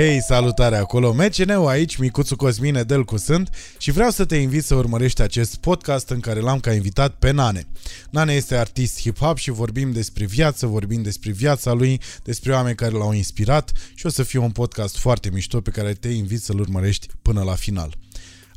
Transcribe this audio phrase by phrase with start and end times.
[0.00, 4.74] Hei, salutare acolo, MCN-ul aici, Micuțu Cosmine Delcu sunt și vreau să te invit să
[4.74, 7.66] urmărești acest podcast în care l-am ca invitat pe Nane.
[8.10, 12.92] Nane este artist hip-hop și vorbim despre viață, vorbim despre viața lui, despre oameni care
[12.92, 16.60] l-au inspirat și o să fie un podcast foarte mișto pe care te invit să-l
[16.60, 17.96] urmărești până la final.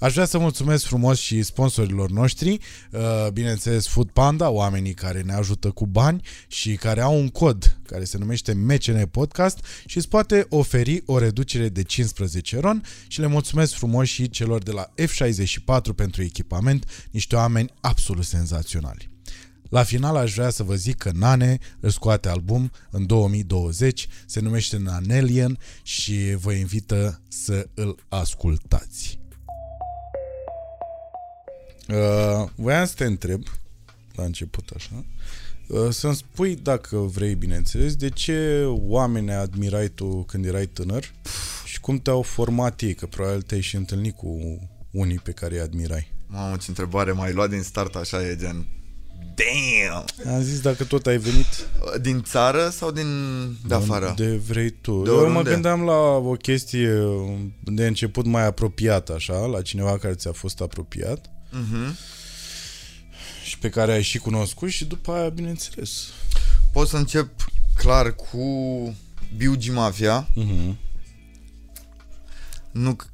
[0.04, 2.58] Aș vrea să mulțumesc frumos și sponsorilor noștri,
[2.92, 7.78] uh, bineînțeles Food Panda, oamenii care ne ajută cu bani și care au un cod
[7.86, 13.20] care se numește MCN Podcast și îți poate oferi o reducere de 15 ron și
[13.20, 19.10] le mulțumesc frumos și celor de la F64 pentru echipament, niște oameni absolut senzaționali.
[19.70, 24.40] La final aș vrea să vă zic că Nane își scoate album în 2020, se
[24.40, 29.23] numește Nanelian și vă invită să îl ascultați.
[31.90, 33.44] Uh, voiam să te întreb,
[34.16, 35.06] la început așa,
[35.68, 41.12] uh, să-mi spui, dacă vrei, bineînțeles, de ce oameni admirai tu când erai tânăr
[41.66, 44.60] și cum te-au format ei, că probabil te-ai și întâlnit cu
[44.92, 46.12] unii pe care îi admirai.
[46.28, 48.66] Mamă, ce întrebare m-ai luat din start așa, e gen...
[49.36, 50.34] Damn!
[50.36, 51.68] Am zis dacă tot ai venit
[52.02, 53.08] Din țară sau din
[53.68, 54.14] de afară?
[54.18, 55.02] de vrei tu.
[55.02, 55.50] De Eu mă oriunde.
[55.50, 56.90] gândeam la o chestie
[57.64, 61.96] de început mai apropiată, așa, la cineva care ți-a fost apropiat Mhm.
[63.46, 66.04] și pe care ai și cunoscut și după aia, bineînțeles.
[66.72, 67.30] Pot să încep
[67.78, 68.38] clar cu
[69.38, 70.28] Biugi Mafia.
[70.36, 70.78] Mhm.
[72.72, 73.08] Nu, c-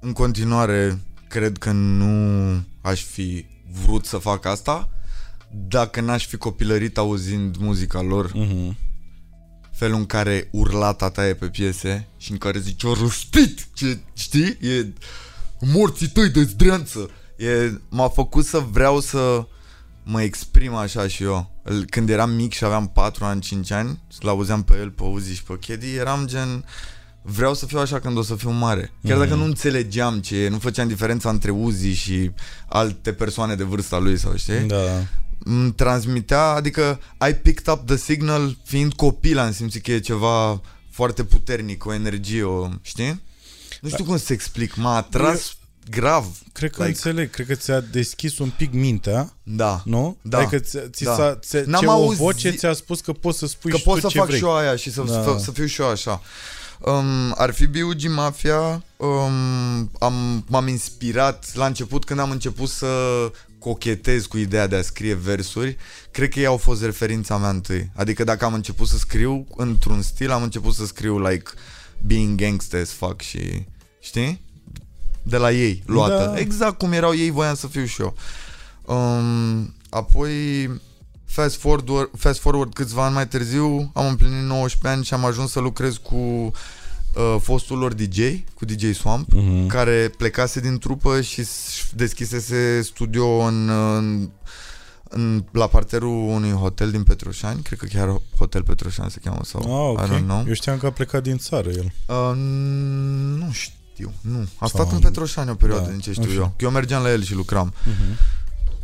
[0.00, 3.46] în continuare, cred că nu aș fi
[3.84, 4.88] vrut să fac asta
[5.68, 8.76] dacă n-aș fi copilărit auzind muzica lor, Mhm.
[9.72, 14.58] felul în care urla tataie pe piese și în care zice o răstit, ce, știi?
[14.60, 14.92] E
[15.60, 17.10] morții tăi de zdreanță.
[17.38, 19.46] E, m-a făcut să vreau să
[20.02, 21.50] mă exprim așa și eu.
[21.68, 25.34] El- Când eram mic și aveam 4 ani, 5 ani, l-auzeam pe el, pe Uzi
[25.34, 26.64] și pe Chedi, eram gen
[27.22, 28.92] vreau să fiu așa când o să fiu mare.
[29.04, 32.30] Chiar dacă nu înțelegeam ce e, nu făceam diferența între Uzi și
[32.68, 34.60] alte persoane de vârsta lui sau știi?
[34.60, 35.04] Da.
[35.44, 40.60] îmi transmitea, adică I picked up the signal fiind copil, am simțit că e ceva
[40.90, 43.22] foarte puternic, o energie, o, știi?
[43.80, 45.56] Nu știu cum să explic, m-a atras
[45.90, 46.26] grav.
[46.52, 49.82] Cred că Like- înțeleg, cred că ți-a deschis un pic mintea, Da.
[49.84, 50.16] nu?
[50.22, 50.38] Da.
[50.38, 51.14] Adică ți, ți Da.
[51.14, 53.82] s-a, ți, N-am ce o auzit- voce ți-a spus că poți să spui Că și
[53.82, 54.38] pot tu să ce fac vrei.
[54.38, 55.12] și eu aia și să, Da.
[55.22, 56.22] să, să fiu și eu așa.
[56.80, 58.08] Um, ar fi B.U.G.
[58.14, 62.86] Mafia um, am, m-am inspirat la început când am început să
[63.58, 65.76] cochetez cu ideea de a scrie versuri
[66.10, 70.02] cred că ei au fost referința mea întâi adică dacă am început să scriu într-un
[70.02, 71.50] stil am început să scriu like
[72.06, 73.66] being gangster as fuck și
[74.00, 74.40] știi?
[75.28, 76.38] De la ei luată Da.
[76.40, 78.14] exact cum erau ei voiam să fiu și eu
[78.96, 80.70] um, apoi
[81.24, 85.50] fast forward, fast forward câțiva ani mai târziu am împlinit 19 ani și am ajuns
[85.50, 88.18] să lucrez cu uh, fostul lor DJ,
[88.54, 89.66] cu DJ Swamp, Mhm.
[89.66, 94.30] care plecase din trupă și s- deschisese studio în, în,
[95.08, 99.60] în, la parterul unui hotel din Petroșani, cred că chiar Hotel Petroșani se cheamă sau
[99.96, 100.40] Ah, I don't know.
[100.40, 100.46] ok.
[100.46, 101.92] Eu știam că a plecat din țară el.
[102.06, 102.32] Uh,
[103.38, 103.72] nu știu,
[104.20, 104.38] nu.
[104.38, 106.38] A Sau stat în în- Petroșani o perioadă, da, din ce în știu fine.
[106.40, 106.54] eu.
[106.58, 107.74] Eu mergeam la el și lucram.
[107.84, 108.18] Mhm.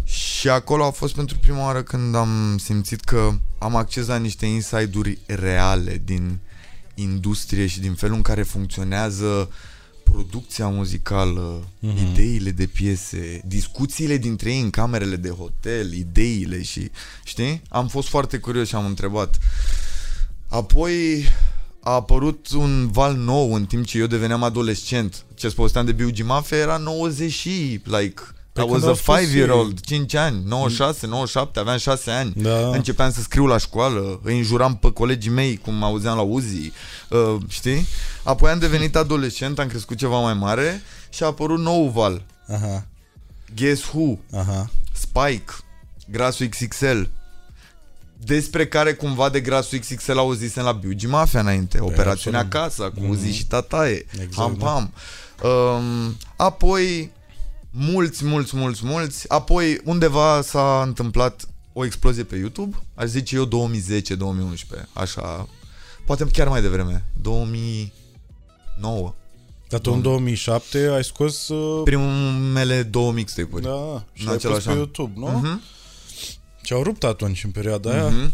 [0.04, 4.46] Și acolo a fost pentru prima oară când am simțit că am acces la niște
[4.46, 6.38] inside-uri reale din
[6.94, 9.50] industrie și din felul în care funcționează
[10.04, 11.96] producția muzicală, Mhm.
[12.12, 16.90] ideile de piese, discuțiile dintre ei în camerele de hotel, ideile și,
[17.24, 17.62] știi?
[17.68, 19.38] Am fost foarte curios și am întrebat.
[20.48, 21.24] Apoi
[21.84, 25.24] a apărut un val nou în timp ce eu deveneam adolescent.
[25.34, 26.22] Ce povesteam de B.U.G.
[26.24, 28.22] Mafia era 90 și, like,
[28.52, 29.26] Pe I was când a au spus ei.
[29.26, 32.32] 5-year-old, 5 ani, 96, 97, aveam 6 ani.
[32.36, 32.68] Da.
[32.68, 36.72] Începeam să scriu la școală, îi înjuram pe colegii mei cum auzeam la Uzi,
[37.10, 37.86] uh, știi?
[38.22, 42.22] Apoi am devenit adolescent, am crescut ceva mai mare și a apărut nou val.
[42.48, 42.86] Aha,
[43.56, 44.18] Guess Who?
[44.36, 44.70] aha.
[44.92, 45.52] Spike,
[46.10, 47.00] Grasul XXL,
[48.26, 52.64] despre care cumva de Grasul XXL auzisem la Biugi Mafia înainte, Operațiunea absolut.
[52.66, 54.64] Casa, cu Uzi și Tataie, Exact, Ham da.
[54.64, 54.92] Pam.
[55.50, 57.12] Um, apoi,
[57.70, 63.48] mulți, mulți, mulți, mulți, apoi undeva s-a întâmplat o explozie pe YouTube, aș zice eu
[63.48, 63.50] 2010-2011,
[64.92, 65.48] așa,
[66.06, 69.14] poate chiar mai devreme, 2009.
[69.68, 71.48] Dar tu în 2007 ai scos...
[71.48, 73.62] Uh, Primele două mixtape-uri.
[73.62, 74.76] da, și în ai pus același pe an.
[74.76, 75.26] YouTube, nu?
[75.26, 75.60] Mhm.
[76.64, 78.08] Și au rupt atunci, în perioada aia.
[78.08, 78.32] Mhm.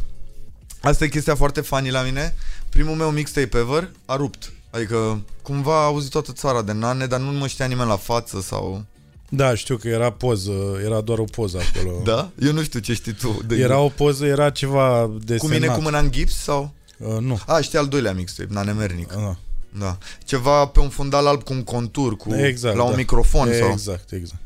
[0.82, 2.34] Asta e chestia foarte funny la mine.
[2.68, 4.52] Primul meu mixtape ever a rupt.
[4.70, 8.40] Adică cumva a auzit toată țara de nane, dar nu mă știa nimeni la față
[8.40, 8.84] sau...
[9.28, 10.52] Da, știu că era poză,
[10.84, 12.00] era doar o poză acolo.
[12.04, 12.30] Da?
[12.42, 13.40] Eu nu știu ce știi tu.
[13.46, 16.72] De Era o poză, era ceva de Cu mine cu mâna în gips sau?
[16.98, 17.40] Uh, nu.
[17.46, 19.12] A, știi al doilea mixtape, Nane Mernic.
[19.16, 19.36] Uh,
[19.78, 19.98] Da.
[20.24, 22.96] Ceva pe un fundal alb cu un contur, cu Exact, la un da.
[22.96, 24.42] microfon sau Exact, exact.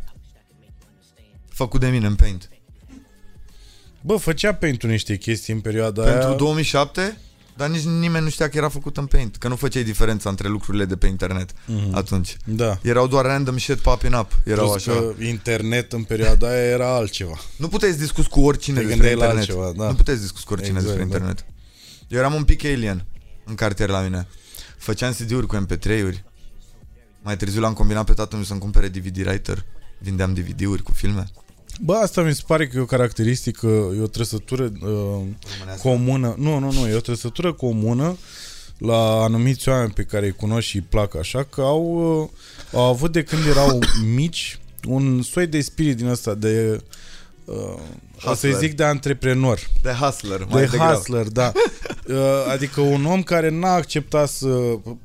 [1.49, 2.49] făcut de mine în Paint.
[4.07, 6.37] Bă, făcea pentru niște chestii în perioada Pentru aia.
[6.37, 7.19] 2007,
[7.57, 10.49] dar nici nimeni nu știa că era făcut în Paint, că nu făceai diferența între
[10.49, 11.95] lucrurile de pe internet Mhm.
[11.95, 12.37] atunci.
[12.45, 12.79] Da.
[12.83, 14.33] Erau doar random shit popping up.
[14.45, 14.93] Erau Plus așa.
[14.93, 17.39] că internet în perioada aia era altceva.
[17.57, 19.49] Nu puteai să discuți cu oricine Te despre gândeai la internet.
[19.65, 19.91] altceva, da.
[19.91, 21.15] Nu puteai să discuți cu oricine Exact, despre da.
[21.17, 21.45] internet.
[22.09, 23.05] Eu eram un pic alien
[23.45, 24.27] în cartier la mine.
[24.79, 26.25] Făceam CD-uri cu MP3-uri.
[27.23, 29.65] Mai târziu l-am combinat pe tatăl meu să-mi cumpere DVD writer.
[29.99, 31.25] Vindeam DVD-uri cu filme.
[31.81, 35.21] Bă, asta mi se pare că e o caracteristică, e o trăsătură uh,
[35.83, 36.35] comună.
[36.39, 38.17] Nu, nu, nu, e o trăsătură comună
[38.79, 42.29] la anumiți oameni pe care îi cunosc și îi plac așa, că au, uh,
[42.81, 43.79] au avut de când erau
[44.15, 46.81] mici un soi de spirit din ăsta de
[47.45, 47.77] uh, o
[48.19, 48.55] să Hustler.
[48.55, 49.61] zic de antreprenor.
[49.83, 50.95] De hustler, mai De degrabă.
[50.95, 51.53] hustler, da.
[52.09, 52.17] Uh,
[52.53, 54.49] adică un om care n-a acceptat să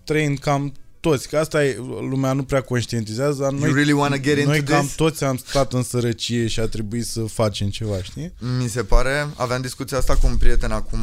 [0.03, 1.77] trăind cam toți, că asta e,
[2.09, 4.95] lumea nu prea conștientizează, dar You noi, really wanna get noi into cam this?
[4.95, 8.33] toți am stat în sărăcie și a trebuit să facem ceva, știi?
[8.59, 10.99] Mi se pare, aveam discuția asta cu un prieten acum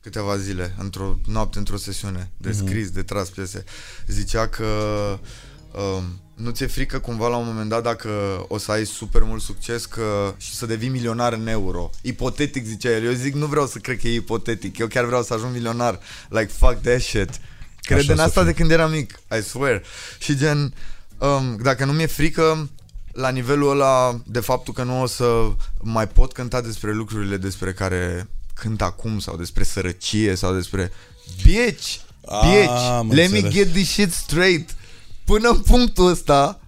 [0.00, 2.66] câteva zile, într-o noapte, într-o sesiune de Mhm.
[2.66, 3.64] scris, de tras piese.
[4.06, 4.64] Zicea că
[5.74, 8.08] um, nu ți-e frică cumva la un moment dat dacă
[8.48, 11.90] o să ai super mult succes că, și să devii milionar în euro.
[12.02, 13.04] Ipotetic zicea el.
[13.04, 14.78] Eu zic nu vreau să cred că e ipotetic.
[14.78, 15.98] Eu chiar vreau să ajung milionar.
[16.28, 17.30] Like fuck that shit.
[17.94, 18.50] Cred Așa în să asta fie.
[18.50, 19.20] de când eram mic.
[19.38, 19.82] I swear.
[20.18, 20.74] Și gen,
[21.18, 22.68] um, dacă nu mi-e frică
[23.12, 25.48] la nivelul ăla de faptul că nu o să
[25.80, 30.92] mai pot cânta despre lucrurile despre care cânt acum sau despre sărăcie sau despre
[31.44, 31.94] bitch,
[32.26, 33.52] Ah, bitch, am let me înțeles.
[33.52, 34.74] get this shit straight.
[35.24, 36.60] Până în punctul ăsta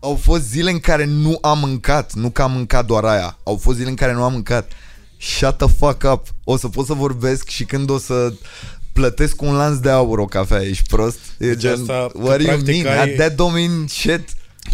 [0.00, 3.56] au fost zile în care nu am mâncat, nu că am mâncat doar aia, au
[3.56, 4.72] fost zile în care nu am mâncat.
[5.20, 6.26] Shut the fuck up.
[6.44, 8.32] O să pot să vorbesc și când o să
[8.92, 11.18] plătesc un lanț de aur o cafea, ești prost?
[11.38, 12.98] E Deci gen, asta, what do you practic, mean?
[12.98, 14.24] ai- That don't mean shit.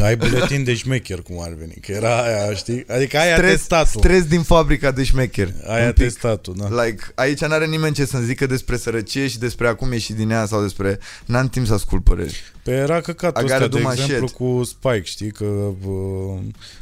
[0.03, 2.85] Ai buletin de șmecher, cum ar veni, că era aia, știi?
[2.89, 4.01] Adică ai Stres, atestatul.
[4.01, 5.49] stres din fabrica de șmecher.
[5.67, 6.03] Ai Un pic.
[6.03, 6.83] atestatul, da.
[6.83, 10.47] Like, aici n-are nimeni ce să-mi zică despre sărăcie și despre acum ieși din ea
[10.47, 10.99] sau despre...
[11.27, 12.43] N-am timp să ascult păreri.
[12.69, 14.37] Pe era căcatul I ăsta, gotta de do my exemplu, shit.
[14.37, 15.31] cu Spike, știi?
[15.31, 16.39] Că uh,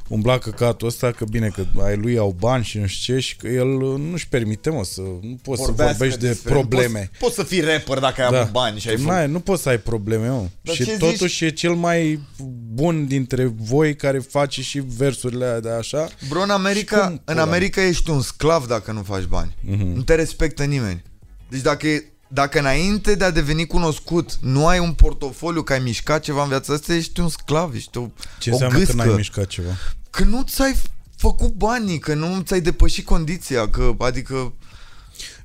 [0.08, 3.36] umbla căcatul ăsta, că bine, că ai lui au bani și nu știu ce, și
[3.36, 6.98] că el uh, nu-și permite, mă, să nu poți să vorbești de probleme.
[6.98, 8.40] Poți, poți să fii rapper dacă ai Da.
[8.40, 9.10] avut bani și ai făcut...
[9.10, 10.46] N-ai, nu poți să ai probleme, mă.
[10.62, 12.20] Dar și ce totuși e cel mai
[12.72, 16.08] bun dintre voi care face și versurile alea de așa.
[16.28, 19.54] Bro, în Și America, cum, în pula America ești un sclav dacă nu faci bani.
[19.60, 19.92] Mhm.
[19.94, 21.02] Nu te respectă nimeni.
[21.48, 25.78] Deci dacă, e- dacă înainte de a deveni cunoscut nu ai un portofoliu, că ai
[25.78, 28.08] mișcat ceva în viața asta, ești un sclav, ești o,
[28.38, 28.96] Ce o înseamnă gâscă.
[28.96, 29.70] că n-ai mișcat ceva?
[30.11, 30.76] Că nu ți-ai
[31.17, 34.52] făcut banii, că nu ți-ai depășit condiția, că adică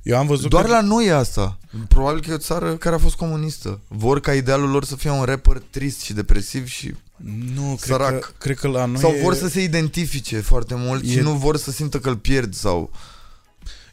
[0.02, 0.70] Eu am văzut doar că...
[0.70, 1.58] la noi e asta.
[1.88, 3.80] Probabil că e o țară care a fost comunistă.
[3.88, 6.94] Vor ca idealul lor să fie un rapper trist și depresiv și
[7.54, 8.18] Nu, cred sărac.
[8.18, 9.20] că, cred că la noi sau e...
[9.22, 12.54] vor să se identifice foarte mult e- și nu vor să simtă că îl pierd
[12.54, 12.90] sau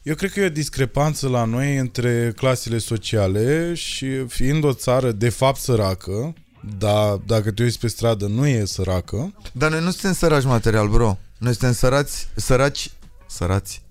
[0.02, 5.12] Eu cred că e o discrepanță la noi între clasele sociale și fiind o țară
[5.12, 6.34] de fapt săracă,
[6.78, 10.88] dar dacă te uiți pe stradă nu e săracă, Dar noi nu suntem săraci material,
[10.88, 11.18] bro.
[11.38, 12.90] Noi suntem sărați, săraci,
[13.26, 13.82] sărați.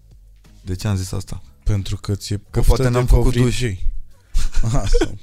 [0.61, 1.43] De ce am zis asta?
[1.71, 3.85] pentru că ți-e Că poftă poate n-am de făcut covrigei.
[4.61, 5.11] Asta.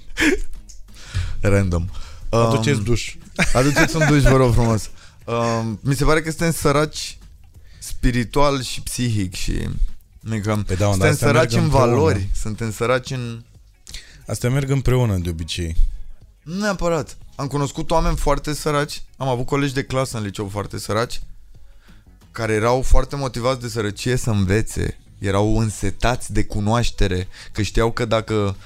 [1.52, 1.88] Random.
[2.28, 3.16] Aduceți Um, duș.
[3.59, 4.90] Aduceți un duș, vă rog frumos.
[5.25, 7.19] Um, mi se pare că suntem săraci
[7.78, 9.69] spiritual și psihic și
[10.30, 11.95] Adică Păi da, suntem dar astea săraci merg în împreună.
[11.95, 13.42] valori, suntem săraci în...
[14.26, 15.76] Astea merg împreună de obicei.
[16.42, 17.16] Nu neapărat.
[17.35, 21.21] Am cunoscut oameni foarte săraci, am avut colegi de clasă în liceu foarte săraci,
[22.30, 28.04] care erau foarte motivați de sărăcie să învețe, erau însetați de cunoaștere, că știau că
[28.04, 28.56] dacă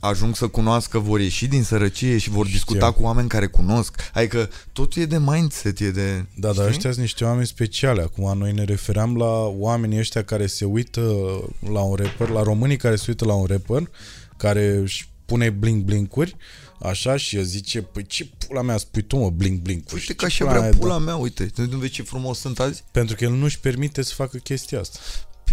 [0.00, 2.92] ajung să cunoască vor ieși din sărăcie și vor discuta Știau.
[2.92, 4.10] cu oameni care cunosc.
[4.14, 6.24] Adică totul e de mindset, e de...
[6.34, 6.68] Da, dar știi?
[6.68, 8.02] ăștia sunt niște oameni speciale.
[8.02, 11.00] Acum noi ne refeream la oamenii ăștia care se uită
[11.72, 13.90] la un rapper, la românii care se uită la un rapper,
[14.36, 16.36] care își pune bling-blinguri,
[16.80, 19.92] așa, și el zice, păi ce pula mea spui tu, mă, bling-blinguri?
[19.92, 20.98] Uite ca și pula vrea mea, pula da.
[20.98, 22.84] mea, uite, nu vezi ce frumos sunt azi?
[22.90, 24.98] Pentru că el nu-și permite să facă chestia asta.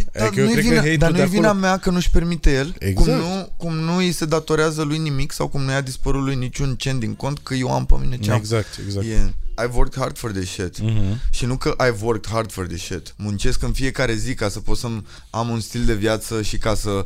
[0.03, 1.77] Păi, dar Adică eu nu-i cred că vina, hate-ul dar de nu-i vina acolo- mea
[1.77, 3.19] că nu-și permite el, cum, Exact.
[3.21, 6.75] nu, cum nu îi se datorează lui nimic sau cum nu i-a dispărut lui niciun
[6.75, 8.37] cent din cont că eu am pe mine ce am.
[8.37, 9.05] Exact, exact.
[9.05, 9.27] Yeah.
[9.65, 10.79] I've worked hard for this shit.
[10.81, 11.19] Mhm.
[11.29, 13.13] Și nu că I've worked hard for this shit.
[13.17, 14.87] Muncesc în fiecare zi ca să pot să
[15.29, 17.05] am un stil de viață și ca să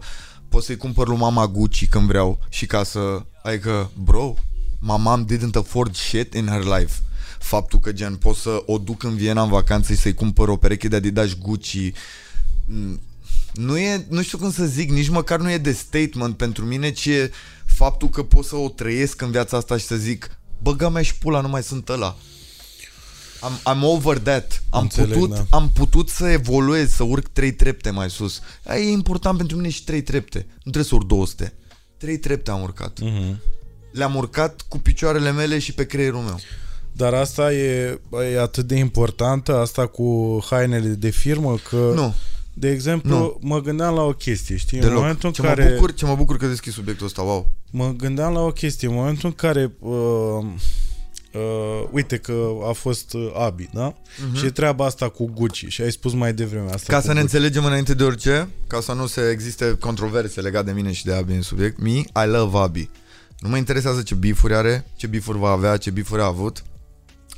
[0.49, 2.99] pot să-i cumpăr lui mama Gucci când vreau și ca să...
[3.43, 4.33] Adică, bro,
[4.79, 6.93] my mom didn't afford shit in her life.
[7.39, 10.55] Faptul că, gen, pot să o duc în Viena în vacanță și să-i cumpăr o
[10.55, 11.91] pereche de Adidas Gucci mm,
[13.53, 16.91] nu e, nu știu cum să zic, nici măcar nu e de statement pentru mine,
[16.91, 17.31] ci e
[17.65, 21.17] faptul că pot să o trăiesc în viața asta și să zic, băga mea și
[21.17, 22.15] pula, nu mai sunt ăla.
[23.41, 24.63] I'm, I'm over that.
[24.69, 25.45] Am Înțeleg, putut, da.
[25.49, 28.41] am putut să evoluez, să urc trei trepte mai sus.
[28.65, 30.45] Aia e important pentru mine și trei trepte.
[30.47, 31.53] Nu trebuie să urc 200.
[31.97, 32.99] Trei trepte am urcat.
[32.99, 33.41] Mhm.
[33.91, 36.39] Le-am urcat cu picioarele mele și pe creierul meu.
[36.91, 37.99] Dar asta e,
[38.33, 42.15] e atât de importantă, asta cu hainele de firmă, că, Nu,
[42.53, 43.37] de exemplu, Nu.
[43.41, 44.77] mă gândeam la o chestie, știi?
[44.77, 44.99] În deloc.
[44.99, 45.63] momentul în Ce care...
[45.63, 47.51] mă bucur, ce mă bucur că deschis subiectul ăsta, wow.
[47.71, 48.87] Mă gândeam la o chestie.
[48.87, 49.91] În momentul în care uh,
[51.33, 53.93] uh, uite că a fost uh, Abi, da?
[53.93, 54.37] Uh-huh.
[54.39, 57.07] Și e treaba asta cu Gucci și ai spus mai devreme asta Ca cu să
[57.13, 57.23] ne Gucci.
[57.33, 61.13] înțelegem înainte de orice, ca să nu se existe controverse legate de mine și de
[61.13, 62.89] Abi în subiect, me, I love Abi.
[63.39, 66.63] Nu mă interesează ce bifuri are, ce bifuri va avea, ce bifuri a avut.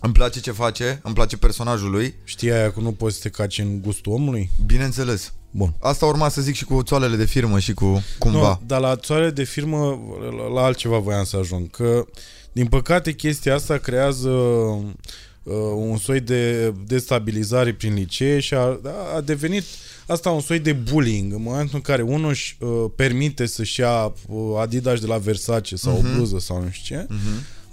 [0.05, 3.29] Îmi place ce face, îmi place personajul lui, Știi aia că nu poți să te
[3.29, 4.49] caci în gustul omului?
[4.65, 5.33] bineînțeles.
[5.51, 5.73] Bun.
[5.79, 8.39] Asta urma să zic și cu țoalele de firmă și cu cumva.
[8.47, 9.99] Nu, dar la țoare de firmă,
[10.37, 11.69] la- la altceva voiam să ajung.
[11.69, 12.05] Că,
[12.51, 18.79] din păcate, chestia asta creează uh, un soi de destabilizare prin licee și a,
[19.15, 19.63] a devenit
[20.07, 21.33] asta un soi de bullying.
[21.33, 25.75] În momentul în care unul își uh, permite să-și ia uh, Adidas de la Versace
[25.75, 26.07] sau Mhm.
[26.07, 27.07] o bluză sau nu știu ce,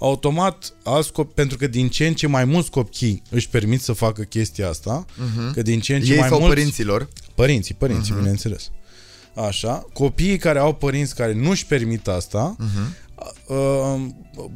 [0.05, 3.93] automat, alți copii, pentru că din ce în ce mai mulți copii își permit să
[3.93, 5.05] facă chestia asta,
[5.53, 6.13] că din ce în ce Mhm.
[6.13, 6.53] Ei mai sau mulți...
[6.55, 7.07] părinților.
[7.35, 8.13] Părinții, părinții, Mhm.
[8.13, 8.17] uh-huh.
[8.21, 8.71] bineînțeles.
[9.47, 12.95] Așa, copiii care au părinți care nu-și permit asta, Mhm.
[13.47, 14.05] uh,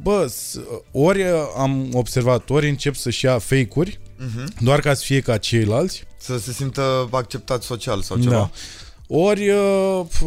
[0.02, 0.60] bă, s-
[0.92, 1.24] ori
[1.58, 4.64] am observat, ori încep să-și ia fake-uri, Mhm.
[4.64, 8.32] doar ca să fie ca ceilalți, Să se simtă acceptat social sau ceva.
[8.36, 8.50] da.
[9.08, 10.22] ori uh, f-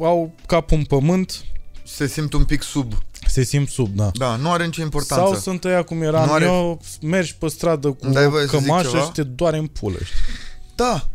[0.00, 1.44] au capul în pământ,
[1.84, 2.92] Se simt un pic sub.
[3.32, 4.10] Se simt sub, da.
[4.14, 5.24] Da, nu are nicio importanță.
[5.24, 8.46] Sau sunt ăia cum eram Nu are- eu, mergi pe stradă cu Dai o voie
[8.46, 9.02] să zic cămașă ceva?
[9.02, 10.16] și te doare în pulă, știi?
[10.74, 11.06] Da.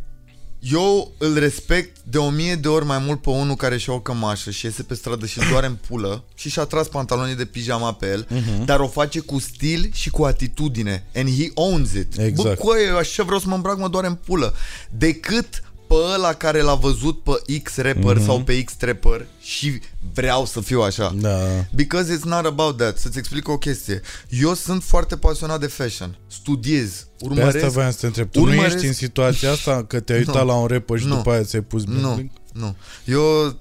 [0.59, 3.99] Eu îl respect de o mie de ori mai mult pe unul care și-a o
[3.99, 7.93] cămașă și iese pe stradă și doare în pulă și și-a tras pantalonii de pijama
[7.93, 8.65] pe el, Mhm.
[8.65, 11.05] dar o face cu stil și cu atitudine.
[11.15, 12.15] And he owns it.
[12.15, 12.59] Bă, Exact.
[12.59, 14.53] coaie, eu așa vreau să mă îmbrac, mă doare în pulă.
[14.89, 19.79] Decât pe ăla care l-a văzut pe X rapper sau pe X trapper și
[20.13, 21.09] vreau să fiu așa.
[21.09, 21.19] Mhm.
[21.21, 21.37] Da.
[21.75, 22.97] Because it's not about that.
[22.97, 24.01] Să-ți explic o chestie.
[24.29, 26.17] Eu sunt foarte pasionat de fashion.
[26.27, 27.55] Studiez, Pe urmăresc.
[27.55, 28.31] asta voiam să te întreb.
[28.31, 30.45] Tu nu urmăresc- ești în situația asta că te-ai uitat Nu.
[30.45, 31.15] la un rapper și Nu.
[31.15, 32.29] după aia ți-ai pus Nu, bling?
[32.53, 32.75] nu.
[33.05, 33.55] Eu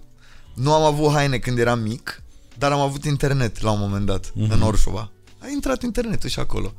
[0.55, 2.23] nu am avut haine când eram mic,
[2.59, 4.51] dar am avut internet la un moment dat, Mhm.
[4.53, 5.11] în Orșova.
[5.39, 6.75] A intrat internetul și acolo.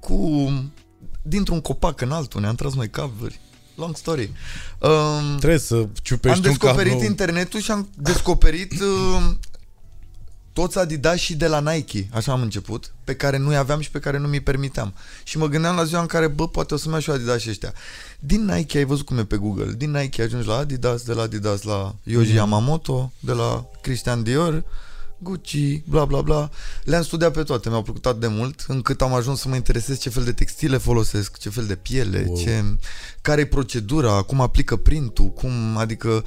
[0.00, 0.50] Cu...
[1.22, 3.40] Dintr-un copac în altul, ne-am tras noi cabluri.
[3.80, 4.32] Long story.
[4.78, 7.06] Um, Trebuie să ciupești am un descoperit cablu.
[7.06, 9.30] internetul și am descoperit uh,
[10.52, 13.98] toți Adidas și de la Nike, așa am început, pe care nu-i aveam și pe
[13.98, 14.94] care nu mi permiteam.
[15.24, 17.40] Și mă gândeam la ziua în care, bă, poate o să-mi iau și eu Adidas
[17.40, 17.72] și ăștia.
[18.18, 21.22] Din Nike, ai văzut cum e pe Google, din Nike ajungi la Adidas, de la
[21.22, 24.64] Adidas la Yoji Yamamoto, de la Christian Dior,
[25.22, 26.50] Gucci, bla bla bla.
[26.84, 29.98] Le-am studiat pe toate, mi-au plăcut atât de mult, încât am ajuns să mă interesez
[30.00, 32.36] ce fel de textile folosesc, ce fel de piele, Wow.
[32.36, 32.64] ce,
[33.20, 36.24] care e procedura, cum aplică printul, cum, adică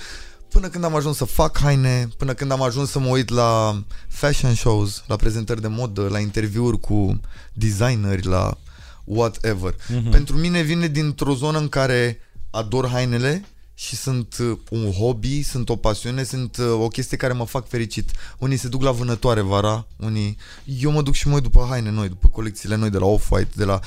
[0.49, 3.83] până când am ajuns să fac haine, până când am ajuns să mă uit la
[4.07, 7.19] fashion shows, la prezentări de modă, la interviuri cu
[7.53, 8.57] designeri, la
[9.03, 9.75] whatever.
[9.87, 10.09] Mhm.
[10.09, 12.19] Pentru mine vine dintr-o zonă în care
[12.49, 17.33] ador hainele și sunt uh, un hobby, sunt o pasiune, sunt uh, o chestie care
[17.33, 18.11] mă fac fericit.
[18.37, 20.37] Unii se duc la vânătoare vara, unii...
[20.65, 23.51] Eu mă duc și mă uit după haine noi, după colecțiile noi de la Off-White,
[23.55, 23.79] de la...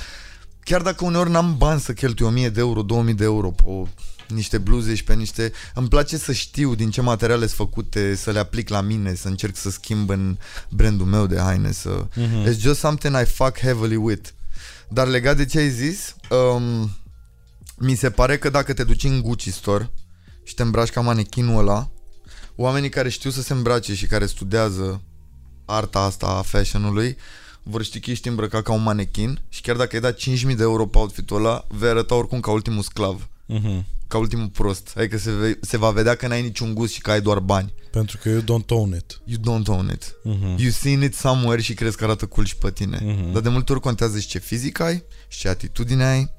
[0.63, 3.87] Chiar dacă uneori n-am bani să cheltui 1000 de euro, 2000 de euro pe o,
[4.27, 5.51] niște bluze și pe niște...
[5.73, 9.27] Îmi place să știu din ce materiale sunt făcute, să le aplic la mine, să
[9.27, 10.37] încerc să schimb în
[10.69, 12.05] brandul meu de haine, să...
[12.15, 12.49] Mhm.
[12.49, 14.29] It's just something I fuck heavily with.
[14.87, 16.91] Dar legat de ce ai zis, um,
[17.77, 19.91] mi se pare că dacă te duci în Gucci Store
[20.43, 21.89] și te îmbraci ca manechinul ăla,
[22.55, 25.01] oamenii care știu să se îmbrace și care studiază
[25.65, 27.17] arta asta a fashion-ului
[27.63, 30.63] vor ști că ești îmbrăcat ca un manechin și chiar dacă ai dat 5.000 de
[30.63, 33.85] euro pe outfit-ul ăla, vei arăta oricum ca ultimul sclav, Mhm.
[34.07, 34.93] ca ultimul prost.
[34.97, 37.73] Adică se, ve- se va vedea că n-ai niciun gust și că ai doar bani.
[37.91, 39.21] Pentru că eu don't own it.
[39.25, 40.15] You don't own it.
[40.23, 40.55] Mhm.
[40.57, 42.99] You seen it somewhere și crezi că arată cool și pe tine.
[43.03, 43.31] Mhm.
[43.31, 46.29] Dar de multe ori contează și ce fizic ai, și ce atitudine ai,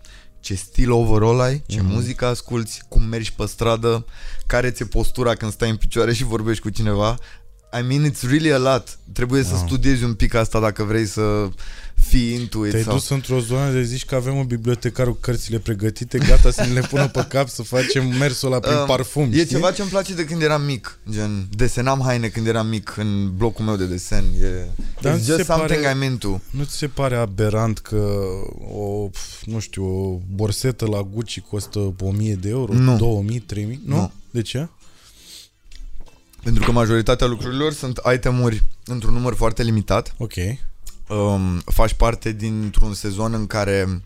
[0.40, 1.92] ce stil overall ai, ce Mhm.
[1.92, 4.04] muzică asculti, cum mergi pe stradă,
[4.47, 7.16] care ți-e postura când stai în picioare și vorbești cu cineva.
[7.80, 8.98] I mean, it's really a lot.
[9.12, 9.66] Trebuie să Wow.
[9.66, 11.48] studiezi un pic asta dacă vrei să
[11.94, 12.70] fii into it.
[12.70, 12.92] Te-ai sau...
[12.94, 16.72] dus într-o zonă de zici că avem un bibliotecar cu cărțile pregătite, gata să ne
[16.72, 19.46] le pună pe cap să facem mersul ăla prin Um, parfum, E știi?
[19.46, 23.30] ceva ce îmi place de când eram mic Gen, desenam haine când eram mic În
[23.37, 24.66] blocul meu de desen e...
[25.00, 27.78] Dar It's nu ți just se pare- something I'm into Nu ți se pare aberant
[27.78, 28.18] că
[28.75, 32.96] o, pf, nu știu, o borsetă la Gucci costă 1000 de euro, Nu.
[32.96, 33.80] 2000, 3000?
[33.84, 33.94] Nu?
[33.96, 34.12] Nu.
[34.30, 34.68] De ce?
[36.42, 40.14] Pentru că majoritatea lucrurilor sunt itemuri într-un număr foarte limitat.
[40.18, 40.33] Ok.
[41.09, 44.02] Um, faci parte dintr-un sezon în care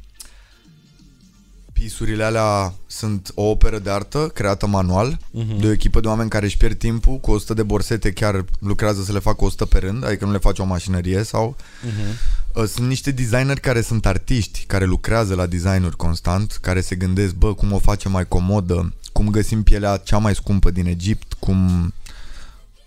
[1.72, 5.58] pisurile alea sunt o operă de artă creată manual Mhm.
[5.60, 9.02] de o echipă de oameni care își pierd timpul cu 100 de borsete chiar lucrează
[9.02, 12.16] să le facă 100 pe rând, adică nu le face o mașinărie sau Mhm.
[12.62, 17.34] Uh, Sunt niște designeri care sunt artiști, care lucrează la designuri constant, care se gândesc,
[17.34, 21.92] bă, cum o facem mai comodă, cum găsim pielea cea mai scumpă din Egipt, cum...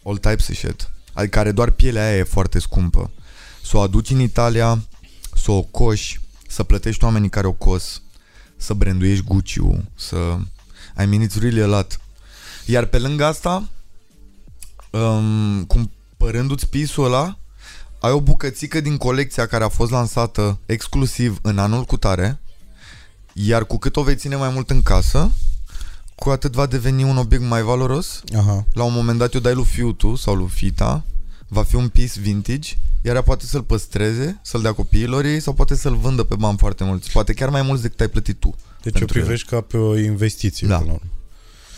[0.06, 0.90] All types of shit.
[1.14, 3.12] Adică care doar pielea aia e foarte scumpă.
[3.64, 4.84] Să o aduci în Italia,
[5.36, 8.02] să o coși, să plătești oamenii care o cos,
[8.58, 9.60] să branduiești gucci
[9.96, 10.38] să...
[11.02, 12.00] I mean, it's really a lot.
[12.66, 13.70] Iar pe lângă asta,
[14.92, 17.38] um, cumpărându-ți pisul ăla,
[18.00, 22.40] ai o bucățică din colecția care a fost lansată exclusiv în anul cu tare,
[23.34, 25.32] iar cu cât o vei ține mai mult în casă,
[26.16, 28.22] cu atât va deveni un obiect mai valoros.
[28.38, 28.66] Aha.
[28.74, 31.06] La un moment dat o dai lui fiul tu sau lui fita,
[31.48, 32.70] va fi un piece vintage,
[33.02, 36.58] iar ea poate să-l păstreze, să-l dea copiilor ei sau poate să-l vândă pe bani
[36.58, 37.12] foarte mulți.
[37.12, 38.56] Poate chiar mai mulți decât ai plătit tu.
[38.82, 39.24] Deci o Pentru el.
[39.24, 40.78] privești ca pe o investiție Da.
[40.78, 41.10] până la urmă.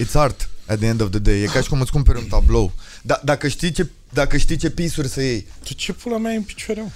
[0.03, 1.41] It's art at the end of the day.
[1.41, 2.71] E ca și cum îți cumperi un tablou.
[3.01, 6.35] Da, dacă, știi ce, dacă știi ce pisuri să iei, Tu ce pula mea e
[6.35, 6.89] în picioare, mă?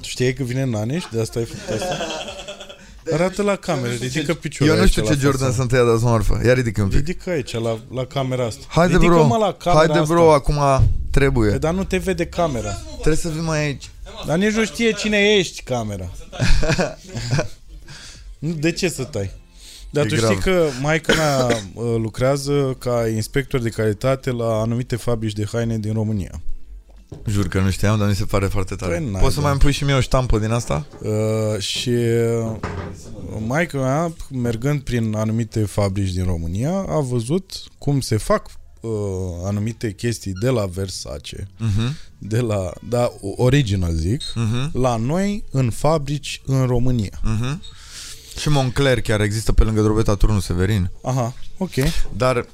[0.00, 1.96] Tu știai că vine Nane și de asta ai făcut asta?
[3.12, 5.26] Arată la cameră, ridică piciorul eu nu aici știu la ce față.
[5.26, 6.40] Jordan sunt ăia de marfă.
[6.44, 6.96] Ia ridică un pic.
[6.96, 8.64] Ridică aici, la, la camera asta.
[8.68, 10.14] Haide ridică bro, mă la camera haide asta.
[10.14, 10.58] bro, acum
[11.10, 11.50] trebuie.
[11.50, 12.70] Păi, dar nu te vede camera.
[12.92, 13.90] Trebuie să vii mai aici.
[14.26, 16.10] Dar nici nu știe cine ești camera.
[18.38, 19.30] Nu, de ce să tai?
[19.90, 20.30] Dar E tu grav.
[20.30, 25.78] știi că maica mea uh, lucrează ca inspector de calitate la anumite fabrici de haine
[25.78, 26.40] din România.
[27.26, 28.96] Jur că nu știam, dar mi se pare foarte tare.
[28.96, 29.42] Păi, n-ai, Poți să da.
[29.42, 30.86] mai îmi pui și mie o ștampă din asta?
[31.02, 32.56] Uh, și uh,
[33.46, 38.46] maica mea, mergând prin anumite fabrici din România, a văzut cum se fac
[38.80, 38.90] uh,
[39.44, 45.70] anumite chestii de la Versace, Mhm, de la, da, original zic, mhm, la noi în
[45.70, 47.20] fabrici în România.
[47.24, 47.62] mhm.
[48.38, 50.90] Și Moncler chiar există pe lângă Drobeta Turnul Severin.
[51.02, 51.70] Aha, ok.
[52.16, 52.46] Dar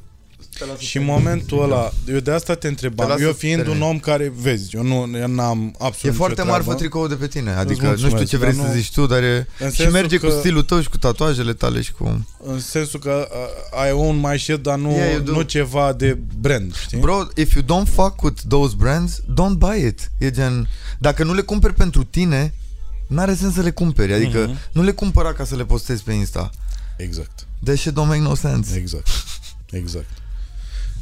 [0.79, 3.77] Și în momentul ăla, eu de asta te Te întrebam, las eu să fiind termin.
[3.83, 6.81] un om care, vezi, eu nu eu n-am e absolut foarte nicio marfă treabă.
[6.81, 7.51] tricoul de pe tine.
[7.51, 9.47] Adică nu mulțumesc, știu ce vrei dar să nu- zici tu, dar e...
[9.59, 12.27] În Și sensul merge că- cu stilul tău și cu tatuajele tale și cu...
[12.45, 15.33] În sensul că uh, I own my shit, dar nu, Yeah, you do.
[15.33, 16.99] nu ceva de brand, știi?
[16.99, 20.11] Bro, if you don't fuck with those brands, don't buy it.
[20.19, 20.69] E gen...
[20.99, 22.55] Dacă nu le cumperi pentru tine,
[23.07, 24.13] n-are sens să le cumperi.
[24.13, 24.59] Adică Mhm.
[24.73, 26.51] nu le cumpăra ca să le postezi pe Insta.
[26.97, 28.77] Exact, That shit don't make no sense.
[28.77, 29.09] exact,
[29.71, 30.07] exact.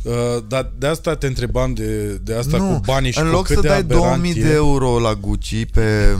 [0.05, 0.13] Uh,
[0.49, 3.47] dar de asta te întrebam de, de asta nu, cu banii și în cu loc
[3.47, 4.43] cât să de dai aberant 2000 e.
[4.43, 6.17] de euro la Gucci pe,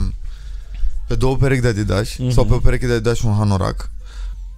[1.07, 2.29] pe două perechi de Adidas Mhm.
[2.31, 3.89] sau pe o pereche de Adidas și un hanorac,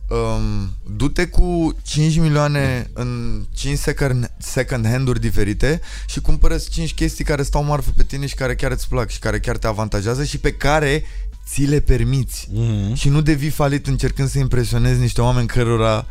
[0.10, 7.24] um, du-te cu 5 milioane în 5 second, second hand-uri diferite și cumpără 5 chestii
[7.26, 10.24] care stau marfă pe tine și care chiar îți plac și care chiar te avantajează
[10.24, 11.04] și pe care
[11.50, 12.48] ți le permiți.
[12.54, 12.94] Mhm.
[12.94, 16.06] Și nu devii falit încercând să impresionezi niște oameni cărora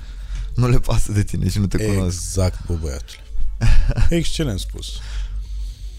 [0.60, 2.18] nu le pasă de tine și nu te cunosc.
[2.26, 3.20] Exact, bă, băiatule.
[4.18, 4.86] Excelent spus.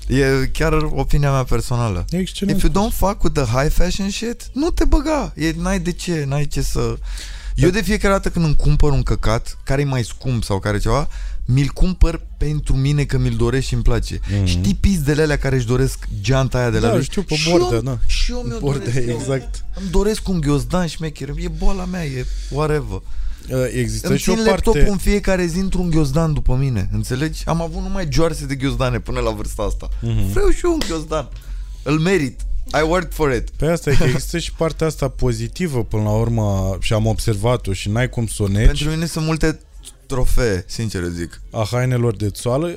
[0.07, 2.05] E chiar opinia mea personală.
[2.09, 2.83] Excelent If you spus.
[2.85, 5.33] don't fuck with the high fashion shit, nu te băga.
[5.35, 6.95] E, n-ai de ce, n-ai ce să...
[7.55, 10.77] Eu de fiecare dată când îmi cumpăr un căcat, care e mai scump sau care
[10.79, 11.07] ceva,
[11.45, 14.19] mi-l cumpăr pentru mine că mi-l doresc și îmi place.
[14.35, 14.45] Mhm.
[14.45, 17.03] Știi pizdele alea care își doresc geanta aia de la Da, lui?
[17.03, 17.99] știu, pe Și bordea, eu, da.
[18.05, 19.19] Și eu mi-o Bordea, doresc.
[19.21, 19.63] exact.
[19.79, 21.29] Îmi doresc un ghiozdan șmecher.
[21.37, 23.01] E boala mea, e whatever.
[23.51, 24.49] Uh, Există Îmi și o țin parte...
[24.65, 26.89] laptopul în fiecare zi într-un ghiozdan după mine.
[26.93, 27.41] Înțelegi?
[27.45, 29.89] Am avut numai joarse de ghiozdane până la vârsta asta.
[30.01, 30.31] Mhm.
[30.31, 31.29] Vreau și eu un ghiozdan.
[31.83, 32.41] Îl merit.
[32.81, 33.49] I worked for it.
[33.49, 37.73] Pe asta e că există și partea asta pozitivă până la urmă și am observat-o
[37.73, 39.60] și n-ai cum să o negi Pentru mine sunt multe
[40.05, 41.41] trofee, sincer îți zic.
[41.51, 42.67] a hainelor de țoală,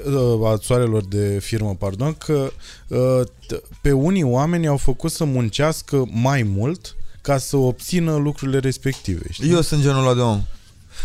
[0.40, 2.52] uh, a țoarelor de firmă, pardon, că
[2.88, 8.58] uh, t- pe unii oameni au făcut să muncească mai mult ca să obțină lucrurile
[8.58, 9.22] respective.
[9.30, 9.50] Știi?
[9.50, 10.42] Eu sunt genul ăla de om.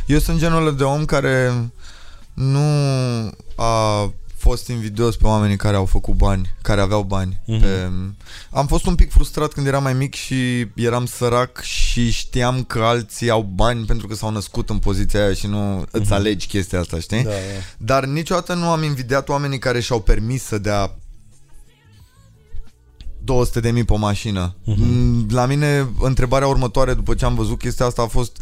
[0.05, 1.69] Eu sunt genul ăla de om care
[2.34, 2.60] nu
[3.55, 7.41] a fost invidios pe oamenii care au făcut bani, care aveau bani.
[7.45, 7.60] Mhm.
[7.60, 7.91] Pe...
[8.51, 12.79] Am fost un pic frustrat când eram mai mic și eram sărac și știam că
[12.79, 16.79] alții au bani pentru că s-au născut în poziția aia și nu îți alegi chestia
[16.79, 17.23] asta, știi?
[17.23, 17.36] da, da.
[17.77, 20.95] Dar niciodată nu am invidiat oamenii care și-au permis să dea
[23.23, 24.55] 200 de mii pe o mașină.
[24.63, 25.34] Mhm.
[25.34, 28.41] La mine, întrebarea următoare după ce am văzut chestia asta a fost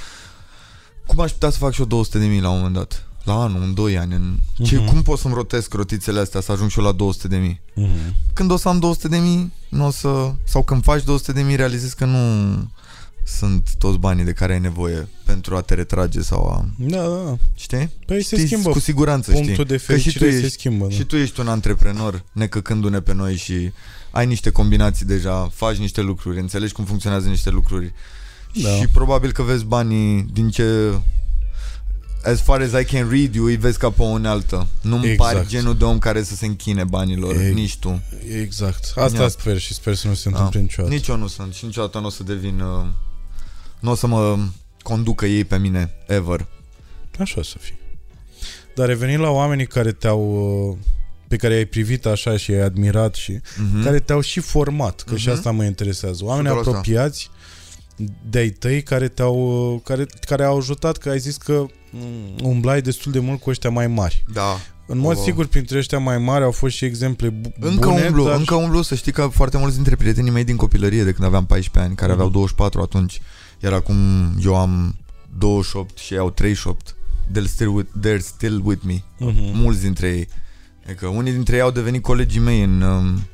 [1.07, 3.07] cum aș putea să fac și eu 200 de mii la un moment dat?
[3.23, 4.13] La anul, în 2 ani.
[4.13, 4.37] În...
[4.65, 4.85] Ce, Mhm.
[4.87, 7.61] cum pot să-mi rotesc rotițele astea să ajung și eu la 200 de mii?
[7.75, 8.15] Mhm.
[8.33, 10.31] Când o să am 200 de mii, nu o să...
[10.43, 12.19] Sau când faci 200 de mii, realizezi că nu...
[13.25, 16.65] sunt toți banii de care ai nevoie pentru a te retrage sau a...
[16.77, 17.37] Da, da, da.
[17.55, 17.89] Știi?
[18.05, 18.69] Păi se Știi, schimbă.
[18.69, 19.65] Cu siguranță Punctul știi.
[19.65, 20.85] de Că și tu fericire se ești, schimbă.
[20.87, 20.93] Da.
[20.93, 23.71] și tu ești un antreprenor necăcându-ne pe noi și
[24.11, 27.93] ai niște combinații deja, faci niște lucruri, înțelegi cum funcționează niște lucruri
[28.53, 28.69] Da.
[28.69, 30.63] și probabil că vezi banii din ce
[32.25, 34.67] as far as I can read you, îi vezi ca pe o unealtă.
[34.81, 35.33] Nu-mi Exact.
[35.33, 38.01] pari genul de om care să se închine banilor, E- nici tu.
[38.41, 38.91] Exact.
[38.95, 39.27] Asta Ia.
[39.27, 40.35] sper și sper să nu se Da.
[40.37, 40.93] întâmple niciodată.
[40.95, 42.59] Nici eu nu sunt și niciodată nu o să devin...
[42.59, 42.85] Uh,
[43.79, 44.37] nu o să mă
[44.81, 46.45] conducă ei pe mine, ever.
[47.19, 47.77] Așa o să fie.
[48.75, 50.21] Dar revenind la oamenii care te-au
[50.71, 50.77] uh,
[51.27, 53.83] pe care ai privit așa și ai admirat și Mhm.
[53.83, 55.35] care te-au și format, că și Mhm.
[55.37, 56.23] asta mă interesează.
[56.25, 56.69] Oameni 100%.
[56.69, 57.29] apropiați
[58.29, 62.82] de-ai tăi care te-au uh, care, care au ajutat că ai zis că mm, umblai
[62.82, 64.23] destul de mult cu ăștia mai mari.
[64.34, 64.58] Da.
[64.88, 65.21] În mod Oh.
[65.23, 68.56] sigur, printre ăștia mai mari au fost și exemple bu- Încă bune, umblu, dar încă
[68.56, 71.89] umblu, să știi că foarte mulți dintre prietenii mei din copilărie de când aveam 14
[71.89, 72.36] ani, care aveau Mhm.
[72.38, 73.21] 24 atunci,
[73.60, 73.95] iar acum
[74.43, 74.95] eu am
[75.38, 76.95] 28 și ei au 38,
[77.32, 79.03] they're still with, they're still with me.
[79.19, 79.51] Mhm.
[79.53, 80.27] Mulți dintre ei.
[80.86, 83.27] Adică unii dintre ei au devenit colegii mei în, um,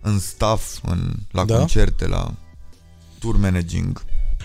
[0.00, 1.56] în staff, în, la Da?
[1.56, 2.34] concerte, la
[3.22, 4.02] tour managing,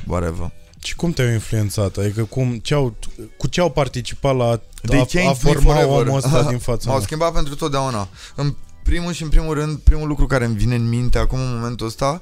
[0.07, 0.51] whatever.
[0.83, 1.97] Și cum te-au influențat?
[1.97, 2.95] Adică cum, ce au,
[3.37, 6.07] cu ce au participat la They a, a changed me forma forever.
[6.07, 7.05] omul ăsta din fața M-au mea?
[7.05, 8.07] schimbat pentru totdeauna.
[8.35, 11.55] În primul și în primul rând, primul lucru care îmi vine în minte acum în
[11.55, 12.19] momentul ăsta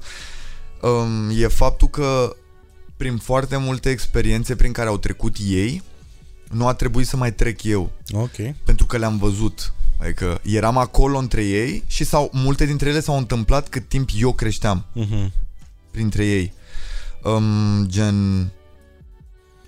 [0.82, 2.36] um, e faptul că
[2.96, 5.82] prin foarte multe experiențe prin care au trecut ei,
[6.50, 8.54] nu a trebuit să mai trec eu, Ok.
[8.64, 9.72] pentru că le-am văzut.
[10.00, 14.32] Adică eram acolo între ei și sau multe dintre ele s-au întâmplat cât timp eu
[14.32, 15.32] creșteam Mhm.
[15.96, 16.52] Printre ei.
[17.22, 18.48] Um, gen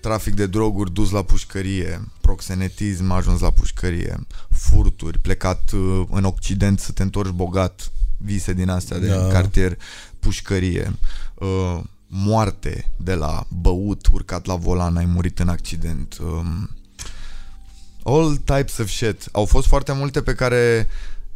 [0.01, 6.81] trafic de droguri dus la pușcărie, proxenetism ajuns la pușcărie, furturi, plecat uh, în Occident
[6.81, 9.27] să te întorci bogat, vise din astea de Da.
[9.27, 9.79] cartier,
[10.19, 10.97] pușcărie,
[11.35, 16.19] uh, moarte de la băut, urcat la volan, ai murit în accident.
[16.21, 16.71] Um,
[18.05, 19.29] all types of shit.
[19.33, 20.89] Au fost foarte multe pe care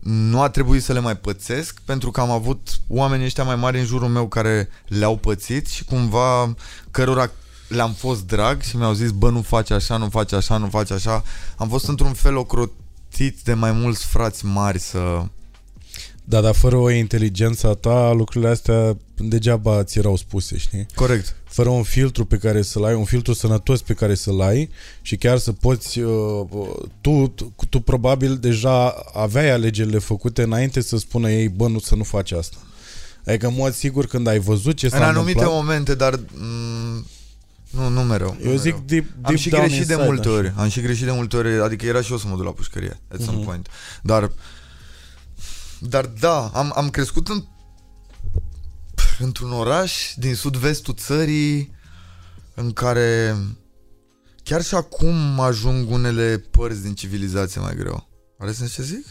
[0.03, 3.79] nu a trebuit să le mai pățesc pentru că am avut oamenii ăștia mai mari
[3.79, 6.55] în jurul meu care le-au pățit și cumva
[6.91, 7.31] cărora
[7.69, 10.91] le-am fost drag și mi-au zis bă nu faci așa, nu faci așa, nu faci
[10.91, 11.23] așa.
[11.57, 15.25] Am fost într-un fel ocrotit de mai mulți frați mari să...
[16.25, 20.87] Da, dar fără o inteligență a ta, lucrurile astea degeaba ți erau spuse, știi?
[20.95, 21.37] Corect.
[21.53, 24.71] Fără un filtru pe care să-l ai, un filtru sănătos pe care să-l ai
[25.03, 26.47] și chiar să poți, uh,
[27.01, 31.95] tu, tu, tu probabil deja aveai alegerile făcute înainte să spună ei, bă, nu să
[31.95, 32.57] nu faci asta.
[33.27, 37.05] Adică, în mod sigur, când ai văzut ce s-a În anumite întâmplat, momente, dar m-
[37.71, 38.37] nu, nu mereu.
[38.43, 38.85] nu eu zic mereu.
[38.87, 40.37] deep, Am deep și down greșit de inside, multe așa.
[40.37, 40.53] ori.
[40.57, 41.61] Am și greșit de multe ori.
[41.61, 43.45] Adică era și eu să mă duc la pușcărie at some Mhm.
[43.45, 43.69] point.
[44.03, 44.31] Dar
[45.79, 47.45] dar da, am, am crescut în
[49.19, 51.71] într-un oraș din sud-vestul țării
[52.55, 53.37] în care
[54.43, 58.09] chiar și acum ajung unele părți din civilizație mai greu.
[58.39, 59.05] Are sens ce zic?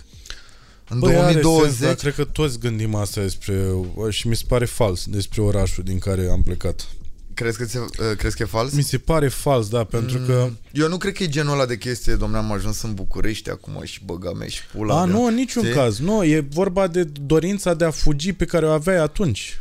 [0.90, 3.72] În Băi, are 2020 sens, dar cred că toți gândim asta despre
[4.10, 6.88] și mi se pare fals despre orașul din care am plecat.
[7.34, 7.88] crezi că, ți- uh,
[8.18, 8.72] crezi că e fals?
[8.74, 11.66] Mi se pare fals, da, pentru că Mm, Eu nu cred că e genul ăla
[11.66, 15.16] de chestie, domnule, am ajuns în București acum și băga mea și pula A, mea.
[15.16, 15.76] nu, în niciun Știi?
[15.76, 16.00] caz.
[16.00, 19.61] Nu, e vorba de dorința de a fugi pe care o aveai atunci.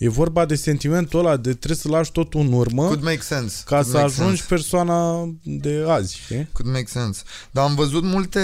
[0.00, 3.62] E vorba de sentimentul ăla de trebuie să lași totul în urmă Could make sense.
[3.64, 4.44] ca Could să make ajungi sense.
[4.48, 6.48] persoana de azi, știi?
[6.52, 7.22] Could make sense.
[7.50, 8.40] Dar am văzut multe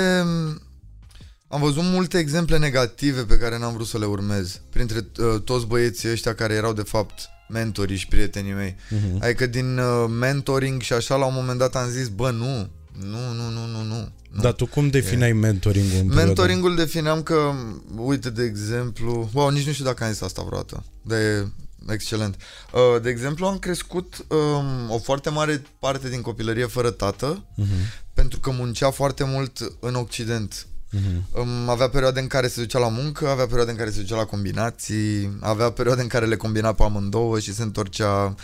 [1.48, 4.60] am văzut multe exemple negative pe care n-am vrut să le urmez.
[4.70, 8.76] Printre uh, toți băieții ăștia care erau de fapt mentoriși și prietenii mei.
[8.90, 9.22] Mhm.
[9.22, 12.68] Adică din uh, mentoring și așa la un moment dat am zis, bă, nu,
[13.00, 14.08] nu, nu, nu, nu, nu.
[14.30, 14.42] nu.
[14.42, 16.24] Dar tu cum defineai mentoring-ul în perioada?
[16.24, 17.52] Mentoringul defineam că,
[17.96, 21.52] uite, de exemplu, wow, nici nu știu dacă am zis asta vreodată, dar e
[21.88, 22.36] excelent.
[22.72, 27.68] Uh, de exemplu, am crescut um, o foarte mare parte din copilărie fără tată, Mhm,
[28.14, 30.66] pentru că muncea foarte mult în Occident.
[30.90, 31.40] mhm.
[31.40, 34.16] Um, avea perioade în care se ducea la muncă, avea perioade în care se ducea
[34.16, 38.34] la combinații, avea perioade în care le combina pe amândouă și se întorcea.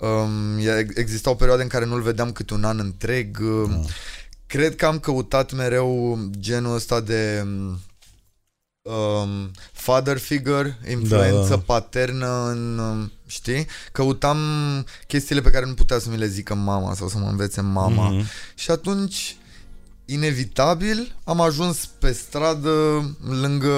[0.00, 3.38] Um, e- existau perioade în care nu-l vedeam câte un an întreg.
[3.40, 3.90] Um, Ah.
[4.46, 7.44] Cred că am căutat mereu genul ăsta de
[8.82, 11.58] um, father figure, influență Da, da.
[11.66, 13.66] paternă în, um, știi?
[13.92, 14.38] Căutam
[15.06, 18.08] chestiile pe care nu putea să mi le zică mama sau să mă învețe mama.
[18.10, 18.24] Mhm.
[18.54, 19.36] Și atunci,
[20.04, 22.70] inevitabil, am ajuns pe stradă
[23.40, 23.76] lângă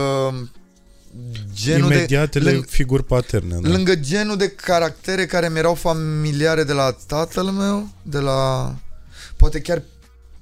[1.54, 2.50] genul Imediatele de...
[2.50, 3.58] Lângă, figuri paterne.
[3.60, 3.68] Da.
[3.68, 8.74] lângă genul de caractere care mi erau familiare de la tatăl meu, de la...
[9.36, 9.82] Poate chiar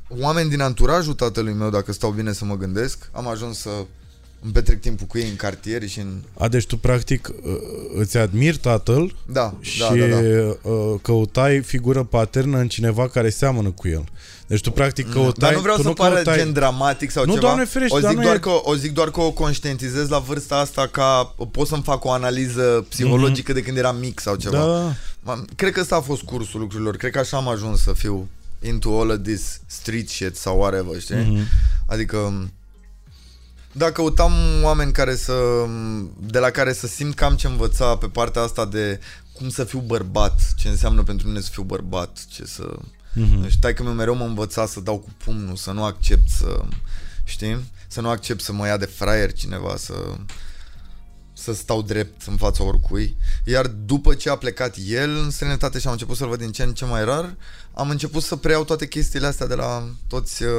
[0.09, 3.71] oameni din anturajul tatălui meu, dacă stau bine să mă gândesc, am ajuns să
[4.43, 6.23] îmi petrec timpul cu ei în cartier și în...
[6.39, 7.57] A, deci tu practic uh,
[7.95, 10.71] îți admiri tatăl Da, și da, da, da.
[10.71, 14.05] uh, căutai figură paternă în cineva care seamănă cu el.
[14.49, 15.33] Deci tu practic căutai...
[15.37, 16.37] Dar nu vreau tu să nu pară căutai...
[16.37, 17.47] gen dramatic sau Nu, ceva.
[17.47, 20.09] Doamne ferește, o dar zic, nu doar e- că, o zic doar că o conștientizez
[20.09, 24.35] la vârsta asta ca pot să-mi fac o analiză psihologică de când eram mic sau
[24.37, 24.57] ceva.
[24.57, 24.95] Da,
[25.35, 26.97] M- Cred că ăsta a fost cursul lucrurilor.
[26.97, 28.29] Cred că așa am ajuns să fiu
[28.63, 31.17] into all of this street shit sau whatever, știi?
[31.17, 31.47] Mhm.
[31.87, 32.49] Adică
[33.73, 34.33] da, căutam
[34.63, 35.35] oameni care să,
[36.21, 39.01] de la care să simt că am ce învăța pe partea asta de
[39.33, 42.69] cum să fiu bărbat, ce înseamnă pentru mine să fiu bărbat, ce să...
[43.13, 43.49] Mhm.
[43.49, 46.61] Și că mereu mă învăța să dau cu pumnul, să nu accept să,
[47.25, 47.65] știi?
[47.89, 49.95] Să nu accept să mă ia de fraier cineva, să
[51.39, 53.17] să stau drept în fața oricui.
[53.45, 56.63] Iar după ce a plecat el în străinătate și am început să-l văd din ce
[56.63, 57.37] în ce mai rar,
[57.75, 60.51] am început să preiau toate chestiile astea de la toți uh,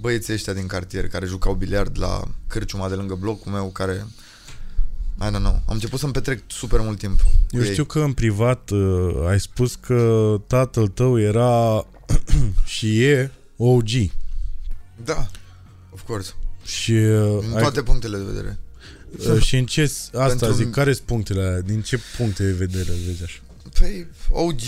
[0.00, 4.06] băieții ăștia din cartier care jucau biliard la cârciuma de lângă blocul meu, care
[5.20, 5.52] I don't know.
[5.66, 7.70] Am început să-mi petrec super mult timp cu Eu ei.
[7.70, 11.86] știu că în privat uh, ai spus că tatăl tău era
[12.74, 13.88] și e OG.
[15.04, 15.26] Da,
[15.94, 16.32] of course.
[16.64, 18.58] Și, uh, Din ai, toate punctele de vedere.
[19.34, 19.82] uh, și în ce...
[20.12, 21.60] Asta Pentru- zic, care sunt punctele alea?
[21.60, 23.38] Din ce puncte de vedere îl vezi așa?
[23.78, 24.60] Păi, OG,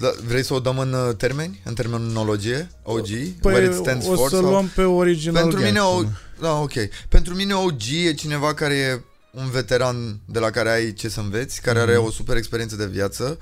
[0.00, 1.60] da, vrei să o dăm în uh, termeni?
[1.64, 2.70] În terminologie?
[2.82, 3.06] OG?
[3.42, 4.28] where it stands Păi, o for?
[4.28, 4.50] să sau?
[4.50, 6.06] luăm pe original Pentru mine, gangster.
[6.38, 6.72] o, da, ok.
[7.08, 11.20] Pentru mine OG e cineva care e un veteran de la care ai ce să
[11.20, 11.88] înveți, care Mhm.
[11.88, 13.38] are o super experiență de viață,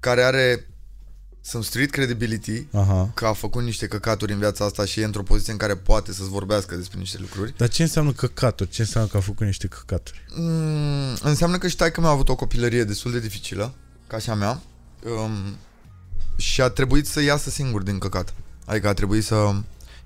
[0.00, 0.64] care are
[1.42, 3.10] some street credibility, Aha.
[3.14, 6.12] că a făcut niște căcaturi în viața asta și e într-o poziție în care poate
[6.12, 7.54] să-ți vorbească despre niște lucruri.
[7.56, 8.70] Dar ce înseamnă căcaturi?
[8.70, 10.24] Ce înseamnă că a făcut niște căcaturi?
[10.34, 13.74] Mm, înseamnă că știi că mi-a avut o copilărie destul de dificilă,
[14.06, 14.62] ca și a mea,
[15.24, 15.56] um,
[16.36, 18.34] și a trebuit să iasă singur din căcat.
[18.64, 19.50] Adică a trebuit să...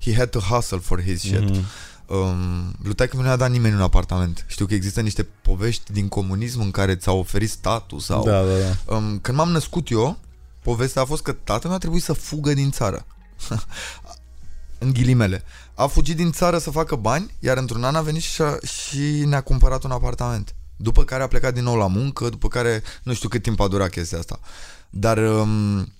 [0.01, 1.39] He had to hustle for his shit.
[1.49, 1.65] Mhm.
[2.07, 4.45] Um, lui că nu i-a dat nimeni un apartament.
[4.47, 8.23] Știu că există niște povești din comunism în care ți-au oferit statul sau...
[8.23, 8.95] Da, da, da.
[8.95, 10.17] Um, când m-am născut eu,
[10.61, 13.05] povestea a fost că tatăl meu a trebuit să fugă din țară.
[14.77, 15.43] în ghilimele.
[15.75, 19.25] A fugit din țară să facă bani, iar într-un an a venit și, a, și
[19.25, 20.55] ne-a cumpărat un apartament.
[20.75, 23.67] După care a plecat din nou la muncă, după care nu știu cât timp a
[23.67, 24.39] durat chestia asta.
[24.89, 25.91] Dar um,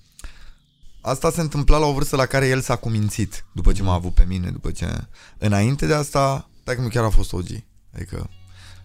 [1.05, 4.13] asta se întâmpla la o vârstă la care el s-a cumințit, după ce m-a avut
[4.13, 5.07] pe mine, după ce...
[5.37, 7.45] Înainte de asta, dacă nu chiar a fost OG.
[7.95, 8.29] Adică...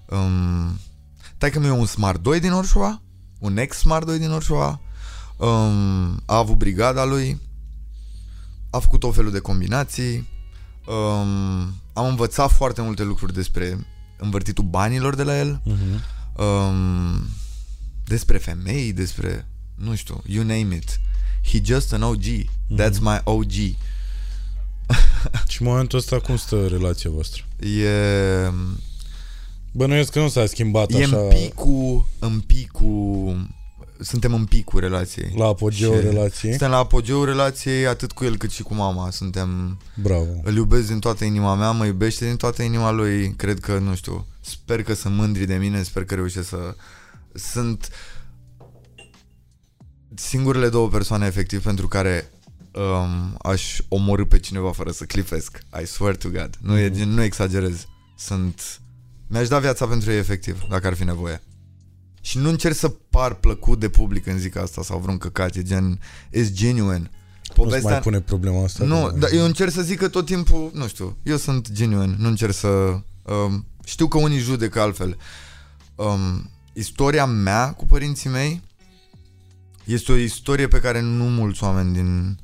[0.08, 0.78] Um,
[1.38, 3.02] Taică mi e un Smart 2 din Orșova,
[3.38, 4.80] un ex Smart 2 din Orșova,
[5.36, 7.40] um, a avut brigada lui,
[8.70, 10.28] a făcut o felul de combinații,
[10.86, 13.86] um, am învățat foarte multe lucruri despre
[14.18, 16.02] învârtitul banilor de la el, Mhm.
[16.44, 17.26] um,
[18.04, 21.00] despre femei, despre, nu știu, you name it.
[21.44, 22.22] He just an OG.
[22.78, 23.50] That's my OG.
[25.48, 27.42] Și în momentul ăsta cum stă relația voastră?
[27.58, 28.52] E,
[29.72, 33.46] Bănuiesc că nu s-a schimbat e așa în picul, în picul,
[34.00, 35.32] suntem în picul relației.
[35.36, 36.50] la apogeul Și- relației.
[36.50, 39.10] Suntem la apogeul relației atât cu el cât și cu mama.
[39.10, 40.30] Suntem, Bravo.
[40.42, 43.34] îl iubesc din toată inima mea, mă iubește din toată inima lui.
[43.36, 46.74] Cred că, nu știu, sper că sunt mândri de mine, sper că reușesc să...
[47.34, 47.88] Sunt
[50.28, 52.30] singurele două persoane efectiv pentru care
[52.74, 55.58] um, aș omorâ pe cineva fără să clipesc.
[55.82, 56.50] I swear to God.
[56.60, 57.08] Nu, e, Mhm.
[57.08, 57.86] nu exagerez.
[58.18, 58.80] Sunt...
[59.26, 61.42] Mi-aș da viața pentru ei efectiv, dacă ar fi nevoie.
[62.20, 65.62] Și nu încerc să par plăcut de public când zic asta sau vreun căcat, e
[65.62, 67.10] gen, is genuine.
[67.56, 68.84] Nu se mai pune problema asta.
[68.84, 72.14] Nu, că- dar eu încerc să zic că tot timpul, nu știu, eu sunt genuine,
[72.18, 72.68] nu încerc să...
[73.22, 75.16] Um, știu că unii judecă altfel.
[75.94, 78.62] Um, istoria mea cu părinții mei
[79.92, 82.38] este o istorie pe care nu mulți oameni din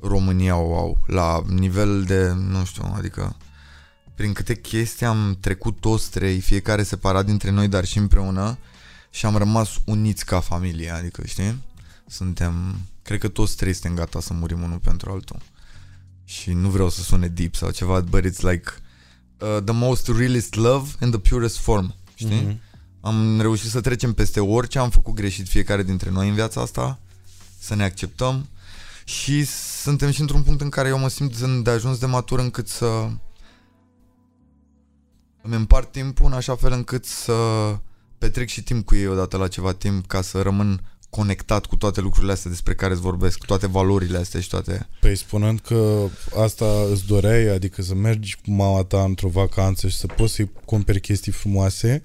[0.00, 3.36] România o au la nivel de, nu știu, adică
[4.14, 8.58] prin câte chestii am trecut toți trei, fiecare separat dintre noi, dar și împreună
[9.10, 11.62] și am rămas uniți ca familie, adică, știi?
[12.06, 15.38] Suntem, cred că toți trei suntem gata să murim unul pentru altul.
[16.24, 18.70] Și nu vreau să sune deep sau ceva, but it's like
[19.38, 22.40] uh, the most realist love in the purest form, știi?
[22.40, 22.60] Mhm.
[23.04, 26.98] Am reușit să trecem peste orice am făcut greșit fiecare dintre noi în viața asta,
[27.58, 28.48] să ne acceptăm.
[29.04, 29.44] Și
[29.82, 32.86] suntem și într-un punct în care eu mă simt de ajuns de matur încât să
[35.42, 37.34] îmi împart timpul în așa fel încât să
[38.18, 42.00] petrec și timp cu ei odată la ceva timp ca să rămân conectat cu toate
[42.00, 44.88] lucrurile astea despre care îți vorbesc, cu toate valorile astea și toate...
[45.00, 49.96] Păi spunând că asta îți doreai, adică să mergi cu mama ta într-o vacanță și
[49.96, 52.02] să poți să-i cumperi chestii frumoase,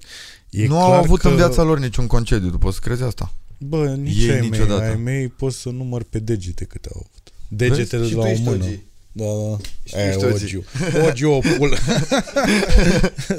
[0.50, 1.28] e nu clar au avut că...
[1.28, 3.32] în viața lor niciun concediu, tu poți să crezi asta?
[3.58, 4.80] Bă, nici Ei ai niciodată.
[4.80, 7.32] mei, ai mei poți să număr pe degete câte au avut.
[7.48, 8.14] Degetele Vezi?
[8.14, 8.64] de la Și o tu ești mână.
[8.64, 8.78] OG.
[9.12, 9.56] Da, da.
[9.84, 10.64] Știi, E, știu, ogiu.
[11.08, 11.76] Ogiu o pulă.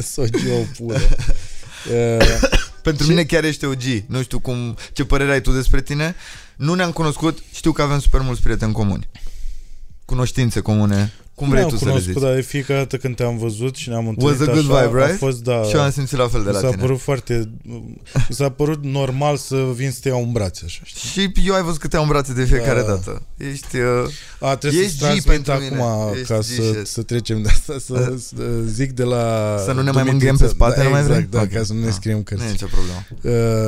[0.02, 1.00] Sogiu o pulă.
[1.94, 2.18] E,
[2.84, 3.10] Pentru Ce?
[3.10, 3.82] mine chiar ești OG.
[4.08, 6.16] Nu știu cum, ce părere ai tu despre tine.
[6.56, 9.08] Nu ne-am cunoscut, știu că avem super mulți prieteni comuni.
[10.06, 11.14] Cunoștințe comune.
[11.42, 12.24] Cum vrei nu tu am să le cunoscut, zici?
[12.24, 15.02] dar de fiecare dată când te-am văzut și ne-am Was întâlnit a good așa, vibe,
[15.02, 15.20] a right?
[15.20, 16.82] fost, da, Și eu am simțit la fel de mi la s-a tine.
[16.82, 17.50] părut foarte...
[18.30, 21.10] Mi s-a părut normal să vin să te iau în brațe, așa, știi?
[21.10, 22.86] Și eu ai văzut că te-am în brațe de fiecare Da.
[22.88, 23.22] dată.
[23.38, 23.78] Ești...
[23.78, 25.82] Uh, A, trebuie Ești să-ți G transmit pentru mine.
[25.82, 26.88] acum Ești ca G să, shit.
[26.88, 29.56] să trecem de asta, să, să zic de la...
[29.66, 30.12] Să nu ne mai Dumitrița.
[30.12, 31.30] mângâiem pe spate, da, nu mai exact, vrei?
[31.32, 31.50] da, Ok.
[31.52, 31.94] ca să nu ne Ah.
[31.94, 32.52] scriem nu e cărți.
[32.52, 33.06] nicio problemă.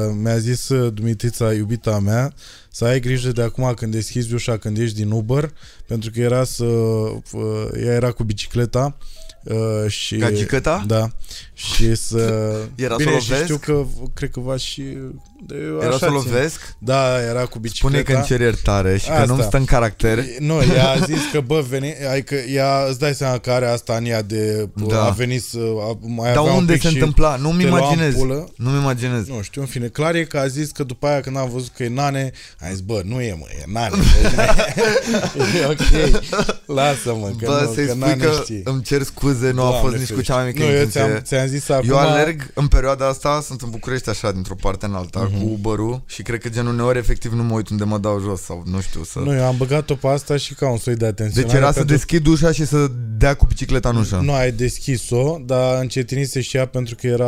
[0.09, 2.33] Uh, mi-a zis uh, Dumitrița, iubita mea,
[2.75, 5.53] să ai grijă de acum când deschizi ușa, când ești din Uber,
[5.87, 6.63] pentru că era să...
[6.63, 8.97] Uh, ea era cu bicicleta
[9.43, 10.17] uh, și...
[10.17, 10.83] Gagicăta?
[10.87, 11.09] Da.
[11.53, 12.17] Și să...
[12.75, 13.43] Era Bine, să o și lovesc?
[13.43, 14.97] știu că cred că va și...
[15.45, 16.13] De, Era așa să țin.
[16.13, 16.75] lovesc?
[16.77, 17.95] Da, era cu bicicleta.
[17.97, 19.25] Spune că îmi cer iertare și că Asta.
[19.25, 20.23] nu-mi stă în caracter.
[20.39, 23.95] Nu, ea a zis că, bă, veni, adică ea, îți dai seama că are asta
[23.95, 25.05] în ea de Da.
[25.05, 27.35] a venit să a, mai Dar avea un unde pic se și întâmpla?
[27.35, 28.13] Nu-mi te lua în imaginez.
[28.13, 28.49] pulă.
[28.57, 29.27] Nu-mi imaginez.
[29.27, 31.71] Nu știu, în fine, clar e că a zis că după aia când am văzut
[31.75, 33.95] că e nane, a zis, bă, nu e, mă, e nane.
[35.37, 36.21] Bă, e ok,
[36.65, 38.61] lasă-mă, că Bă, nu, să-i că spui nane că știe.
[38.63, 40.31] îmi cer scuze, nu a Doamne fost nici cu ferește.
[40.31, 41.01] cea mai mică Nu, eu intenție.
[41.01, 41.89] ți-am, ți-am zis acum...
[41.89, 45.43] Eu alerg în perioada asta, sunt în București așa, dintr-o parte în alta, Mhm.
[45.45, 48.41] cu Uber-ul și cred că gen uneori efectiv nu mă uit unde mă dau jos
[48.41, 49.19] sau nu știu să...
[49.19, 51.41] Nu, eu am băgat-o pe asta și ca un soi de atenție.
[51.41, 54.19] deci era să deschid ușa și să dea cu bicicleta în ușă.
[54.23, 57.25] Nu ai deschis-o, dar încetinise și ea pentru că era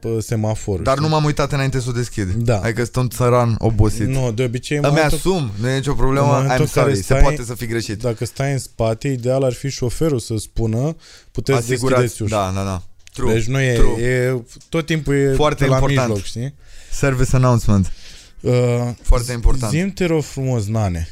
[0.00, 0.80] pă, semafor.
[0.80, 1.08] Dar știi?
[1.08, 2.32] nu m-am uitat înainte să o deschid.
[2.32, 2.58] Da.
[2.60, 4.06] Adică sunt un țăran obosit.
[4.06, 4.76] Nu, de obicei...
[4.76, 7.02] în Îmi momentul- asum, nu e nicio în problemă, momentul I'm în care sorry, se
[7.02, 7.98] stai- poate să fi greșit.
[7.98, 10.96] Dacă stai în spate, ideal ar fi șoferul să spună
[11.30, 12.36] puteți Asigurați, deschideți ușa.
[12.52, 12.82] da, da, da.
[13.12, 14.02] True, deci nu e, true.
[14.02, 16.06] e, tot timpul e Foarte pe la important.
[16.08, 16.54] mijloc, știi?
[16.94, 17.92] Service announcement,
[18.40, 19.72] Uh, foarte important.
[19.72, 21.08] Zim te rog frumos, Nane.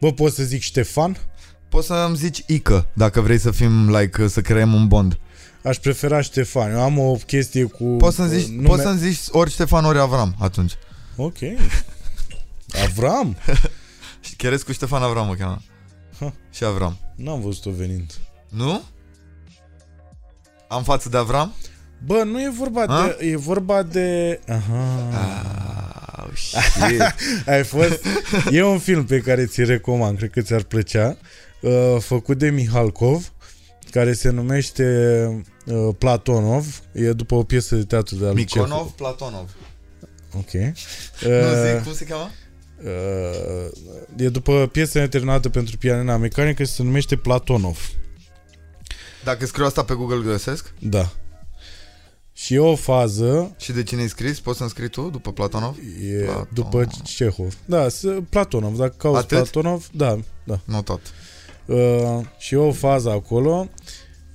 [0.00, 1.16] Bă, pot să zic Ștefan?
[1.68, 5.18] Poți să-mi zici Ică, dacă vrei să fim, like, să creăm un bond.
[5.64, 6.70] Aș prefera Ștefan.
[6.70, 7.84] Eu am o chestie cu...
[7.84, 10.72] Poți să-mi zici, nume- poți să-mi zici ori Ștefan, ori Avram atunci.
[11.16, 11.36] Ok.
[12.84, 13.36] Avram?
[14.26, 15.62] Și chiar cu Ștefan Avram mă cheamă.
[16.20, 16.32] Ha.
[16.50, 16.98] Și Avram.
[17.14, 18.12] N-am văzut-o venind.
[18.48, 18.82] Nu?
[20.68, 21.54] Am față de Avram?
[22.06, 23.06] Bă, nu e vorba A?
[23.18, 23.26] de...
[23.26, 24.40] E vorba de...
[24.48, 25.10] Aha.
[26.18, 27.02] Oh, shit.
[27.46, 28.04] Ai fost...
[28.50, 31.16] E un film pe care ți-l recomand, cred că ți-ar plăcea,
[31.60, 33.32] uh, făcut de Mihalkov,
[33.90, 34.84] care se numește
[35.66, 38.90] uh, Platonov, e după o piesă de teatru de al lui Miconov, Cehov.
[38.90, 39.50] Platonov.
[40.34, 40.52] Ok.
[40.52, 40.72] Nu
[41.30, 42.30] Uh, zic, cum se cheamă?
[42.84, 43.70] uh,
[44.16, 47.78] e după piesă neterminată pentru pianina mecanică și se numește Platonov.
[49.24, 50.72] Dacă scriu asta pe Google găsesc?
[50.78, 51.12] Da.
[52.38, 54.40] Și e o fază, Și de cine ai scris?
[54.40, 55.76] Poți să-mi scrii tu după Platonov?
[56.10, 56.48] e Platonov.
[56.52, 57.54] după Cehov.
[57.64, 59.38] Da, se- Platonov, dacă cauți Atât?
[59.38, 60.60] Platonov, da, da.
[60.64, 61.00] Notat.
[61.66, 63.68] Uh, și e o fază acolo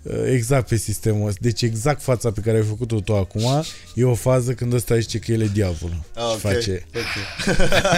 [0.01, 1.39] uh, exact pe sistemul ăsta.
[1.41, 3.63] Deci exact fața pe care ai făcut-o tu acum
[3.95, 6.01] e o fază când ăsta zice că el e diavolul.
[6.15, 6.85] Ah, Și face.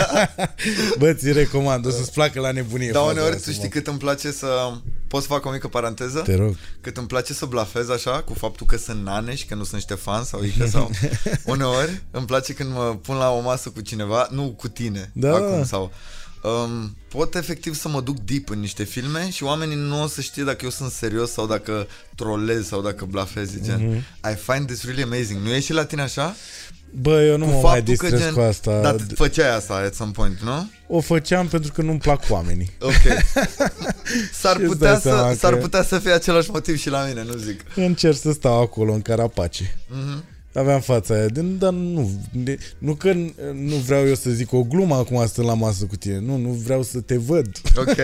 [1.00, 2.92] Bă, ți recomand, o să-ți placă la nebunie.
[2.92, 3.70] Dar faza uneori asta, tu știi mă.
[3.70, 4.48] cât îmi place să...
[5.13, 6.19] Poți să fac o mică paranteză?
[6.19, 6.56] Te rog.
[6.82, 9.82] Cât îmi place să blafez așa cu faptul că sunt nane și că nu sunt
[9.82, 10.89] Ștefan sau Ica sau...
[11.45, 15.36] Uneori îmi place când mă pun la o masă cu cineva, nu cu tine Da.
[15.36, 15.91] acum sau...
[16.43, 20.21] Um, pot efectiv să mă duc deep în niște filme și oamenii nu o să
[20.21, 23.88] știe dacă eu sunt serios sau dacă trolez sau dacă blafez, gen.
[23.88, 23.97] Mhm.
[24.32, 25.41] I find this really amazing.
[25.43, 26.36] Nu e și la tine așa?
[27.02, 28.82] Bă, eu nu Cu mă mai faptul că distrez gen- cu asta.
[28.82, 30.70] Dar făceai asta at some point, nu?
[30.88, 32.70] O făceam pentru că nu-mi plac oamenii.
[32.80, 32.92] Ok.
[34.42, 36.90] S-ar Și îți putea, dai seama să, s-ar că- putea să fie același motiv și
[36.90, 37.60] la mine, nu zic.
[37.76, 39.76] Încerc să stau acolo în carapace.
[39.88, 40.24] Mhm.
[40.56, 43.14] Aveam fața aia, de, dar nu, de, nu că
[43.54, 46.50] nu vreau eu să zic o glumă acum stând la masă cu tine, nu, nu
[46.50, 47.48] vreau să te văd.
[47.76, 47.98] Ok.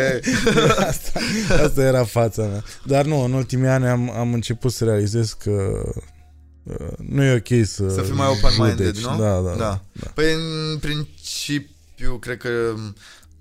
[0.90, 1.20] asta,
[1.64, 2.64] asta era fața mea.
[2.86, 5.52] Dar nu, în ultimii ani am, am început să realizez că
[5.96, 6.02] uh,
[6.98, 9.04] nu e ok să Să fii mai open-minded, judeci.
[9.12, 9.18] nu?
[9.18, 9.82] Da, da, da.
[9.94, 10.08] da.
[10.14, 12.50] Păi în principiu, cred că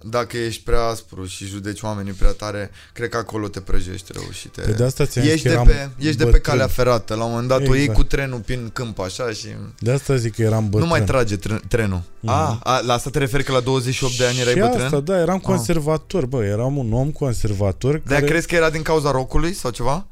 [0.04, 4.30] dacă ești prea aspru și judeci oamenii prea tare, cred că acolo te prăjești rău
[4.30, 4.60] și te...
[4.60, 6.40] Pe de asta ți-am zis Ești, că de eram pe, ești de pe bătrân.
[6.40, 7.14] calea ferată.
[7.14, 7.98] La un moment dat o iei Exact.
[7.98, 9.46] cu trenul prin câmp așa și
[9.78, 10.82] De asta zic că eram bătrân.
[10.82, 12.02] nu mai trage tre- trenul.
[12.20, 12.30] Mhm.
[12.32, 14.84] A, a, la asta te referi că la 28 de ani erai și bătrân?
[14.84, 18.30] asta, da, eram conservator, bă, eram un om conservator Dar care...
[18.30, 20.06] crezi că era din cauza rocului sau ceva?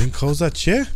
[0.00, 0.88] Din cauza ce?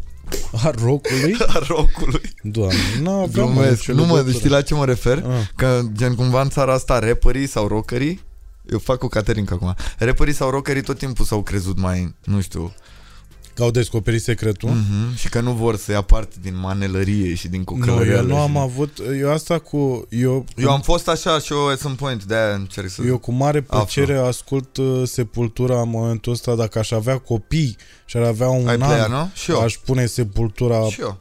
[0.62, 1.36] A rocului?
[1.54, 2.32] A rocului.
[2.42, 3.70] Doamne, nu aveam Glumesc.
[3.78, 4.32] nicio Nu mă, legătură.
[4.32, 5.18] știți la ce mă refer?
[5.26, 5.48] Ah.
[5.56, 8.20] Că gen cumva în țara asta rapperii sau rockerii
[8.70, 9.74] eu fac cu Caterinca acum.
[9.98, 12.72] Rapperii sau rockerii tot timpul s-au crezut mai, nu știu,
[13.60, 14.68] Că au descoperit secretul.
[14.68, 15.16] Mhm.
[15.16, 18.20] Și că nu vor să ia parte din manelărie și din Nu, cucălăreală.
[18.20, 18.98] eu nu și- am avut...
[19.20, 20.06] Eu asta cu...
[20.08, 23.02] Eu, Eu am fost așa și eu at some point, de-aia încerc să...
[23.06, 26.54] eu cu mare plăcere ascult uh, Sepultura în momentul ăsta.
[26.54, 29.30] Dacă aș avea copii și ar avea un Ai an, play nu?
[29.34, 29.60] Și eu.
[29.60, 30.84] aș pune Sepultura...
[30.88, 31.18] Și eu.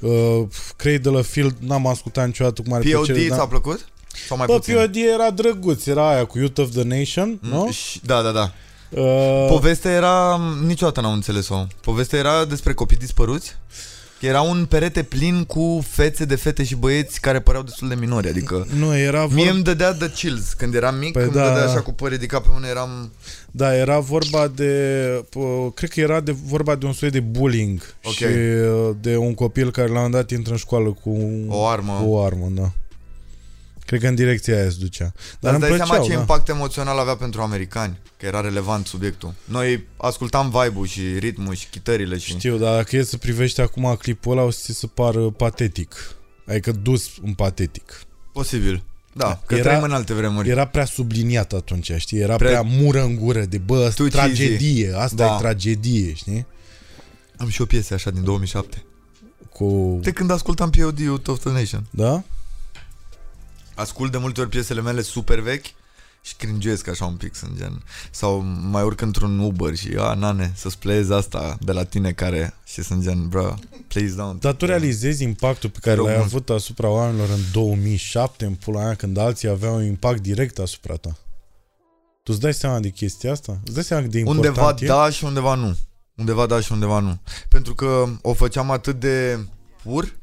[0.00, 3.26] Uh, Cradle of Field n-am ascultat niciodată cu mare POD plăcere.
[3.26, 3.88] ți-a dar- plăcut?
[4.28, 4.74] Sau mai Bă, puțin?
[4.74, 7.62] POD era drăguț, era aia cu Youth of the Nation, nu?
[7.64, 8.52] Mm, și- Da, da, da.
[8.90, 10.40] Uh, Povestea era...
[10.66, 11.66] Niciodată n-am înțeles-o.
[11.80, 13.56] Povestea era despre copii dispăruți?
[14.20, 17.94] Că Era un perete plin cu fețe de fete și băieți care păreau destul de
[17.94, 18.66] minori, adică...
[18.78, 21.48] nu, era Mie vorba, îmi dădea de chills când eram mic, Păi îmi da.
[21.48, 23.12] dădea așa cu păr ridicat pe mână, eram...
[23.50, 24.74] da, era vorba de,
[25.30, 25.40] pă,
[25.74, 28.12] cred că era de vorba de un soi de bullying Ok.
[28.12, 31.18] și uh, de un copil care la un moment dat intră în școală cu
[31.48, 32.00] O armă.
[32.02, 32.72] Cu o armă, da.
[33.88, 35.04] Cred că în direcția aia se ducea.
[35.04, 36.20] Dar Dar îți îmi dai seama plăceau, ce da.
[36.20, 39.34] impact emoțional avea pentru americani, că era relevant subiectul.
[39.44, 42.30] Noi ascultam vibe-ul și ritmul și chitările și...
[42.30, 45.94] Știu, dar dacă e să privești acum clipul ăla, o să ți se pară patetic.
[46.46, 48.00] Adică dus în patetic.
[48.32, 48.82] Posibil.
[49.12, 50.48] Da, că Era- trăim în alte vremuri.
[50.48, 52.18] Era prea subliniat atunci, știi?
[52.18, 55.34] Era Prea- prea, mură în gură de, bă, asta Tu tragedie, asta Da.
[55.34, 56.46] e tragedie, știi?
[57.36, 58.82] Am și o piesă așa din 2007.
[59.52, 59.98] Cu...
[60.02, 61.86] De când ascultam POD Youth of the Nation.
[61.90, 62.22] Da?
[63.78, 65.66] Ascult de multe ori piesele mele super vechi
[66.22, 67.82] și cringuesc așa un pic, sunt gen.
[68.10, 72.54] Sau mai urc într-un Uber și, a, nane, să-ți playezi asta de la tine care...
[72.64, 73.54] Și sunt gen, bro,
[73.88, 74.38] please don't.
[74.40, 76.26] Dar tu realizezi impactul pe care Rog l-ai mult.
[76.26, 80.94] avut asupra oamenilor în 2007, în pula aia, când alții aveau un impact direct asupra
[80.94, 81.16] ta.
[82.22, 83.58] Tu îți dai seama de chestia asta?
[83.64, 84.86] Îți dai seama cât de important Undeva e?
[84.86, 85.76] da și undeva nu.
[86.16, 87.18] Undeva da și undeva nu.
[87.48, 89.38] Pentru că o făceam atât de
[89.82, 90.16] pur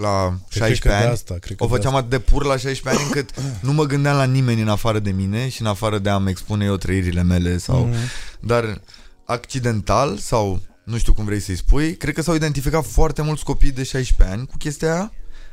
[0.00, 1.04] la Cred că 16 de ani.
[1.12, 3.30] asta, cred că O de făceam atât de pur la 16 ani încât
[3.66, 6.64] nu mă gândeam la nimeni în afară de mine și în afară de a-mi expune
[6.64, 7.84] eu trăirile mele sau...
[7.84, 7.96] Mhm.
[8.40, 8.80] Dar
[9.24, 13.70] accidental sau nu știu cum vrei să-i spui, cred că s-au identificat foarte mulți copii
[13.72, 15.12] de 16 ani cu chestia aia,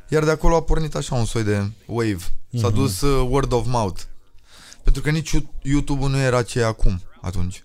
[0.09, 2.17] iar de acolo a pornit așa un soi de wave.
[2.59, 2.75] S-a Mhm.
[2.75, 4.01] dus uh, word of mouth.
[4.83, 5.31] Pentru că nici
[5.61, 7.63] YouTube-ul nu era ce e acum, atunci.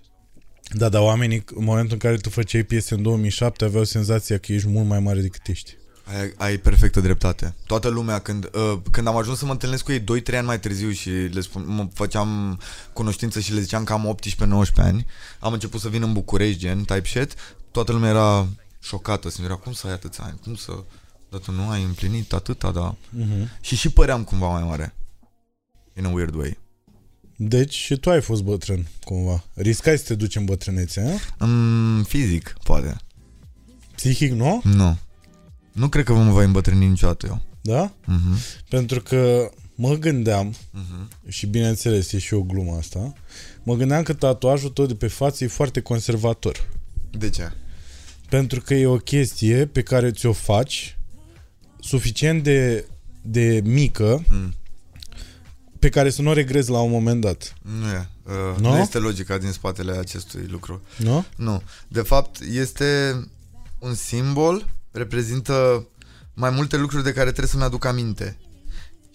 [0.74, 4.52] Da, dar oamenii, în momentul în care tu făceai piese în 2007, aveau senzația că
[4.52, 5.76] ești mult mai mare decât ești.
[6.05, 7.55] Ai, ai perfectă dreptate.
[7.66, 10.61] Toată lumea, când, uh, când am ajuns să mă întâlnesc cu ei 2-3 ani mai
[10.61, 12.61] târziu și le spun, mă făceam
[12.92, 15.07] cunoștință și le ziceam că am 18-19 ani,
[15.40, 17.34] am început să vin în București, gen, type shit,
[17.70, 18.48] toată lumea era
[18.80, 20.72] șocată, se era, cum să ai atâția ani, cum să...
[21.30, 22.94] Dar tu nu ai împlinit atâta, da.
[22.94, 23.61] Uh-huh.
[23.61, 24.94] Și și păream cumva mai mare.
[25.98, 26.59] In a weird way.
[27.36, 29.44] Deci și tu ai fost bătrân, cumva.
[29.55, 31.44] Riscai să te duci în bătrânețe, a?
[31.44, 32.96] Mm, fizic, poate.
[33.94, 34.61] Psihic, nu?
[34.64, 34.98] Nu.
[35.72, 37.40] Nu cred că mă voi îmbătrâni niciodată eu.
[37.60, 37.92] Da?
[38.04, 38.36] Mhm.
[38.68, 41.08] Pentru că mă gândeam, Mhm.
[41.28, 43.12] și bineînțeles e și o glumă asta,
[43.62, 46.68] mă gândeam că tatuajul tău de pe față e foarte conservator.
[47.10, 47.52] De ce?
[48.28, 50.96] Pentru că e o chestie pe care ți-o faci
[51.80, 52.86] suficient de,
[53.22, 54.54] de mică Mm.
[55.78, 57.54] pe care să nu o regrezi la un moment dat.
[57.80, 58.08] Nu e.
[58.24, 58.70] Uh, Nu?
[58.70, 60.82] nu este logica din spatele acestui lucru.
[60.96, 61.24] Nu?
[61.36, 61.62] Nu.
[61.88, 63.14] De fapt, este
[63.78, 65.86] un simbol, reprezintă
[66.34, 68.36] mai multe lucruri de care trebuie să-mi aduc aminte.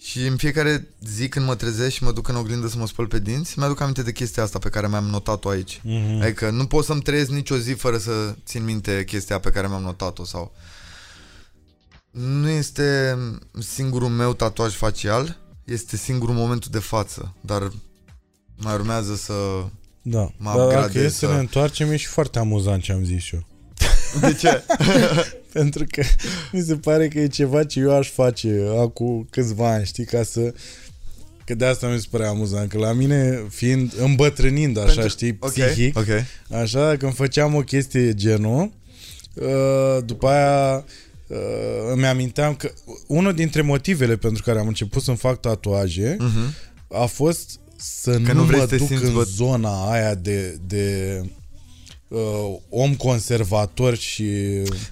[0.00, 3.06] Și în fiecare zi când mă trezesc și mă duc în oglindă să mă spăl
[3.06, 5.80] pe dinți, mi-aduc aminte de chestia asta pe care mi-am notat-o aici.
[5.80, 6.22] Mm-hmm.
[6.22, 9.82] Adică nu pot să-mi trăiesc nicio zi fără să țin minte chestia pe care mi-am
[9.82, 10.52] notat-o sau...
[12.10, 13.18] Nu este
[13.58, 17.72] singurul meu tatuaj facial, este singurul momentul de față, dar
[18.56, 19.32] mai urmează să...
[20.02, 20.20] Da.
[20.36, 23.04] Mă Dar dacă upgradez e să să- ne întoarcem, e și foarte amuzant ce am
[23.04, 23.46] zis și eu.
[24.20, 24.62] De ce?
[25.52, 26.02] Pentru că
[26.52, 30.22] mi se pare că e ceva ce eu aș face acum câțiva ani, știi, ca
[30.22, 30.54] să...
[31.44, 35.36] Că de asta mi se pare amuzant, că la mine, fiind îmbătrânind așa, Pentru- știi,
[35.40, 36.06] Ok, psihic, Ok.
[36.60, 38.70] Așa, când făceam o chestie genul,
[39.34, 40.84] uh, după aia
[41.26, 41.36] uh,
[41.92, 42.70] îmi aminteam că
[43.06, 46.54] unul dintre motivele pentru care am început să-mi fac tatuaje Mhm.
[47.02, 49.90] a fost să Că nu, nu vrei mă să te duc simți în bă- zona
[49.92, 51.20] aia de, de
[52.08, 54.24] uh, om conservator și...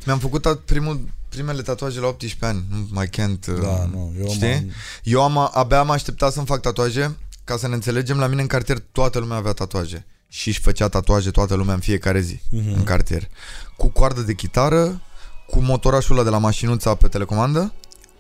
[0.07, 2.65] Mi-am făcut tat- primul, primele tatuaje la 18 ani.
[2.71, 3.49] Nu mai can't.
[3.49, 4.49] uh, Da, nu, eu Știi?
[4.49, 4.71] m-am...
[5.03, 8.19] Eu am, abia am așteptat să-mi fac tatuaje ca să ne înțelegem.
[8.19, 10.07] La mine în cartier toată lumea avea tatuaje.
[10.29, 12.73] Și își făcea tatuaje toată lumea în fiecare zi Mhm.
[12.77, 13.29] în cartier.
[13.77, 15.01] Cu coardă de chitară,
[15.47, 17.73] cu motorașul ăla de la mașinuța pe telecomandă.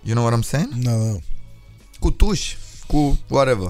[0.02, 0.72] You know what I'm saying?
[0.74, 1.16] Da, da.
[1.98, 3.68] Cu tuși, cu whatever.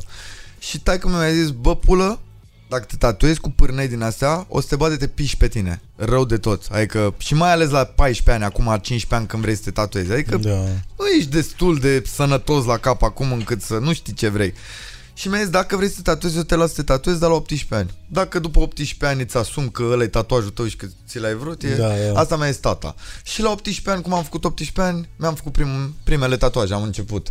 [0.59, 2.21] Și taică mi-a zis, bă pulă,
[2.69, 5.81] dacă te tatuezi cu pârnei din astea, o să te bate te piși pe tine.
[5.97, 6.63] Rău de tot.
[6.71, 10.13] Adică, și mai ales la 14 ani, acum 15 ani când vrei să te tatuezi.
[10.13, 10.51] Adică da.
[10.99, 14.55] nu ești destul de sănătos la cap acum încât să nu știi ce vrei.
[15.15, 17.29] Și mi-a zis, dacă vrei să te tatuezi, eu te las să te tatuezi, dar
[17.29, 17.91] la 18 ani.
[18.09, 21.35] Dacă după 18 ani îți asumi că ăla e tatuajul tău și că ți l-ai
[21.35, 21.75] vrut, e...
[21.75, 22.21] Da, da.
[22.21, 22.95] asta mi-a zis tata.
[23.25, 26.83] Și la 18 ani, cum am făcut 18 ani, mi-am făcut prim, primele tatuaje, am
[26.83, 27.29] început.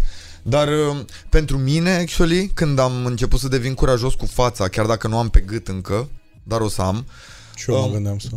[0.47, 0.97] Dar uh,
[1.29, 5.29] pentru mine, actually, când am început să devin curajos cu fața, chiar dacă nu am
[5.29, 6.09] pe gât încă,
[6.43, 7.05] dar o să am,
[7.55, 8.27] Și eu mă Um, gândeam să...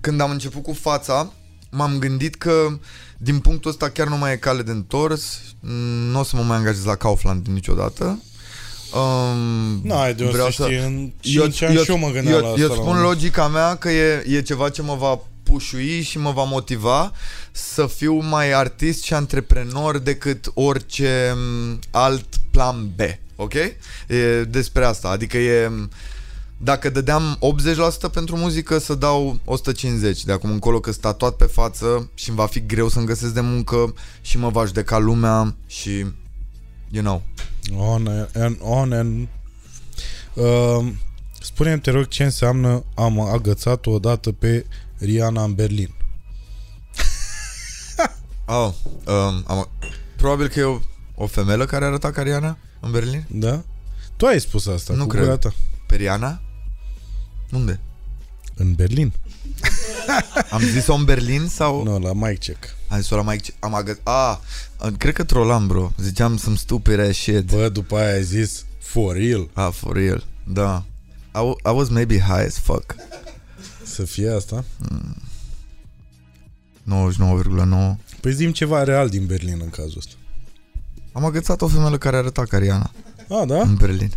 [0.00, 1.32] când am început cu fața,
[1.70, 2.78] m-am gândit că
[3.16, 5.40] din punctul ăsta chiar nu mai e cale de întors,
[6.10, 8.22] nu o să mă mai angajez la Kaufland niciodată.
[8.94, 12.34] Um, N-ai de vreau să știi, în 5 eu, ani eu, și eu mă gândeam
[12.36, 12.60] eu, la asta.
[12.60, 13.06] eu la un spun moment.
[13.12, 15.20] logica mea că e, e ceva ce mă va
[15.50, 17.12] pușui și mă va motiva
[17.52, 23.00] să fiu mai artist și antreprenor decât orice m, alt plan B.
[23.36, 23.54] Ok?
[23.54, 25.08] E despre asta.
[25.08, 25.70] Adică e...
[26.60, 27.38] Dacă dădeam
[28.08, 32.28] 80% pentru muzică, să dau 150 de acum încolo, că sunt tatuat pe față și
[32.28, 35.90] îmi va fi greu să-mi găsesc de muncă și mă va judeca lumea și,
[36.90, 37.22] you know.
[37.76, 39.28] On and on and...
[40.34, 40.92] Uh,
[41.40, 44.66] spune-mi, te rog, ce înseamnă am agățat odată pe
[44.98, 45.94] Rihanna în Berlin.
[48.50, 48.72] Oh,
[49.06, 49.68] um, am,
[50.16, 50.78] probabil că e o,
[51.14, 53.24] o femelă care arăta ca Rihanna în Berlin?
[53.30, 53.62] Da?
[54.16, 55.22] Tu ai spus asta Nu cu cred.
[55.22, 55.52] gura ta.
[55.86, 56.40] Pe Rihanna?
[57.52, 57.80] Unde?
[58.54, 59.12] În Berlin?
[60.50, 61.82] Am zis-o în Berlin sau...
[61.82, 62.64] Nu, la mic check.
[62.88, 63.52] Am zis-o la Mike...
[63.58, 63.98] Am agă...
[64.02, 64.36] Ah,
[64.98, 65.90] cred că trolam, bro.
[65.98, 67.44] Ziceam some stupid ass shit.
[67.44, 70.24] Bă, după aia ai zis for real Ah, for real.
[70.44, 70.84] Da.
[71.34, 72.94] I, w- I was maybe high as fuck.
[73.98, 74.64] Să fie asta.
[76.86, 77.96] 99,9.
[78.20, 80.12] Păi zim ceva real din Berlin în cazul ăsta.
[81.12, 82.90] Am agățat o femeie care arăta ca Rihanna
[83.28, 83.60] A, da?
[83.60, 84.10] în Berlin.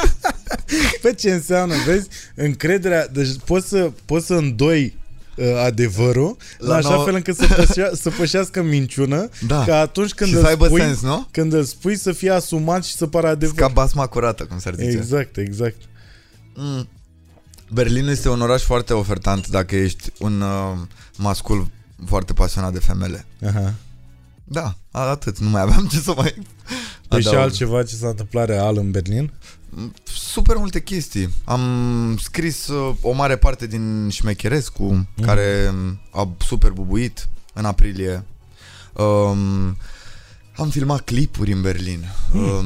[1.02, 2.08] Pe ce înseamnă, vezi?
[2.34, 4.96] Încrederea, deci poți să, poți să îndoi
[5.36, 9.64] uh, adevărul la, La așa nouă- fel încât să, pășea, să pășească în minciună Da.
[9.64, 11.26] ca atunci când și îl să aibă spui, sens, nu?
[11.30, 13.54] când îl spui să fie asumat și să pară adevăr.
[13.56, 14.88] Ca basma curată, cum s-ar zice.
[14.90, 15.76] Exact, exact.
[16.54, 16.88] Mm.
[17.72, 20.78] Berlin este un oraș foarte ofertant dacă ești un uh,
[21.16, 21.68] mascul
[22.06, 23.26] foarte pasionat de femele.
[23.46, 23.74] Aha.
[24.44, 25.38] Da, a- atât.
[25.38, 26.34] Nu mai aveam ce să mai
[27.08, 27.42] Păi și adaug.
[27.44, 29.32] altceva ce s-a întâmplat real în Berlin?
[30.04, 31.34] Super multe chestii.
[31.44, 35.06] Am scris uh, o mare parte din Șmecherescu, mm.
[35.22, 35.74] care
[36.10, 38.24] a super bubuit în aprilie.
[38.92, 39.76] Um,
[40.56, 42.04] am filmat clipuri în Berlin.
[42.34, 42.64] Um,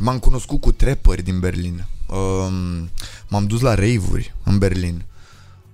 [0.00, 1.84] m-am cunoscut cu trepări din Berlin.
[2.06, 2.90] Um,
[3.28, 5.04] m-am dus la rave-uri în Berlin.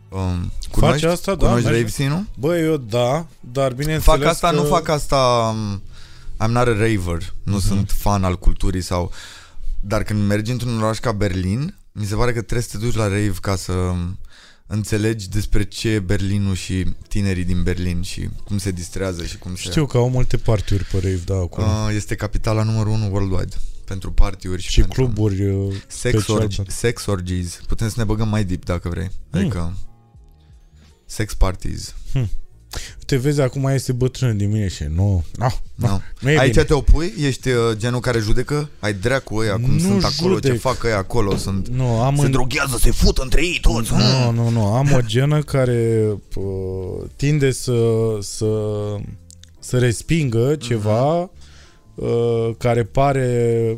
[0.08, 2.26] Um, cunoști, asta, da, Cunoști mergi- rave scene-ul?
[2.34, 4.54] Bă, eu da, dar bineînțeles Fac asta, că...
[4.54, 5.16] nu fac asta
[5.54, 5.82] um,
[6.44, 7.66] I'm not a raver Nu uh-huh.
[7.66, 9.10] sunt fan al culturii sau
[9.80, 12.94] Dar când mergi într-un oraș ca Berlin Mi se pare că trebuie să te duci
[12.94, 14.18] la rave Ca să um,
[14.66, 19.54] înțelegi despre ce e Berlinul și tinerii din Berlin Și cum se distrează și cum
[19.54, 19.62] se...
[19.62, 21.66] Știu că au multe partiuri pe rave, da, acolo.
[21.66, 26.42] Uh, este capitala numărul 1 worldwide Pentru partiuri și, și pentru cluburi uh, sex, special.
[26.42, 29.76] orgi, sex orgies Putem să ne băgăm mai deep dacă vrei Adică
[31.06, 31.94] Sex parties
[33.06, 35.88] Te vezi acum este bătrân din mine și nu, nu, no.
[35.88, 36.64] nu, nu e Aici bine.
[36.64, 37.14] te opui?
[37.20, 38.68] Ești uh, genul care judecă?
[38.78, 40.60] Ai dracu ăia, cum Nu sunt acolo, ce judec.
[40.60, 41.68] fac ăia acolo, sunt...
[41.68, 42.30] Nu, am Se în...
[42.30, 43.92] droghează, se fut între ei toți.
[43.92, 47.74] Nu, nu, nu, am o genă care uh, tinde să,
[48.20, 48.46] să,
[49.58, 51.30] să respingă ceva
[51.94, 53.76] uh, care pare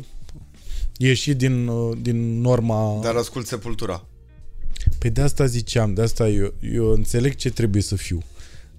[0.97, 2.99] ieșit din, uh, din norma...
[3.01, 4.05] Dar ascult Sepultura.
[4.99, 8.23] Pe de asta ziceam, de asta eu, eu înțeleg ce trebuie să fiu.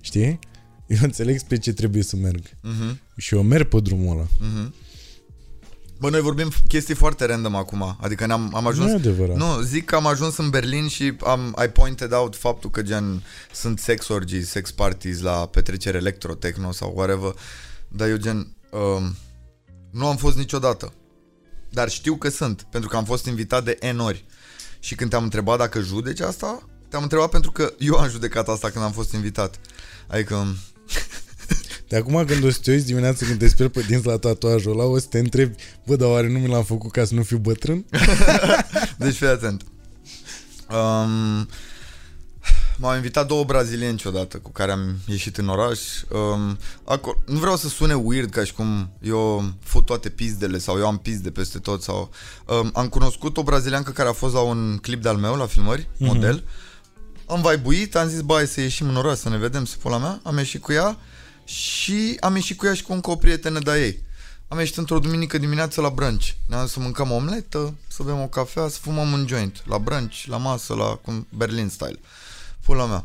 [0.01, 0.39] Știi?
[0.87, 2.43] Eu înțeleg spre ce trebuie să merg.
[2.63, 4.27] Mhm, Și eu merg pe drumul ăla.
[4.41, 4.75] mhm.
[6.01, 7.97] Bă, noi vorbim chestii foarte random acum.
[8.01, 8.91] Adică ne-am, am Nu ajuns...
[8.91, 9.37] e adevărat.
[9.37, 13.23] Nu, zic că am ajuns în Berlin și am, I pointed out faptul că gen
[13.53, 17.35] sunt sex orgies, sex parties la petrecere electro-techno sau whatever,
[17.89, 18.37] dar eu gen
[18.71, 19.15] um,
[19.97, 20.93] nu am fost niciodată.
[21.71, 24.25] Dar știu că sunt, pentru că am fost invitat de N ori.
[24.79, 28.71] Și când te-am întrebat dacă judeci asta, te-am întrebat pentru că eu am judecat asta
[28.71, 29.61] când am fost invitat.
[30.07, 30.55] Adică,
[31.89, 34.73] De acum când o să te uiți dimineața când te speli pe dinți la tatuajul
[34.73, 35.55] ăla, o să te întrebi,
[35.87, 37.85] bă, dar oare nu mi l-am făcut ca să nu fiu bătrân?
[38.99, 39.63] deci fii atent.
[40.71, 41.49] Um,
[42.79, 45.79] m-au invitat două brazilieni odată cu care am ieșit în oraș.
[46.11, 50.79] Um, acolo, nu vreau să sune weird ca și cum eu fut toate pizdele sau
[50.79, 51.83] eu am pizde peste tot.
[51.83, 52.11] sau
[52.47, 55.89] um, Am cunoscut o braziliancă care a fost la un clip de-al meu, la filmări,
[55.99, 56.07] Mhm.
[56.15, 56.45] model.
[57.29, 59.99] Am vaibuit, am zis, bă, hai să ieșim în oraș să ne vedem, să pula
[59.99, 60.21] mea.
[60.23, 60.99] Am ieșit cu ea
[61.45, 64.05] și am ieșit cu ea și cu încă o prietenă de-a ei.
[64.49, 66.27] Am ieșit într-o duminică dimineață la brunch.
[66.47, 69.63] Ne-am dus să mâncăm omletă, să bem o cafea, să fumăm un joint.
[69.67, 71.99] La brunch, la masă, la cum, Berlin style.
[72.67, 73.05] Pula mea.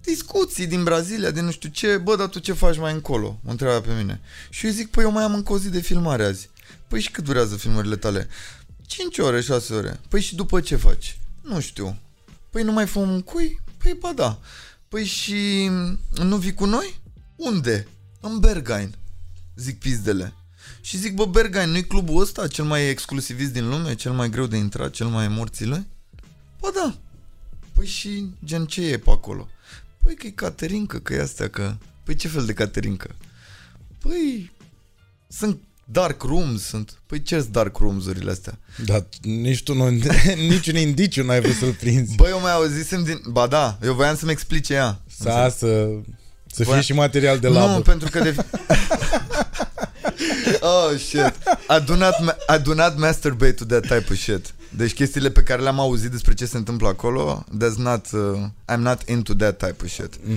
[0.00, 3.38] Discuții din Brazilia, de nu știu ce, bă, dar tu ce faci mai încolo?
[3.42, 4.20] Mă întreba pe mine.
[4.50, 6.50] Și eu zic, păi eu mai am încă o zi de filmare azi.
[6.88, 8.28] Păi și cât durează filmările tale?
[8.86, 10.00] 5 ore, 6 ore.
[10.08, 11.18] Păi și după ce faci?
[11.42, 11.98] Nu știu.
[12.50, 13.60] Păi nu mai fum un cui?
[13.78, 14.38] Păi ba da.
[14.88, 15.70] Păi și
[16.14, 17.00] nu vii cu noi?
[17.36, 17.88] Unde?
[18.20, 18.94] În Berghain.
[19.56, 20.34] Zic pizdele.
[20.80, 24.46] Și zic, bă, Berghain, nu-i clubul ăsta cel mai exclusivist din lume, cel mai greu
[24.46, 25.86] de intrat, cel mai morțile?
[26.60, 26.96] Ba da.
[27.76, 29.48] Păi și gen ce e pe acolo?
[30.02, 31.74] Păi că e caterincă, că e astea, că...
[32.04, 33.14] Păi ce fel de caterincă?
[33.98, 34.52] Păi
[35.28, 36.98] sunt dark rooms, sunt...
[37.06, 38.58] Păi ce sunt dark rooms-urile astea?
[38.84, 39.88] Dar nici tu nu,
[40.48, 42.14] niciun indiciu n-ai vrut să-l prinzi.
[42.14, 43.20] Băi, eu mai auzisem din...
[43.28, 45.00] Ba da, eu voiam să-mi explice ea.
[45.18, 45.88] Să, să,
[46.46, 47.72] să fie Voia- și material de labă.
[47.72, 48.34] Nu, pentru că de...
[50.60, 51.34] oh, shit.
[51.68, 54.54] I do, not, ma- I do not masturbate to that type of shit.
[54.70, 58.20] Deci chestiile pe care le-am auzit despre ce se întâmplă acolo, that's not, uh,
[58.72, 60.14] I'm not into that type of shit.
[60.24, 60.36] Mm.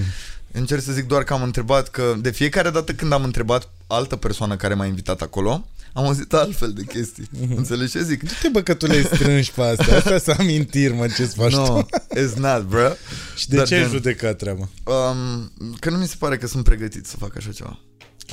[0.51, 4.15] Încerc să zic doar că am întrebat că de fiecare dată când am întrebat altă
[4.15, 7.29] persoană care m-a invitat acolo, am auzit altfel de chestii.
[7.41, 7.57] Mhm.
[7.57, 8.23] Înțelegi ce zic?
[8.23, 9.95] Du-te bă că tu le strângi pe astea.
[9.97, 11.85] Astea să amintiri, mă, ce-ți faci No, tu.
[12.19, 12.89] it's not, bro.
[13.35, 14.69] Și de Dar ce ai gen- judecat treaba?
[14.83, 17.79] Um, că nu mi se pare că sunt pregătit să fac așa ceva.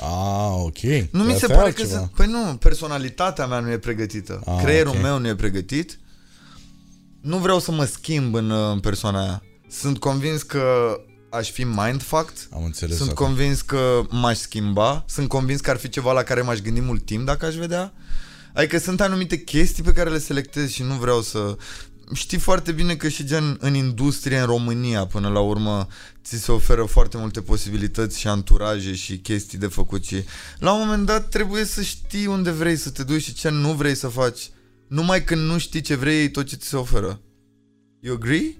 [0.01, 0.79] Ah, ok.
[1.11, 1.99] Nu mi Asta se e pare că altceva.
[1.99, 2.11] sunt...
[2.11, 4.41] Păi nu, personalitatea mea nu e pregătită.
[4.45, 5.01] Ah, Creierul ok.
[5.01, 5.99] meu nu e pregătit.
[7.21, 9.41] Nu vreau să mă schimb în, uh, în persoana aia.
[9.69, 10.95] Sunt convins că
[11.29, 12.47] aș fi mindfucked.
[12.53, 13.25] Am înțeles Sunt acum.
[13.25, 15.03] convins că m-aș schimba.
[15.07, 17.93] Sunt convins că ar fi ceva la care m-aș gândi mult timp dacă aș vedea.
[18.53, 21.55] Adică sunt anumite chestii pe care le selectez și nu vreau să...
[22.13, 25.87] Știi foarte bine că și gen în industrie în România până la urmă
[26.23, 30.23] ți se oferă foarte multe posibilități și anturaje și chestii de făcut și
[30.59, 33.73] la un moment dat trebuie să știi unde vrei să te duci și ce nu
[33.73, 34.49] vrei să faci.
[34.87, 37.21] Numai când nu știi ce vrei, e tot ce ți se oferă.
[37.99, 38.57] You agree?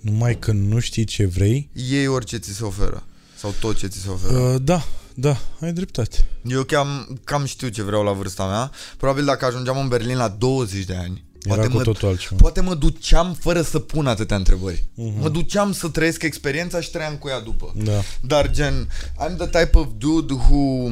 [0.00, 1.70] Numai că nu știi ce vrei.
[1.72, 3.06] Iei orice ți se oferă.
[3.36, 4.38] Sau tot ce ți se oferă.
[4.38, 6.28] Uh, da, da, ai dreptate.
[6.42, 8.70] Eu cam, cam știu ce vreau la vârsta mea.
[8.96, 12.36] Probabil dacă ajungeam în Berlin la 20 de ani, Era poate cu mă, totul altceva.
[12.40, 14.84] poate mă duceam fără să pun atâtea întrebări.
[14.94, 15.20] Mhm.
[15.20, 17.72] Mă duceam să trăiesc experiența și trăiam cu ea după.
[17.76, 18.00] Da.
[18.20, 18.88] Dar gen,
[19.26, 20.88] I'm the type of dude who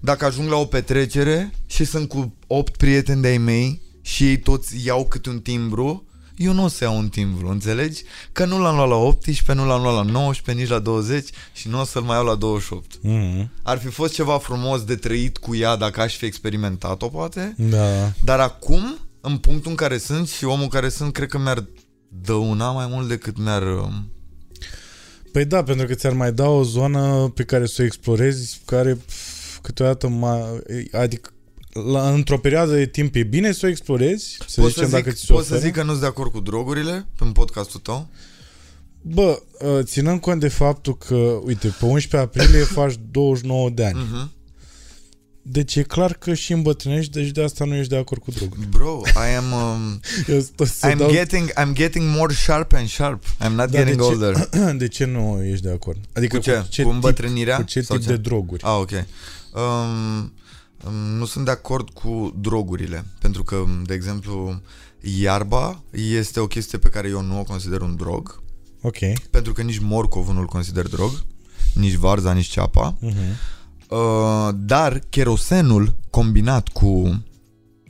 [0.00, 4.86] dacă ajung la o petrecere și sunt cu 8 prieteni de-ai mei și ei toți
[4.86, 6.04] iau câte un timbru,
[6.36, 8.02] eu nu o să iau un timbru, înțelegi?
[8.32, 11.68] Că nu l-am luat la 18, nu l-am luat la 19, nici la 20 și
[11.68, 12.98] nu o să-l mai iau la 28.
[12.98, 13.48] Mm-hmm.
[13.62, 17.54] Ar fi fost ceva frumos de trăit cu ea dacă aș fi experimentat-o, poate.
[17.56, 18.12] Da.
[18.24, 21.64] Dar acum, în punctul în care sunt și omul care sunt, cred că mi-ar
[22.08, 23.62] dăuna mai mult decât mi-ar...
[23.62, 24.12] um,
[25.32, 28.94] Păi da, pentru că ți-ar mai da o zonă pe care să o explorezi, care
[28.94, 30.46] pf, câteodată, ma,
[30.92, 31.30] adică
[31.92, 35.10] la, într-o perioadă de timp e bine să o explorezi, să Pot zicem să, dacă
[35.10, 35.66] zic, ți se pot să oferă.
[35.66, 38.08] zic că nu-s de acord cu drogurile în podcastul tău?
[39.02, 41.14] Bă, uh, ținând cont de faptul că,
[41.44, 43.98] uite, pe 11 aprilie faci 29 de ani.
[43.98, 44.30] Mhm.
[45.52, 48.58] Deci e clar că și îmbătrânești, deci de asta nu ești de acord cu drogul.
[48.70, 49.52] Bro, I am...
[49.52, 50.00] Um,
[50.34, 51.10] Eu tot să I'm, dau...
[51.10, 53.24] getting, I'm getting more sharp and sharp.
[53.24, 54.48] I'm not Da, getting de ce- older.
[54.82, 55.98] de ce nu ești de acord?
[56.12, 56.52] Adică Cu ce?
[56.52, 57.56] Cu tip, îmbătrânirea?
[57.56, 58.12] cu ce Sau tip ce?
[58.12, 58.62] de droguri?
[58.64, 58.90] Ah, ok.
[59.54, 60.32] Um,
[60.86, 64.60] um, nu sunt de acord cu drogurile, pentru că, de exemplu,
[65.20, 68.42] iarba este o chestie pe care eu nu o consider un drog,
[68.80, 68.96] Ok.
[69.30, 71.24] pentru că nici morcovul nu-l consider drog,
[71.74, 73.36] nici varza, nici ceapa, Uh-huh.
[73.90, 77.22] Uh, dar cherosenul combinat cu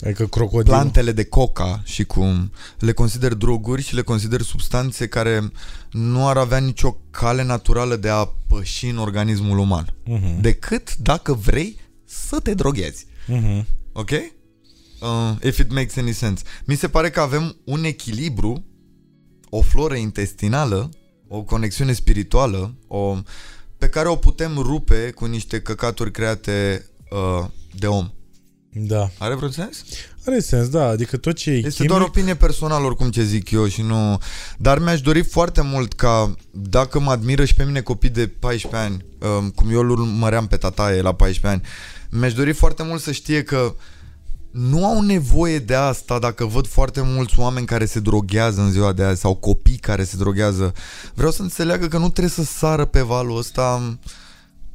[0.05, 0.73] Adică crocodil.
[0.73, 5.51] plantele de coca și cu le consider droguri și le consider substanțe care
[5.91, 10.41] nu ar avea nicio cale naturală de a păși în organismul uman, Uh-huh.
[10.41, 13.07] decât dacă vrei să te droghezi.
[13.29, 13.65] Uh-huh.
[13.93, 14.11] Ok?
[14.11, 16.43] Uh, if it makes any sense.
[16.65, 18.65] Mi se pare că avem un echilibru,
[19.51, 20.91] o floră intestinală,
[21.29, 23.17] o conexiune spirituală, o,
[23.81, 27.47] pe care o putem rupe cu niște căcaturi create uh,
[27.79, 28.11] de om.
[28.73, 29.11] Da.
[29.19, 29.85] Are vreun sens?
[30.27, 30.87] Are sens, da.
[30.87, 31.91] Adică tot ce e Este chimic...
[31.91, 34.21] doar opinie personală oricum ce zic eu și nu...
[34.59, 38.81] Dar mi-aș dori foarte mult ca dacă mă admiră și pe mine copii de 14
[38.81, 39.05] ani,
[39.39, 41.69] um, cum eu îl urmăream pe tataie la 14 ani,
[42.11, 43.75] mi-aș dori foarte mult să știe că
[44.51, 48.93] nu au nevoie de asta dacă văd foarte mulți oameni care se droghează în ziua
[48.93, 50.73] de azi sau copii care se droghează.
[51.15, 53.99] Vreau să înțeleagă că nu trebuie să sară pe valul ăsta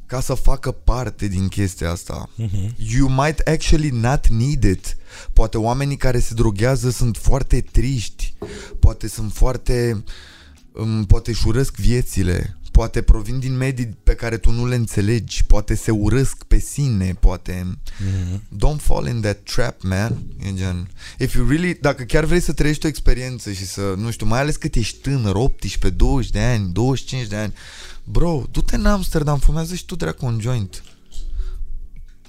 [0.06, 2.28] ca să facă parte din chestia asta.
[2.28, 2.68] Uh-huh.
[2.76, 4.96] You might actually not need it.
[5.32, 8.34] Poate oamenii care se droghează sunt foarte triști,
[8.80, 10.04] poate sunt foarte...
[10.72, 15.44] Um, poate își urăsc viețile, poate provin din medii pe care tu nu le înțelegi,
[15.44, 17.66] poate se urăsc pe sine, poate...
[17.76, 18.38] Uh-huh.
[18.56, 20.18] Don't fall in that trap, man.
[20.46, 20.88] E gen...
[21.18, 21.78] If you really...
[21.80, 23.94] Dacă chiar vrei să trăiești o experiență și să...
[23.96, 27.52] Nu știu, mai ales cât ești tânăr, 18, 20 de ani, 25 de ani,
[28.04, 30.82] bro, du-te în Amsterdam, fumează și tu dracu un joint.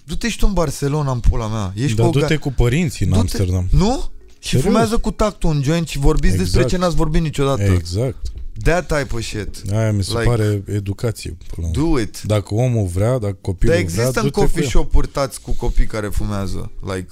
[0.03, 1.73] Du-te și tu în Barcelona, în pula mea.
[1.75, 3.67] Ești Dar pe o ga- du-te cu părinții în Du-te- Amsterdam.
[3.71, 4.11] Nu?
[4.39, 4.65] Și Serios?
[4.65, 6.51] fumează cu tactul un joint și vorbiți Exact.
[6.51, 7.61] despre ce n-ați vorbit niciodată.
[7.63, 8.31] Exact.
[8.63, 9.61] That type of shit.
[9.71, 11.37] Aia mi se Like- pare educație.
[11.55, 11.91] până la urmă.
[11.95, 12.21] Do it.
[12.21, 14.69] Dacă omul vrea, dacă copilul Dar vrea, există în du-te cu coffee el.
[14.69, 16.71] shop-uri tați cu copii care fumează.
[16.93, 17.09] Like,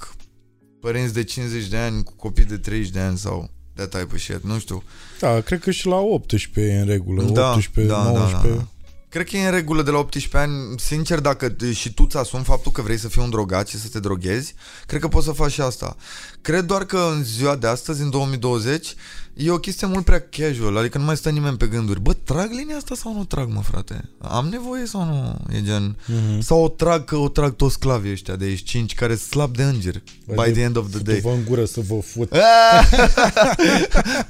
[0.80, 4.20] părinți de 50 de ani cu copii de 30 de ani sau that type of
[4.20, 4.40] shit.
[4.44, 4.82] Nu știu.
[5.20, 7.22] Da, cred că și la 18 e în regulă.
[7.22, 8.48] Da, 18, da, da, 19.
[8.48, 8.68] da, da.
[9.08, 10.78] Cred că e în regulă de la 18 ani.
[10.78, 13.78] Sincer, dacă t- și tu ți asumi faptul că vrei să fii un drogat și
[13.80, 14.54] să te droghezi,
[14.86, 15.96] cred că poți să faci și asta.
[16.40, 18.94] Cred doar că în ziua de astăzi, în 2020,
[19.36, 22.00] e o chestie mult prea casual, adică nu mai stă nimeni pe gânduri.
[22.00, 24.08] Bă, trag linia asta sau nu trag, mă, frate?
[24.20, 25.36] Am nevoie sau nu?
[25.56, 25.96] E gen...
[26.06, 26.40] Mhm.
[26.40, 29.56] Sau o trag că o trag toți sclavii ăștia de aici 5 care sunt slab
[29.56, 31.20] de înger by the end of the day.
[31.20, 32.32] Vă în gură să vă fut.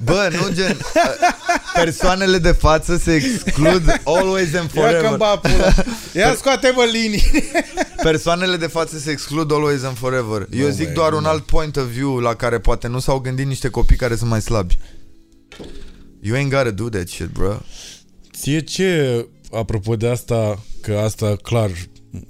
[0.07, 0.77] Bă, nu gen
[1.83, 5.73] Persoanele de față se exclud Always and Ia că forever ba pula.
[6.25, 7.23] Ia scoate-mă linii.
[8.03, 11.17] Persoanele de față se exclud Always and forever Eu Nu, zic băi, doar nu.
[11.17, 14.29] un alt point of view La care poate nu s-au gândit niște copii Care sunt
[14.29, 14.77] mai slabi
[16.19, 17.57] You ain't gotta do that shit, bro
[18.33, 21.71] Ție ce, apropo de asta, că asta clar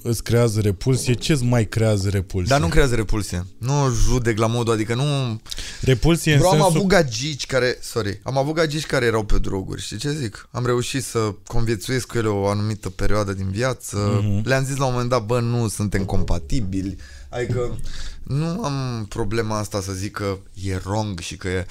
[0.01, 2.55] îți creează repulsie, ce îți mai creează repulsie?
[2.55, 5.41] Dar nu creează repulsie Nu judec la modul, adică nu
[5.81, 6.75] Repulsie în Bro, am sensul...
[6.75, 10.47] avut gagici care, sorry, am avut gagici care erau pe droguri, știi ce zic?
[10.51, 14.21] Am reușit să conviețuiesc cu ele o anumită perioadă din viață.
[14.23, 14.47] Mhm.
[14.47, 16.97] Le-am zis la un moment dat, bă, nu suntem compatibili.
[17.29, 17.77] Adică
[18.23, 21.65] nu am problema asta să zic că e wrong și că e...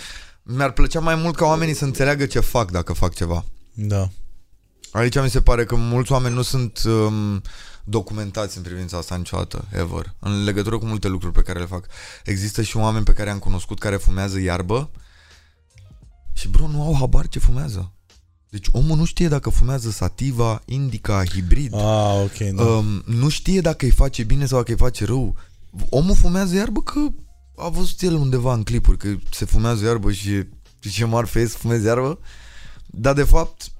[0.48, 3.44] Mi-ar plăcea mai mult ca oamenii să înțeleagă ce fac dacă fac ceva.
[3.72, 4.08] Da.
[4.90, 7.42] Aici mi se pare că mulți oameni nu sunt um,
[7.84, 11.86] documentați în privința asta niciodată, ever, în legătură cu multe lucruri pe care le fac.
[12.24, 14.90] Există și oameni pe care am cunoscut care fumează iarbă
[16.32, 17.92] și, bro, nu au habar ce fumează.
[18.50, 21.74] Deci omul nu știe dacă fumează sativa, indica, hibrid.
[21.74, 22.62] Ah, ok, da.
[22.62, 25.36] Um, nu știe dacă îi face bine sau dacă îi face rău.
[25.88, 27.00] Omul fumează iarbă că
[27.56, 30.48] a văzut el undeva în clipuri că se fumează iarbă și e-
[30.78, 32.18] și ce marfă e să fumezi iarbă.
[32.86, 33.70] Dar de fapt,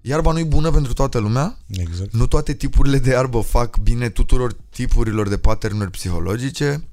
[0.00, 1.58] iarba nu e bună pentru toată lumea.
[1.68, 2.12] Exact.
[2.12, 6.88] Nu toate tipurile de iarbă fac bine tuturor tipurilor de patternuri psihologice.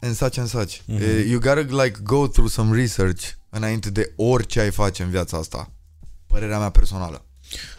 [0.00, 0.76] And such and such.
[0.86, 1.02] Mhm.
[1.02, 5.36] Eh, You gotta like go through some research înainte de orice ai face în viața
[5.36, 5.70] asta.
[6.26, 7.24] Părerea mea personală.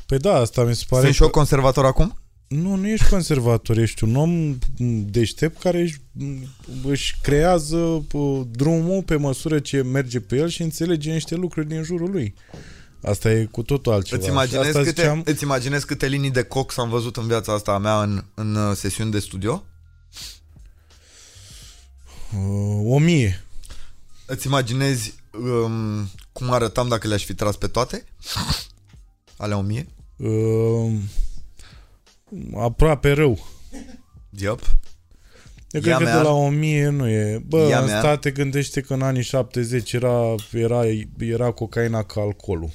[0.05, 1.25] Păi da, asta mi se pare Sunt și că...
[1.25, 2.17] eu conservator acum?
[2.47, 4.57] Nu, nu ești conservator, ești un om
[5.05, 6.01] deștept care își,
[6.83, 11.83] își creează uh, drumul pe măsură ce merge pe el și înțelege niște lucruri din
[11.83, 12.33] jurul lui.
[13.01, 14.17] Asta e cu totul altceva.
[14.17, 17.27] Îți Și imaginezi, asta câte, ziceam, îți imaginezi câte linii de cox am văzut în
[17.27, 19.63] viața asta a mea în, în uh, sesiuni de studio?
[22.35, 23.43] uh, o mie.
[24.25, 28.05] Îți imaginezi um, cum arătam dacă le-aș fi tras pe toate?
[29.37, 29.87] Alea o mie?
[30.15, 30.93] Uh,
[32.55, 33.47] aproape rău.
[34.29, 34.59] Yep.
[35.71, 36.17] Eu Ia cred că mea.
[36.17, 37.43] de la 1000 nu e.
[37.47, 37.99] Bă, Ia în mea.
[37.99, 40.81] state gândește că în anii 70 era, era,
[41.19, 42.69] era cocaina ca alcoolul.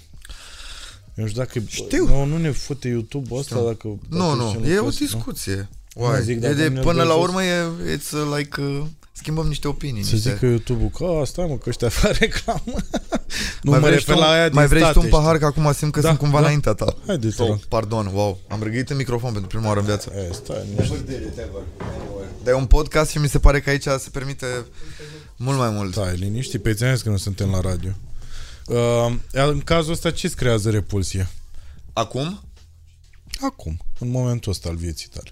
[1.14, 1.60] Eu nu știu dacă...
[1.66, 2.06] Știu.
[2.06, 3.66] Nu, nu ne fute YouTube-ul ăsta Știu.
[3.66, 3.88] dacă...
[4.08, 5.06] Nu, dacă nu, zicem e lucrul o ăsta, nu?
[5.06, 5.68] discuție.
[5.94, 6.22] Nu, Why?
[6.22, 7.64] zic, e dacă de, ne până dă la jos- urmă e
[7.96, 8.82] it's uh, like uh,
[9.12, 10.02] schimbăm niște opinii.
[10.02, 10.30] Să niște...
[10.32, 12.60] zică YouTube-ul că "A, stai mă că ăștia fac reclamă.
[13.62, 15.12] nu mai mă vrei, refer tu, la aia din mai vrei și tu state, un
[15.12, 15.40] pahar, știi?
[15.40, 16.44] că acum simt că Da, sunt cumva da.
[16.44, 16.96] înaintea ta.
[17.06, 17.58] Haide, te Oh, rog.
[17.64, 18.40] pardon, wow.
[18.48, 20.12] Am răgăit în microfon pentru prima oară în viață.
[20.16, 20.96] E, stai, nu știu.
[22.42, 24.46] Dar e un podcast și mi se pare că aici se permite
[25.36, 25.92] mult mai mult.
[25.92, 27.90] Stai, liniștit, pe ți că nu suntem la radio.
[28.66, 31.28] Uh, în cazul ăsta ce-ți creează repulsie?
[31.92, 32.40] Acum,
[33.40, 35.30] Acum, în momentul ăsta al vieții tale.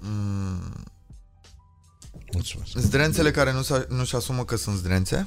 [0.00, 0.84] Mm,
[2.32, 2.70] Mulțumesc.
[2.76, 5.26] zdrențele care nu, s- nu-și asumă că sunt zdrențe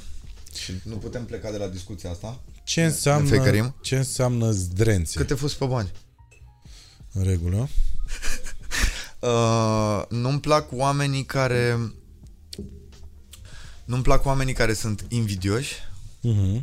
[0.54, 2.40] și nu putem pleca de la discuția asta.
[2.64, 3.74] Ce Ne înseamnă, fecărim?
[3.80, 5.18] ce înseamnă zdrențe?
[5.18, 5.90] Câte fost pe bani?
[7.12, 7.68] În regulă.
[9.20, 11.92] Uh, nu-mi plac oamenii care
[13.84, 15.74] nu-mi plac oamenii care sunt invidioși
[16.18, 16.62] Uh-huh.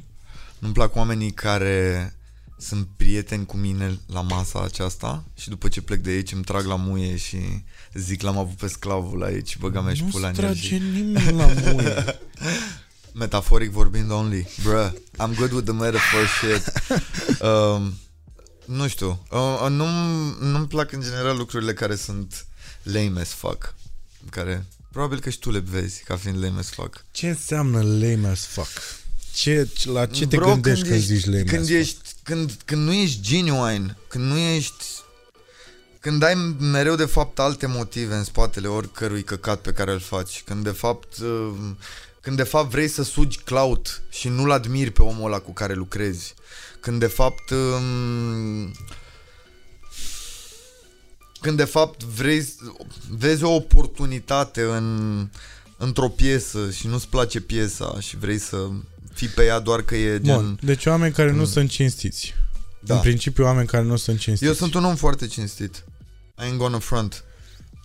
[0.60, 2.14] Nu-mi plac oamenii care
[2.62, 6.66] sunt prieteni cu mine la masa aceasta și după ce plec de aici îmi trag
[6.66, 7.38] la muie și
[7.94, 10.78] zic l-am avut pe sclavul aici, băga mea și pula Nu în el trage și...
[10.78, 12.20] nimeni la muie.
[13.14, 14.48] Metaforic vorbind only.
[14.64, 16.72] Bruh, I'm good with the metaphor shit.
[17.42, 17.94] Um,
[18.66, 19.26] nu știu.
[19.32, 19.86] Uh, nu,
[20.40, 22.46] nu-mi plac în general lucrurile care sunt
[22.84, 23.76] lame as fuck.
[24.30, 27.06] Care probabil că și tu le vezi ca fiind lame as fuck.
[27.12, 28.70] Ce înseamnă lame as fuck?
[29.34, 32.86] Ce, la ce te Bro, gândești când, ești, zici lame când as ești, când, când
[32.86, 34.86] nu ești genuine, când nu ești
[36.00, 40.44] când ai mereu de fapt alte motive în spatele oricărui căcat pe care îl faci,
[40.46, 41.52] când de fapt uh,
[42.22, 45.74] când de fapt vrei să sugi clout și nu-l admiri pe omul ăla cu care
[45.74, 46.34] lucrezi,
[46.80, 48.72] când de fapt um,
[51.42, 52.56] când de fapt vrei,
[53.10, 55.28] vezi o oportunitate în,
[55.78, 58.70] într-o piesă și nu-ți place piesa și vrei să
[59.22, 60.36] fii pe ea doar că e gen...
[60.36, 62.34] Bun, deci oameni care nu sunt cinstiți.
[62.80, 62.96] Da.
[62.96, 64.46] În principiu oameni care nu sunt cinstiți.
[64.50, 65.84] Eu sunt un om foarte cinstit.
[66.38, 67.24] I ain't gonna front.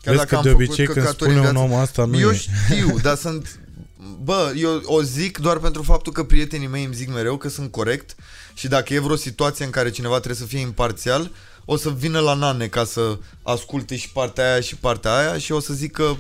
[0.05, 2.37] Vezi că de obicei când căcaturi în spune un viață- om asta nu Eu e.
[2.37, 3.59] știu, dar sunt...
[4.23, 7.71] Bă, eu o zic doar pentru faptul că prietenii mei îmi zic mereu că sunt
[7.71, 8.15] corect
[8.55, 11.31] și dacă e vreo situație în care cineva trebuie să fie imparțial,
[11.65, 15.53] o să vină la nane ca să asculte și partea aia și partea aia și
[15.53, 16.17] o să zic că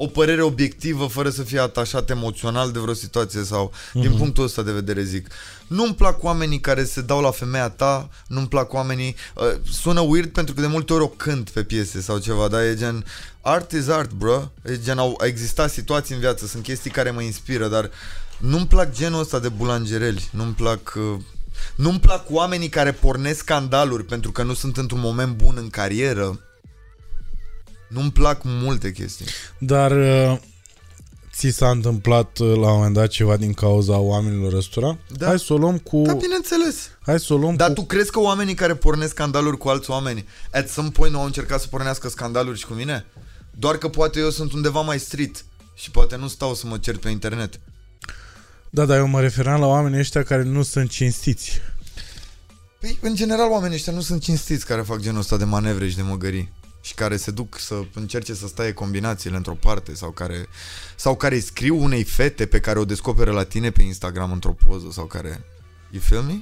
[0.00, 4.62] o părere obiectivă fără să fie atașat emoțional de vreo situație sau din punctul ăsta
[4.62, 5.28] de vedere zic.
[5.66, 9.14] Nu-mi plac oamenii care se dau la femeia ta, nu-mi plac oamenii...
[9.34, 12.62] Uh, sună weird pentru că de multe ori o cânt pe piese sau ceva, dar
[12.62, 13.04] e gen...
[13.40, 14.50] Art is art, bro.
[14.64, 17.90] E gen, au, au existat situații în viață, sunt chestii care mă inspiră, dar
[18.38, 20.28] nu-mi plac genul ăsta de bulangereli.
[20.32, 20.94] Nu-mi plac...
[20.96, 21.20] Uh,
[21.76, 26.40] nu-mi plac oamenii care pornesc scandaluri pentru că nu sunt într-un moment bun în carieră.
[27.88, 29.26] Nu-mi plac multe chestii.
[29.58, 30.38] Dar uh,
[31.32, 34.98] ți s-a întâmplat uh, la un moment dat ceva din cauza oamenilor ăstora?
[35.16, 35.26] Da.
[35.26, 36.02] Hai să o luăm cu...
[36.02, 36.90] Da, bineînțeles.
[37.00, 37.74] Hai să o luăm Dar cu...
[37.74, 41.24] tu crezi că oamenii care pornesc scandaluri cu alți oameni at some point nu au
[41.24, 43.04] încercat să pornească scandaluri și cu mine?
[43.50, 46.96] Doar că poate eu sunt undeva mai street și poate nu stau să mă cer
[46.96, 47.60] pe internet.
[48.70, 51.60] Da, dar eu mă refeream la oamenii ăștia care nu sunt cinstiți.
[52.80, 55.96] Păi, în general, oamenii ăștia nu sunt cinstiți care fac genul ăsta de manevre și
[55.96, 56.52] de măgării
[56.88, 60.46] și care se duc să încerce să stai combinațiile într-o parte sau care,
[60.96, 64.56] sau care îi scriu unei fete pe care o descoperă la tine pe Instagram într-o
[64.66, 65.44] poză sau care...
[65.90, 66.38] You feel me?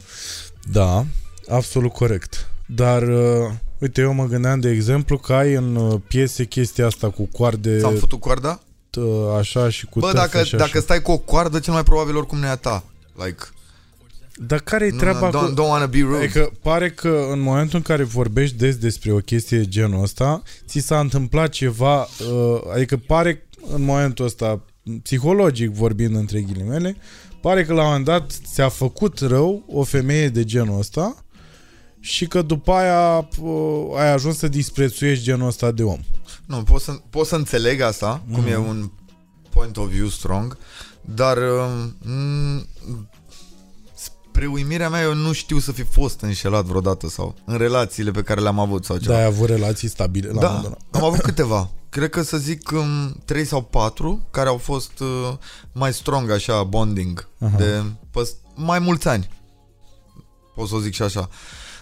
[0.63, 1.05] Da,
[1.49, 2.51] absolut corect.
[2.67, 7.11] Dar, uh, uite, eu mă gândeam, de exemplu, că ai în uh, piese chestia asta
[7.11, 8.61] cu coarde Ți-am făcut coarda?
[8.97, 10.65] uh, așa și cu Bă, tăfe dacă, și așa.
[10.65, 12.85] dacă stai cu o coardă, cel mai probabil oricum nu e a ta.
[13.25, 13.43] Like,
[14.39, 15.47] Dar care e treaba no, cu...
[15.47, 16.17] don't, don't wanna be rude.
[16.17, 20.43] Adică pare că în momentul în care vorbești des despre o chestie de genul ăsta,
[20.67, 24.65] ți s-a întâmplat ceva, uh, adică pare în momentul ăsta,
[25.03, 26.97] psihologic vorbind între ghilimele,
[27.41, 31.25] pare că la un moment dat ți-a făcut rău o femeie de genul ăsta
[32.01, 36.01] și că după aia uh, ai ajuns să disprețuiești genul ăsta de om.
[36.47, 38.33] Nu, pot să, pot să înțeleg asta, mm-hmm.
[38.33, 38.51] cum Mhm.
[38.51, 38.91] e un
[39.51, 40.59] point of view strong,
[41.01, 42.67] dar um,
[44.37, 48.23] spre uimirea mea eu nu știu să fi fost înșelat vreodată sau în relațiile pe
[48.23, 49.13] care le-am avut sau ceva.
[49.13, 51.01] Dar ai avut relații stabile la un Da, moment dat.
[51.03, 51.71] am avut câteva.
[51.89, 55.33] Cred că să zic um, 3 sau 4 care au fost uh,
[55.73, 57.57] mai strong așa, bonding, Aha.
[57.57, 59.29] de păs- mai mulți ani.
[60.55, 61.29] Pot să o zic și așa.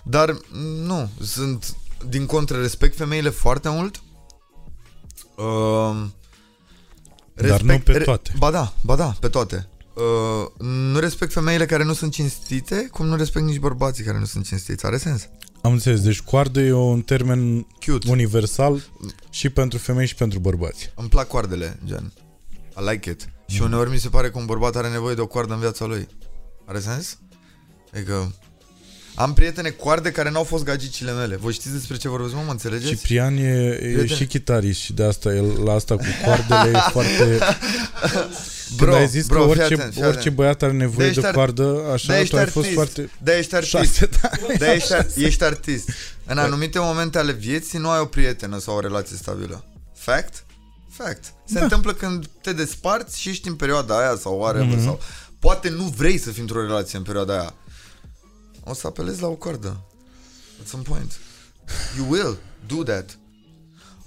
[0.04, 1.76] Dar mm, nu, sunt
[2.08, 4.02] din contră respect femeile foarte mult.
[5.36, 6.06] Uh,
[7.48, 8.32] Dar nu pe toate.
[8.38, 9.68] Ba da, ba da, pe toate.
[9.94, 14.24] Uh, nu respect femeile care nu sunt cinstite, cum nu respect nici bărbații care nu
[14.24, 14.86] sunt cinstiți.
[14.86, 15.28] Are sens?
[15.62, 18.10] Am înțeles, deci coardă e un termen Cute.
[18.10, 18.82] universal
[19.30, 20.92] și pentru femei și pentru bărbați.
[20.94, 22.12] Îmi plac coardele, gen.
[22.76, 23.28] I like it.
[23.46, 25.84] Și uneori mi se pare că un bărbat are nevoie de o coardă în viața
[25.84, 26.08] lui.
[26.64, 27.18] Are sens?
[27.94, 28.34] Adică...
[29.14, 31.36] Am prietene coarde care n-au fost gagicile mele.
[31.36, 32.42] Voi știți despre ce vorbesc, mă?
[32.44, 32.88] Mă înțelegeți?
[32.94, 34.06] Ciprian e, e Prieten.
[34.16, 37.38] și chitarist și de asta el la asta cu coardele e foarte...
[38.78, 40.34] Când ai zis bro, că fii orice, atent, fii orice atent.
[40.34, 42.74] băiat are nevoie De de, ești ar- coardă, așa, De ești tu ai fost artist.
[42.74, 43.10] foarte...
[43.22, 43.72] De ești artist.
[43.74, 44.30] Șase, da.
[44.58, 45.88] De ești, ar- ești artist.
[46.26, 49.64] În anumite momente ale vieții nu ai o prietenă sau o relație stabilă.
[49.96, 50.44] Fact?
[50.90, 51.24] Fact.
[51.44, 51.62] Se Da.
[51.62, 54.84] întâmplă când te desparți și ești în perioada aia sau whatever, Mhm.
[54.84, 55.00] sau
[55.38, 57.54] poate nu vrei să fii într-o relație în perioada aia.
[58.64, 59.80] O să apelezi la o coardă.
[60.60, 61.18] At some point.
[61.96, 63.18] You will do that.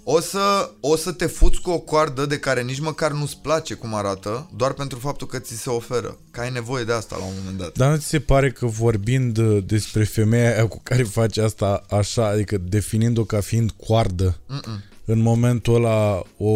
[0.10, 3.74] O să, o să te fuți cu o coardă de care nici măcar nu-ți place
[3.74, 6.18] cum arată, doar pentru faptul că ți se oferă.
[6.32, 7.78] Că ai nevoie de asta la un moment dat.
[7.78, 11.86] Dar nu ți se pare că vorbind uh, despre femeia aia cu care faci asta
[11.90, 14.84] așa, adică definind-o ca fiind coardă, Mm-mm.
[15.06, 16.52] în momentul ăla o,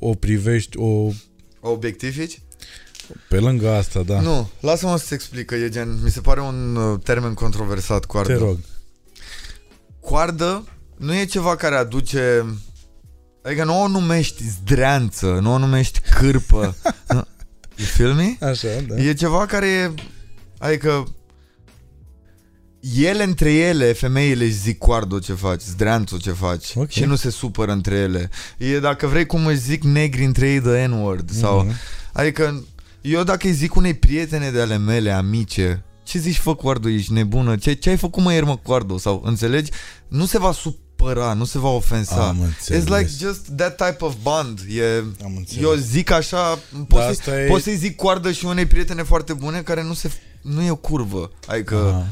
[0.00, 1.10] o privești, o,
[1.60, 2.40] Obiectivici?
[3.28, 6.76] Pe lângă asta, da, Nu, lasă-mă să-ți explic că e gen, mi se pare un
[6.76, 8.32] uh, termen controversat, coardă.
[8.32, 8.58] te rog.
[10.00, 10.64] Coardă
[10.96, 12.44] nu e ceva care aduce,
[13.42, 16.74] adică nu o numești zdreanță, nu o numești cârpă.
[17.08, 17.24] Nu.
[17.76, 18.36] you feel me?
[18.46, 18.96] Așa, da.
[18.96, 19.92] E ceva care e,
[20.58, 21.06] adică
[22.96, 26.88] ele între ele, femeile își zic coardo ce faci, zdreanțul ce faci Ok.
[26.88, 28.30] și nu se supără între ele.
[28.58, 31.64] E dacă vrei cum își zic negri între ei the N-word sau...
[31.64, 31.74] Mhm.
[32.12, 32.64] Adică
[33.10, 37.12] eu dacă îi zic unei prietene de ale mele, amice, ce zici, fă Coardo, ești
[37.12, 37.56] nebună?
[37.56, 38.98] Ce, ce ai făcut mă ieri, mă, Coardo?
[38.98, 39.70] Sau, înțelegi?
[40.08, 42.26] Nu se va supăra, nu se va ofensa.
[42.28, 42.82] Am înțeles.
[42.82, 44.60] It's like just that type of bond.
[44.68, 45.62] E, Am înțeles.
[45.64, 49.02] eu zic așa, pot, Da, să, asta e- pot să-i zic coardă și unei prietene
[49.02, 50.10] foarte bune care nu, se,
[50.42, 51.30] nu e o curvă.
[51.46, 52.06] Adică, Aha.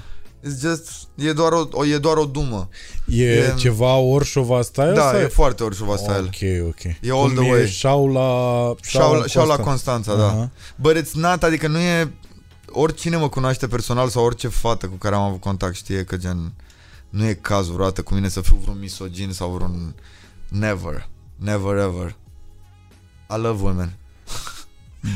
[0.45, 2.69] It's just, e doar o, o, e doar o dumă.
[3.07, 4.93] E, E- ceva Orșova style?
[4.93, 6.19] Da, sau e foarte Orșova style.
[6.19, 6.83] Ok, ok.
[6.85, 7.61] E all Cum the way.
[7.61, 8.75] E șau la...
[8.83, 9.63] Șau, șau la Constanța.
[9.63, 10.27] Constanța, da.
[10.27, 10.51] Aha.
[10.77, 12.13] But it's not, adică nu e...
[12.67, 16.53] Oricine mă cunoaște personal sau orice fată cu care am avut contact știe că gen...
[17.09, 19.95] Nu e cazul vreodată cu mine să fiu vreun misogin sau vreun...
[20.49, 21.09] Never.
[21.37, 22.17] Never ever.
[23.37, 23.97] I love women.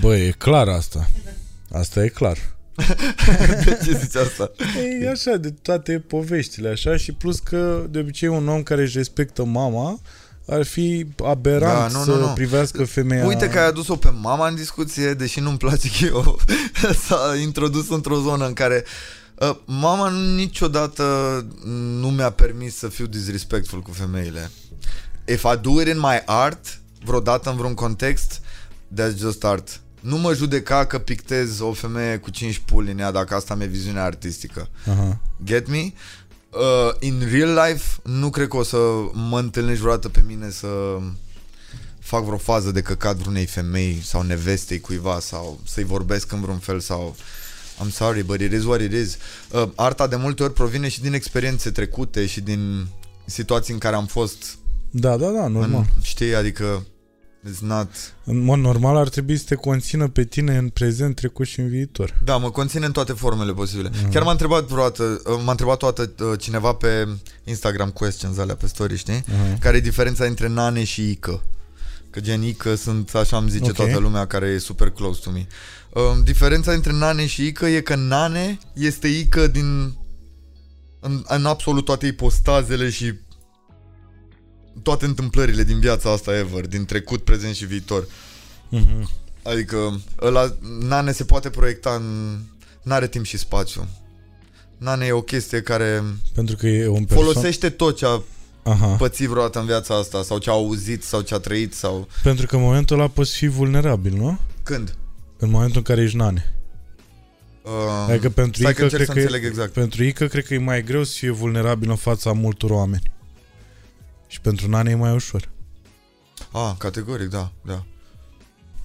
[0.01, 1.09] Bă, e clar asta.
[1.73, 2.39] Asta e clar.
[3.65, 4.51] De ce zici asta?
[5.01, 8.97] E așa, de toate poveștile așa și plus că de obicei un om care își
[8.97, 10.01] respectă mama
[10.49, 12.33] ar fi aberant Da, nu, să nu, nu.
[12.33, 13.27] privească femeia...
[13.27, 16.39] Uite că ai adus-o pe mama în discuție, deși nu-mi place că eu
[17.07, 18.85] s-a introdus într-o zonă în care
[19.35, 21.05] uh, mama niciodată
[22.01, 24.51] nu mi-a permis să fiu disrespectful cu femeile.
[25.25, 28.41] If I do it in my art, vreodată în vreun context,
[28.95, 29.81] that's just art.
[30.01, 33.67] Nu mă judeca că pictez o femeie cu 5 puli în ea dacă asta mi-e
[33.67, 34.69] viziunea artistică.
[34.91, 35.21] Aha.
[35.45, 35.93] Get me?
[36.51, 38.77] Uh, in real life, nu cred că o să
[39.13, 40.69] mă întâlnești vreodată pe mine să
[41.99, 46.59] fac vreo fază de căcat vreunei femei sau nevestei cuiva sau să-i vorbesc în vreun
[46.59, 47.17] fel sau
[47.85, 49.17] I'm sorry, but it is what it is.
[49.51, 52.87] Uh, arta de multe ori provine și din experiențe trecute și din
[53.25, 54.59] situații în care am fost
[54.91, 55.65] Da, da, da, normal.
[55.97, 56.85] în, știi, adică
[57.51, 57.89] it's not...
[58.25, 61.69] În mod normal ar trebui să te conțină pe tine în prezent, trecut și în
[61.69, 62.21] viitor.
[62.25, 63.91] Da, mă conține în toate formele posibile.
[63.93, 64.11] Mhm.
[64.11, 67.09] Chiar m-a întrebat vreodată, uh, m-a întrebat toată uh, cineva pe
[67.45, 69.25] Instagram questions alea pe story, știi?
[69.29, 69.57] Aha.
[69.61, 71.43] Care e diferența între nane și ică?
[72.11, 73.77] Că gen ică sunt, așa îmi zice Ok.
[73.77, 75.47] toată lumea care e super close to me.
[75.93, 79.97] Uh, diferența între nane și ică e că nane este ică din
[81.01, 83.15] în, în absolut toate ipostazele și
[84.83, 88.07] toate întâmplările din viața asta ever, din trecut, prezent și viitor.
[88.69, 89.11] Mhm.
[89.43, 92.39] Adică ăla, Nane se poate proiecta în...
[92.83, 93.89] N-are timp și spațiu.
[94.79, 96.03] Nane e o chestie care
[96.35, 97.27] Pentru că e un persoan...
[97.27, 98.23] folosește tot ce a
[98.63, 98.87] Aha.
[98.87, 102.09] pățit vreodată în viața asta sau ce a auzit sau ce a trăit sau...
[102.23, 104.39] Pentru că în momentul ăla poți fi vulnerabil, nu?
[104.63, 104.95] Când?
[105.39, 106.53] În momentul în care ești nane.
[107.63, 109.73] Uh, Adică pentru stai că Ică, încerc cred să că, înțeleg e, exact.
[109.73, 113.13] pentru Ică cred că e mai greu să fie vulnerabil în fața multor oameni.
[114.31, 115.49] Și pentru Nane e mai ușor.
[116.53, 117.85] Ah, categoric, da, da.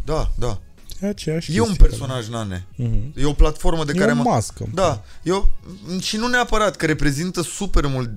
[0.05, 0.59] Da, da.
[1.01, 2.65] E aceeași E un chestie personaj Nane.
[2.77, 3.13] care- Mhm.
[3.15, 4.21] E o platformă de E care o mă...
[4.23, 4.65] mască.
[4.73, 5.49] Da, eu
[5.99, 8.09] și nu neapărat că reprezintă super mult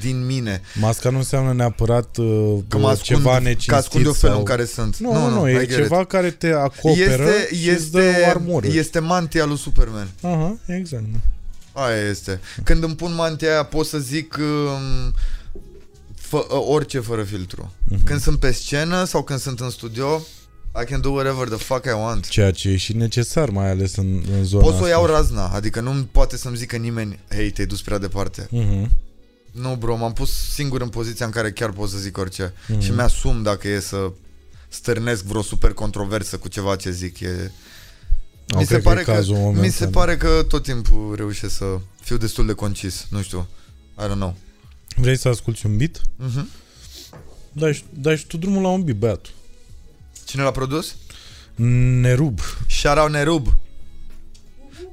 [0.00, 4.12] din mine, Masca nu înseamnă neapărat uh, că mă ascund, ceva că necinstit ascund eu
[4.12, 4.38] felul sau...
[4.44, 4.96] în care sunt.
[4.96, 5.74] Nu, nu, nu, I e get it.
[5.76, 8.66] ceva care te acoperă este, și îți dă o este, armură.
[8.66, 10.08] este mantia lui Superman.
[10.22, 11.04] Aha, exact.
[11.12, 11.18] da.
[11.82, 12.40] Aia este.
[12.64, 15.12] Când îmi pun mantia aia pot să zic um,
[16.38, 17.72] fă, orice fără filtru.
[17.88, 18.04] Mhm.
[18.04, 20.22] Când sunt pe scenă sau când sunt în studio,
[20.82, 22.28] I can do whatever the fuck I want.
[22.28, 24.88] Ceea ce e și necesar, mai ales în, în zona Pot să o asta.
[24.96, 28.46] iau razna, adică nu poate să-mi zică nimeni, hei, te-ai dus prea departe.
[28.50, 28.90] Mhm.
[29.50, 32.52] Nu, bro, m-am pus singur în poziția în care chiar pot să zic orice.
[32.68, 32.80] Mhm.
[32.80, 34.12] Și mi-asum dacă e să
[34.68, 37.20] stârnesc vreo super controversă cu ceva ce zic.
[37.20, 37.50] E...
[38.46, 39.64] Nu Mi se, cred că e pare că, cazul momentan.
[39.64, 41.64] mi se pare că tot timpul reușesc să
[42.00, 43.06] fiu destul de concis.
[43.10, 43.46] Nu știu.
[43.98, 44.36] I don't know.
[44.96, 46.00] Vrei să asculti un beat?
[46.16, 46.48] Mhm.
[47.52, 49.32] Dai, și- dai și tu drumul la un beat, băiatul.
[50.24, 50.96] Cine l-a produs?
[52.00, 52.38] Nerub.
[52.68, 53.46] Shout out Nerub.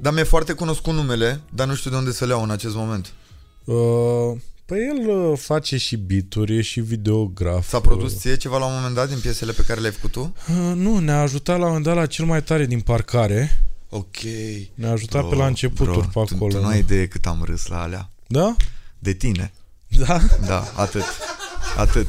[0.02, 2.76] Dar mi-e foarte cunoscut numele, dar nu știu de unde să le iau în acest
[2.76, 3.14] moment.
[3.64, 3.76] Uh,
[4.66, 7.68] păi el uh, face și beaturi, e și videograf.
[7.68, 10.34] S-a produs ție ceva la un moment dat din piesele pe care le-ai făcut tu?
[10.50, 13.66] Uh, nu, ne-a ajutat la un moment dat la cel mai tare din parcare.
[13.90, 14.16] Ok.
[14.74, 16.52] Ne-a ajutat pe la începuturi bro, pe acolo.
[16.52, 18.10] Tu, tu nu ai idee cât am râs la alea.
[18.28, 18.56] Da?
[19.00, 19.52] De tine.
[20.06, 20.22] Da?
[20.46, 21.04] Da, atât.
[21.78, 22.08] Atât.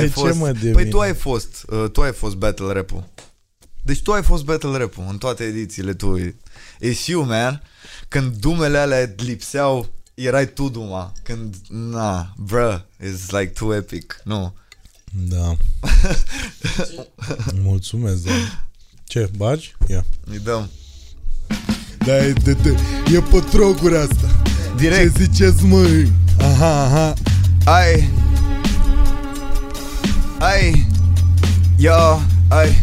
[0.00, 0.88] De ce, mă, de Păi mine?
[0.88, 3.04] tu ai fost, uh, tu ai fost battle rap-ul.
[3.82, 6.18] Deci tu ai fost battle rap-ul în toate edițiile tu.
[6.80, 7.62] It's you, man.
[8.08, 11.12] Când dumele alea lipseau, erai tu duma.
[11.22, 14.20] Când, na, bruh, it's like too epic.
[14.24, 14.54] Nu.
[15.28, 15.56] Da.
[17.62, 18.32] Mulțumesc, da.
[19.04, 19.74] Ce, bagi?
[19.86, 20.04] Ia.
[20.24, 20.70] Îi dăm.
[22.08, 22.74] Da, e, de, de,
[23.14, 24.28] e pe trocuri asta.
[24.76, 25.16] Direct.
[25.16, 26.12] Ce ziceți, măi?
[26.40, 27.14] Aha, aha.
[27.64, 28.08] Ai
[30.38, 30.86] Ai
[31.76, 32.82] Yo, ai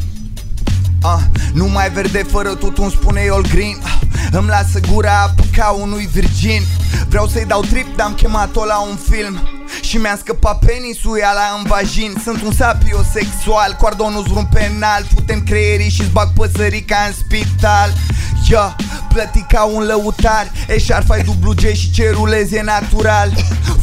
[1.01, 1.21] Ah,
[1.53, 3.94] nu mai verde fără tutun, spune eu green Ah,
[4.31, 6.63] Îmi lasă gura apă ca unui virgin.
[7.07, 9.47] Vreau să-i dau trip, dar am chemat-o la un film.
[9.81, 15.43] Și mi-a scăpat penisul ea la în vagin Sunt un sapiosexual, cordonul vreun penal Putem
[15.43, 17.93] creierii și-ți bag păsărica în spital.
[18.47, 18.59] Yo,
[19.13, 20.51] plăti ca un lăutar.
[20.67, 23.31] Eșarfa-i dublu G și cerulez e natural.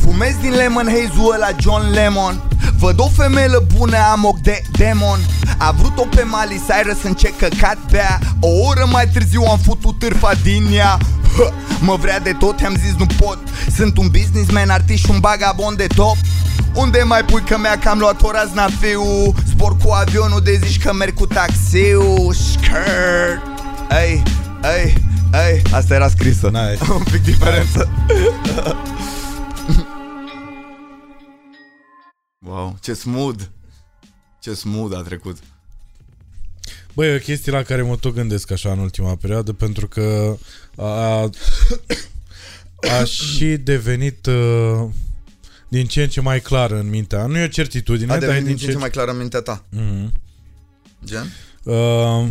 [0.02, 5.18] Fumez din lemon haze-ul ăla John Lemon Văd o femelă bună, am ochi de demon.
[5.58, 8.18] A vrut-o pe Miley Cyrus în ce căcat bea.
[8.40, 10.98] O oră mai târziu am futut târfa din ea.
[11.80, 13.38] Mă vrea de tot, am zis nu pot.
[13.76, 16.16] Sunt un businessman, artist și un bagabond de top.
[16.74, 20.92] Unde mai pui că mi-a cam luat ora znafiu Zbor cu avionul de zici că
[20.92, 22.32] merg cu taxiu.
[22.32, 23.42] Skirt.
[24.02, 24.22] Ei,
[24.76, 24.94] ei,
[25.46, 26.50] ei Asta era scrisă.
[26.52, 26.92] Nice.
[26.98, 27.88] Un pic diferență
[32.44, 33.42] Wow, ce smooth
[34.40, 35.36] Ce smooth a trecut
[36.94, 40.36] Băi, e o chestie la care mă tot gândesc așa în ultima perioadă pentru că
[40.76, 41.30] a,
[43.00, 44.88] a și devenit uh,
[45.68, 47.26] din ce în ce mai clar în mintea.
[47.26, 49.16] Nu e o certitudine, A dar e devenit din din ce ce mai clar în
[49.16, 50.12] mintea ta Mhm.
[51.04, 51.32] Gen?
[51.62, 52.28] Uh,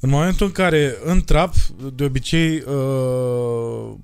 [0.00, 1.54] în momentul în care în trap,
[1.94, 3.94] de obicei, uh,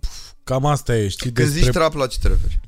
[0.44, 1.32] cam asta e, știi?
[1.32, 2.60] Când zici trap, la ce te referi?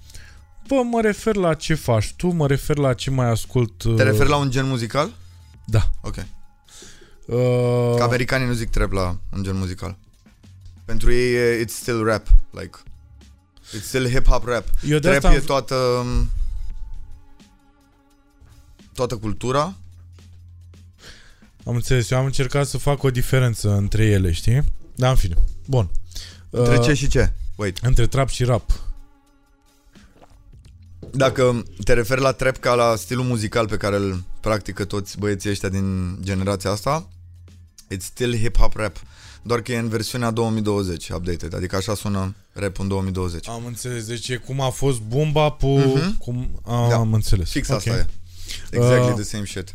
[0.67, 3.83] Bă, mă refer la ce faci tu, mă refer la ce mai ascult.
[3.83, 5.11] Uh, Te referi la un gen muzical?
[5.65, 5.91] Da.
[6.01, 6.15] Ok
[7.27, 9.97] Uh, Că americanii nu zic trap la un gen muzical
[10.85, 12.79] Pentru ei e, it's still rap Like
[13.79, 16.07] It's still hip-hop rap eu de Trap asta am, e toată
[18.95, 19.75] Toată cultura
[21.65, 24.63] am înțeles, eu am încercat să fac o diferență între ele, știi?
[24.95, 25.35] Da, în fine.
[25.67, 25.91] Bun.
[26.51, 27.33] Între Uh, ce și ce?
[27.57, 28.86] Wait Între trap și rap.
[31.17, 35.51] Dacă te referi la trap ca la stilul muzical pe care îl practică toți băieții
[35.51, 37.09] ăștia din generația asta
[37.95, 38.97] It's still hip-hop rap
[39.43, 44.07] Doar că e în versiunea 2020 updated Adică așa sună rap în 2020 Am înțeles.
[44.07, 45.67] Deci e cum a fost bumba pu...
[45.79, 46.17] Mhm.
[46.19, 46.61] Cum...
[46.65, 46.97] A, Da.
[46.97, 47.51] Am înțeles.
[47.51, 47.77] Fix Ok.
[47.77, 48.07] asta e
[48.71, 49.75] Exactly Uh, the same shit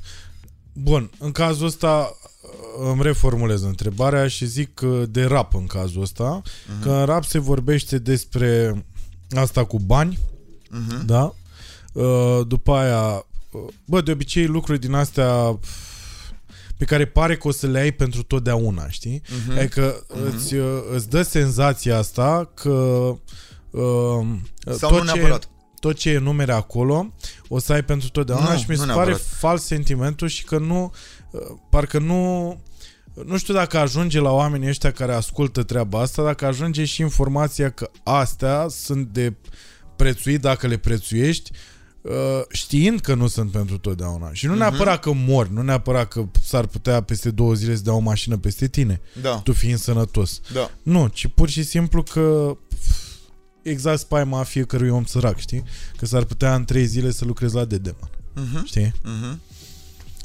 [0.74, 2.16] Bun, în cazul ăsta
[2.92, 6.82] îmi reformulez întrebarea și zic uh, de rap în cazul ăsta, Mhm.
[6.84, 8.84] că în rap se vorbește despre
[9.36, 10.20] asta cu bani,
[10.72, 11.06] Mhm.
[11.06, 11.34] da?
[11.94, 15.28] Uh, După aia, uh, bă, de obicei lucruri din astea
[15.60, 15.70] pf,
[16.78, 19.22] pe care pare că o să le ai pentru totdeauna, știi?
[19.48, 19.58] Mhm.
[19.58, 22.70] Adică îți, uh, îți dă senzația asta că
[23.70, 24.26] uh,
[24.78, 25.50] Sau tot nu ce, neapărat
[25.80, 27.14] tot ce e numere acolo
[27.48, 29.28] o să ai pentru totdeauna Nu, și mi se nu pare neapărat.
[29.38, 30.92] fals sentimentul și că nu,
[31.32, 32.48] uh, parcă nu,
[33.26, 37.70] nu știu dacă ajunge la oamenii ăștia care ascultă treaba asta, dacă ajunge și informația
[37.70, 39.34] că astea sunt de
[40.02, 41.52] prețuit dacă le prețuiești,
[42.02, 42.12] uh,
[42.50, 44.34] știind că nu sunt pentru totdeauna.
[44.34, 44.60] Și nu Mhm.
[44.62, 48.38] neapărat că mori, nu neapărat că s-ar putea peste două zile să dea o mașină
[48.38, 50.42] peste tine, Da, tu fiind sănătos.
[50.54, 52.96] da Nu, ci pur și simplu că pf,
[53.62, 55.64] exact spaima a fiecărui om sărac, știi?
[55.98, 58.94] Că s-ar putea în trei zile să lucrezi la Dedeman, Mhm, știi?
[59.04, 59.40] mhm.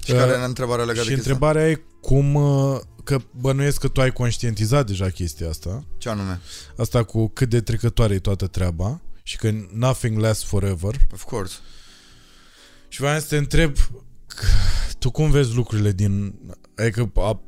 [0.05, 1.33] Și Uh, care era întrebarea legată și de chestia?
[1.33, 6.41] întrebarea e cum, uh, că bănuiesc că tu ai conștientizat deja chestia asta, Ce anume?
[6.77, 10.95] asta cu cât de trecătoare e toată treaba și că nothing lasts forever.
[11.13, 11.55] Of course
[12.89, 16.35] Și vreau să te întreb, c- tu cum vezi lucrurile din...
[16.77, 17.41] Adică, a, a,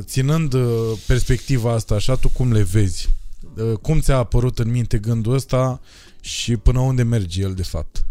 [0.00, 3.08] ținând uh, perspectiva asta așa, tu cum le vezi?
[3.56, 5.80] Uh, Cum ți-a apărut în minte gândul ăsta
[6.20, 8.04] și până unde merge el, de fapt?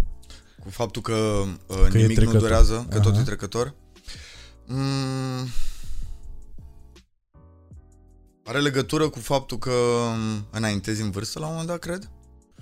[0.63, 1.13] Cu faptul că,
[1.67, 2.39] uh, Că e nimic nu trecător.
[2.41, 3.21] durează, că tot Aha.
[3.21, 3.73] e trecător.
[4.65, 5.47] Mm,
[8.43, 12.09] are legătură cu faptul că um, înaintezi în vârstă la un moment dat, cred?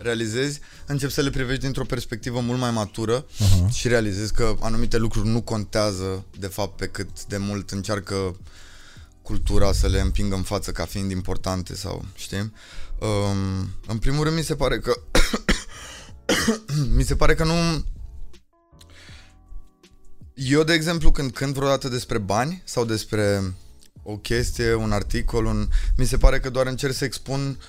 [0.01, 3.69] Realizezi, începi să le privești dintr-o perspectivă mult mai matură Aha.
[3.69, 8.35] și realizezi că anumite lucruri nu contează de fapt pe cât de mult încearcă
[9.21, 12.53] cultura să le împingă în față ca fiind importante sau știi?
[12.99, 14.93] Um, în primul rând mi se pare că
[16.97, 17.85] mi se pare că nu
[20.33, 23.53] eu de exemplu când cânt vreodată despre bani sau despre
[24.03, 25.67] o chestie, un articol, un...
[25.97, 27.59] mi se pare că doar încerc să expun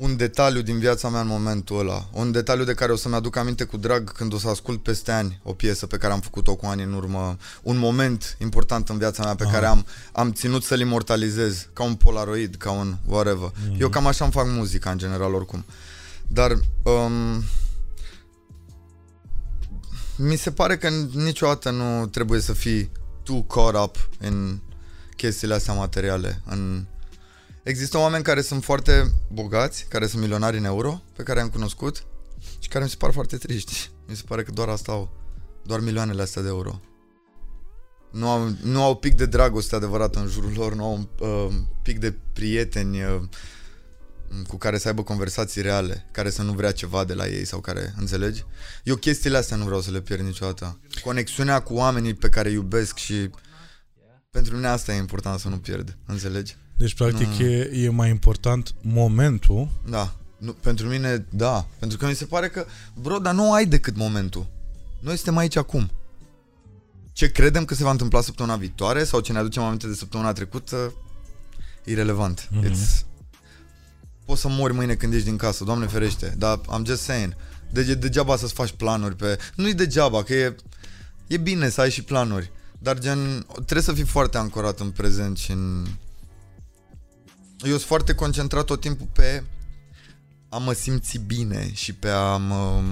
[0.00, 2.08] un detaliu din viața mea în momentul ăla.
[2.12, 5.12] Un detaliu de care o să-mi aduc aminte cu drag când o să ascult peste
[5.12, 7.36] ani o piesă pe care am făcut-o cu ani în urmă.
[7.62, 9.52] Un moment important în viața mea pe Aha.
[9.52, 13.52] care am, am ținut să-l imortalizez, ca un polaroid, ca un whatever.
[13.68, 13.80] Mhm.
[13.80, 15.64] Eu cam așa îmi fac muzica în general oricum.
[16.26, 16.50] Dar
[16.82, 17.44] um,
[20.16, 22.90] mi se pare că niciodată nu trebuie să fii
[23.22, 24.58] too caught up în
[25.16, 26.40] chestiile astea materiale.
[26.44, 26.84] În...
[27.62, 32.06] Există oameni care sunt foarte bogați, care sunt milionari în euro, pe care am cunoscut
[32.58, 33.90] și care mi se par foarte triști.
[34.08, 35.18] Mi se pare că doar asta au.
[35.64, 36.80] Doar milioanele astea de euro.
[38.10, 41.54] Nu au, nu au pic de dragoste adevărat în jurul lor, nu au un uh,
[41.82, 43.20] pic de prieteni uh,
[44.48, 47.60] cu care să aibă conversații reale, care să nu vrea ceva de la ei sau
[47.60, 48.44] care, înțelegi?
[48.84, 50.80] Eu chestiile astea nu vreau să le pierd niciodată.
[51.02, 53.30] Conexiunea cu oamenii pe care îi iubesc și
[54.30, 56.56] pentru mine asta e important să nu pierd, înțelegi?
[56.80, 57.44] Deci, practic, Nu.
[57.44, 59.68] e, e mai important momentul.
[59.88, 60.14] Da.
[60.36, 61.66] Nu, pentru mine, da.
[61.78, 64.46] Pentru că mi se pare că, bro, dar nu ai decât momentul.
[65.00, 65.90] Noi suntem aici acum.
[67.12, 70.32] Ce credem că se va întâmpla săptămâna viitoare sau ce ne aducem aminte de săptămâna
[70.32, 70.94] trecută
[71.84, 72.48] irrelevant.
[72.50, 72.70] Mhm.
[72.70, 73.04] It's...
[74.24, 77.34] Poți să mori mâine când ești din casă, Doamne ferește, dar I'm just saying,
[77.70, 79.38] de, degeaba să-ți faci planuri pe...
[79.54, 80.56] Nu-i degeaba, că e,
[81.26, 85.36] e bine să ai și planuri, dar gen, trebuie să fii foarte ancorat în prezent
[85.36, 85.86] și în...
[87.62, 89.44] Eu sunt foarte concentrat tot timpul pe
[90.48, 92.82] a mă simți bine și pe a, mă,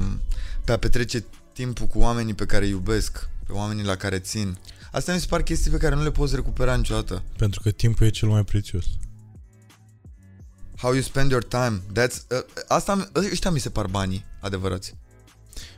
[0.65, 4.59] pe a petrece timpul cu oamenii pe care îi iubesc, pe oamenii la care țin.
[4.93, 7.23] Astea mi se par chestii pe care nu le poți recupera niciodată.
[7.37, 8.85] Pentru că timpul e cel mai prețios.
[10.77, 11.83] How you spend your time.
[11.93, 14.95] That's, uh, asta, ăștia mi se par banii adevărați.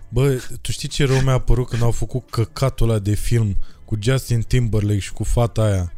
[0.08, 3.96] Bă, tu știi ce rău mi-a părut când au făcut căcatul ăla de film cu
[4.00, 5.92] Justin Timberlake și cu fata aia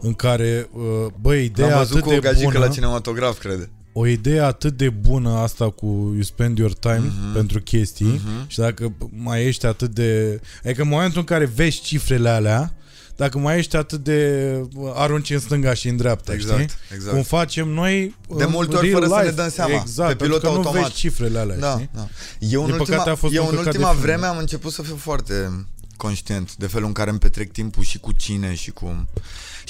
[0.00, 0.82] în care, uh,
[1.20, 3.70] bă, ideea Am văzut atât cu o de gagică bună, la cinematograf, crede.
[3.92, 7.32] o idee atât de bună asta cu you spend your time Mhm.
[7.32, 8.48] pentru chestii Mhm.
[8.48, 10.40] și dacă mai ești atât de...
[10.64, 12.74] Adică în momentul în care vezi cifrele alea,
[13.16, 16.76] dacă mai ești atât de uh, arunci în stânga și în dreapta, Exact, știi?
[16.94, 17.14] exact.
[17.14, 19.34] Cum facem noi De în multe ori real fără să ne life.
[19.34, 20.82] dăm seama, Exact, pe pentru pilot că nu automat.
[20.82, 21.90] vezi cifrele alea, Da, știi?
[21.94, 22.08] da.
[22.38, 24.02] Eu în Din ultima, păcate a fost eu un în căcat de ultima film.
[24.02, 25.64] vreme am început să fiu foarte
[25.96, 29.08] conștient de felul în care îmi petrec timpul și cu cine și cum.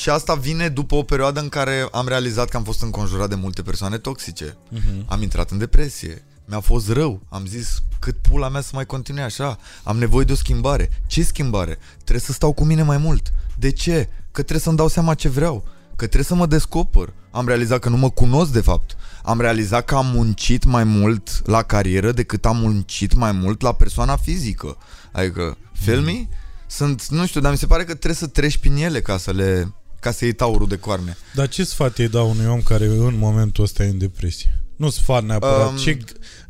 [0.00, 3.34] Și asta vine după o perioadă în care am realizat că am fost înconjurat de
[3.34, 4.56] multe persoane toxice.
[4.68, 5.04] Mhm.
[5.08, 6.24] Am intrat în depresie.
[6.44, 7.20] Mi-a fost rău.
[7.28, 9.58] Am zis, cât pula mea să mai continue așa?
[9.82, 10.90] Am nevoie de o schimbare.
[11.06, 11.78] Ce schimbare?
[11.94, 13.32] Trebuie să stau cu mine mai mult.
[13.56, 14.08] De ce?
[14.30, 15.64] Că trebuie să-mi dau seama ce vreau.
[15.88, 17.12] Că trebuie să mă descoper.
[17.30, 18.96] Am realizat că nu mă cunosc de fapt.
[19.22, 23.72] Am realizat că am muncit mai mult la carieră decât am muncit mai mult la
[23.72, 24.76] persoana fizică.
[25.12, 26.28] Adică, feel me?
[26.66, 29.30] Sunt, nu știu, dar mi se pare că trebuie să treci prin ele ca să
[29.30, 31.16] le ca să iei taurul de coarne.
[31.34, 34.54] Dar ce sfat îi dau unui om care în momentul ăsta e în depresie?
[34.76, 35.68] Nu sfat neapărat.
[35.70, 35.98] Um, ce,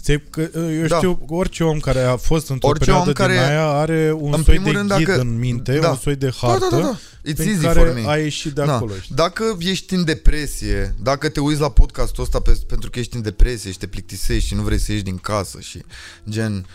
[0.03, 0.49] ți că,
[0.81, 0.97] eu da.
[0.97, 4.33] știu, orice om care a fost într-o Orice perioadă om care- din aia are un
[4.33, 5.89] în soi primul de rând, ghid dacă- în minte, da.
[5.91, 6.99] un soi de Da, hartă da, da, da.
[7.31, 8.03] It's prin easy care for me.
[8.07, 8.75] a ieșit de Da.
[8.75, 8.93] acolo.
[9.03, 9.15] știi?
[9.15, 13.23] Dacă ești în depresie, dacă te uiți la podcastul ăsta pe, pentru că ești în
[13.23, 15.83] depresie și te plictisești și nu vrei să ieși din casă și
[16.29, 16.67] gen...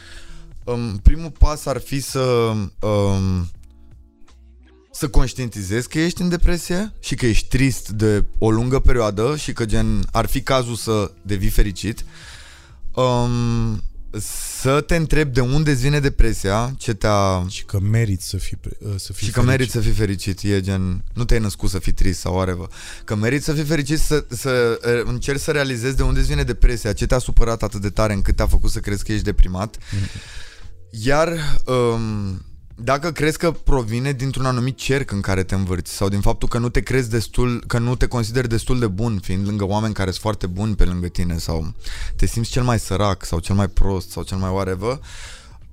[0.63, 3.49] Um, primul pas ar fi să um,
[4.97, 9.53] să conștientizezi că ești în depresie și că ești trist de o lungă perioadă și
[9.53, 12.05] că gen ar fi cazul să devii fericit.
[12.93, 13.83] Um,
[14.61, 18.57] să te întrebi de unde îți vine depresia, ce te-a Și că meriți să fii,
[18.57, 21.79] pre- să fii și că meriți să fii fericit, e gen, nu te-ai născut să
[21.79, 22.67] fii trist sau whatever.
[23.03, 26.43] Că meriți să fii fericit să, să uh, încerci să realizezi de unde îți vine
[26.43, 29.77] depresia, ce te-a supărat atât de tare încât te-a făcut să crezi că ești deprimat.
[30.89, 32.41] Iar um,
[32.75, 36.57] dacă crezi că provine dintr-un anumit cerc în care te învârți sau din faptul că
[36.57, 40.09] nu te crezi destul, că nu te consideri destul de bun fiind lângă oameni care
[40.09, 41.73] sunt foarte buni pe lângă tine sau
[42.15, 44.99] te simți cel mai sărac sau cel mai prost sau cel mai whatever,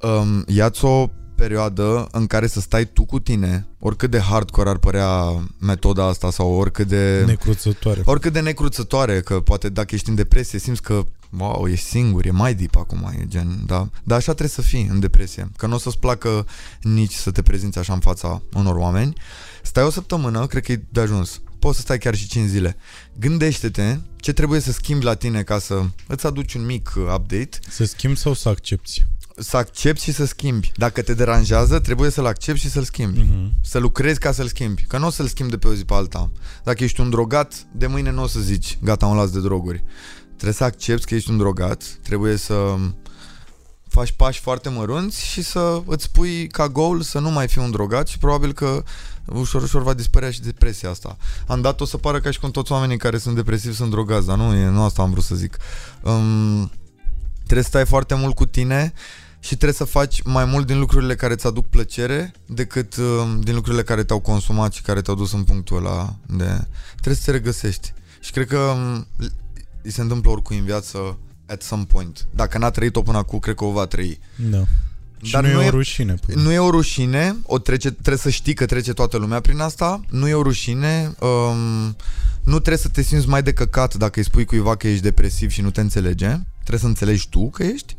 [0.01, 4.79] um, ia-ți o perioadă în care să stai tu cu tine, oricât de hardcore ar
[4.79, 7.25] părea metoda asta sau oricât de...
[7.27, 8.01] necruțătoare.
[8.05, 11.03] Oricât de necruțătoare, că poate dacă ești în depresie simți că
[11.39, 13.89] wow, ești singur, e mai deep acum, e gen, da.
[14.05, 16.47] Dar așa trebuie să fii în depresie, că nu o să-ți placă
[16.83, 19.13] nici să te prezinți așa în fața unor oameni.
[19.63, 21.41] Stai o săptămână, cred că e de ajuns.
[21.59, 22.77] Poți să stai chiar și 5 zile.
[23.19, 27.59] Gândește-te ce trebuie să schimbi la tine ca să îți aduci un mic uh, update
[27.69, 29.07] Să schimbi sau să accepti?
[29.37, 30.73] să accepti și să schimbi.
[30.77, 33.21] Dacă te deranjează, trebuie să-l accepti și să-l schimbi.
[33.21, 33.53] Mhm.
[33.63, 34.83] Să lucrezi ca să-l schimbi.
[34.83, 36.31] Că nu o să-l schimbi de pe o zi pe alta.
[36.65, 39.85] Dacă ești un drogat, de mâine nu o să zici, gata, mă las de droguri.
[40.43, 42.77] Trebuie să accepti că ești un drogat, trebuie să
[43.89, 47.71] faci pași foarte mărunți și să îți pui ca goal să nu mai fii un
[47.71, 48.83] drogat și probabil că
[49.27, 51.17] ușor, ușor va dispărea și depresia asta.
[51.47, 54.27] Am dat o să pară ca și cum toți oamenii care sunt depresivi sunt drogați,
[54.27, 55.57] dar nu, e, nu asta am vrut să zic.
[56.03, 56.71] Um,
[57.43, 58.93] trebuie să stai foarte mult cu tine
[59.41, 63.55] și trebuie să faci mai mult din lucrurile care îți aduc plăcere decât uh, din
[63.55, 66.67] lucrurile care te-au consumat și care te-au dus în punctul ăla de...
[66.93, 67.93] Trebuie să te regăsești.
[68.21, 69.07] Și cred că um,
[69.83, 72.27] îi se întâmplă oricui în viață at some point.
[72.35, 74.19] Dacă n-a trăit-o până acum, cred că o va trăi.
[74.51, 74.65] Da.
[75.23, 76.15] Și Dar nu, nu e e- o rușine.
[76.15, 76.43] Până.
[76.43, 80.01] Nu e o rușine, o trece, trebuie să știi că trece toată lumea prin asta,
[80.11, 81.97] nu e o rușine, um,
[82.43, 85.51] nu trebuie să te simți mai de căcat dacă îi spui cuiva că ești depresiv
[85.51, 87.97] și nu te înțelege, trebuie să înțelegi tu că ești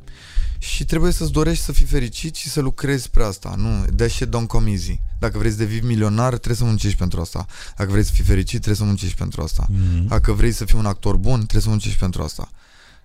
[0.63, 3.53] și trebuie să-ți dorești să fii fericit și să lucrezi spre asta.
[3.57, 4.99] Nu, that shit don't come easy.
[5.19, 7.45] Dacă vrei să devii milionar, trebuie să muncești pentru asta.
[7.77, 9.67] Dacă vrei să fii fericit, trebuie să muncești pentru asta.
[9.69, 10.07] Mhm.
[10.07, 12.49] Dacă vrei să fii un actor bun, trebuie să muncești pentru asta.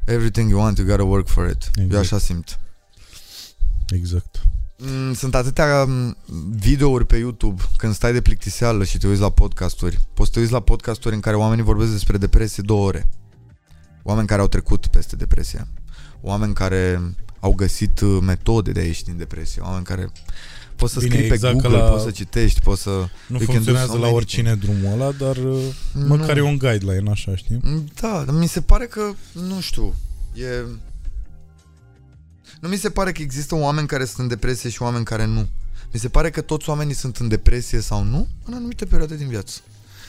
[0.05, 1.71] Everything you want, you gotta work for it.
[1.75, 1.93] Exact.
[1.93, 2.59] Eu așa simt.
[3.89, 4.43] Exact.
[4.77, 6.17] Mm, Sunt atâtea mm,
[6.51, 9.99] videouri pe YouTube când stai de plictiseală și te uiți la podcasturi.
[10.15, 13.09] Poți să te uiți la podcasturi în care oamenii vorbesc despre depresie două ore.
[14.03, 15.69] Oameni care au trecut peste depresie.
[16.21, 17.01] Oameni care
[17.41, 19.63] au găsit uh, metode de a ieși din depresie.
[19.63, 20.13] Oameni care
[20.77, 22.91] Poți să Bine, scrii pe exact că Google, la- poți să citești, poți să...
[22.91, 25.61] Nu You can do funcționează so la many oricine drumul ăla, dar uh,
[26.07, 27.61] măcar e un guideline, așa, știi?
[28.01, 29.95] Da, dar mi se pare că, nu știu,
[30.35, 30.47] e...
[32.61, 35.49] Nu mi se pare că există oameni care sunt în depresie și oameni care nu.
[35.93, 39.29] Mi se pare că toți oamenii sunt în depresie sau nu în anumite perioade din
[39.29, 39.61] viață.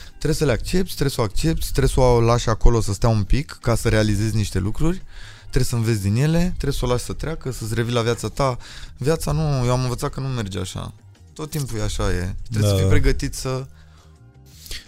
[0.08, 3.10] Trebuie să le accepti, trebuie să o accepti, trebuie să o lași acolo să stea
[3.10, 5.02] un pic ca să realizezi niște lucruri,
[5.50, 8.28] trebuie să înveți din ele, trebuie să o lași să treacă, să-ți revii la viața
[8.28, 8.58] ta.
[8.98, 10.94] Viața nu, eu am învățat că nu merge așa.
[11.34, 12.36] Tot timpul e așa, e.
[12.50, 12.76] Trebuie Da.
[12.76, 13.68] să fii pregătit să...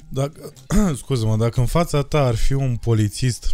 [0.09, 0.53] Dacă,
[1.01, 3.51] scuză-mă, dacă în fața ta ar fi un polițist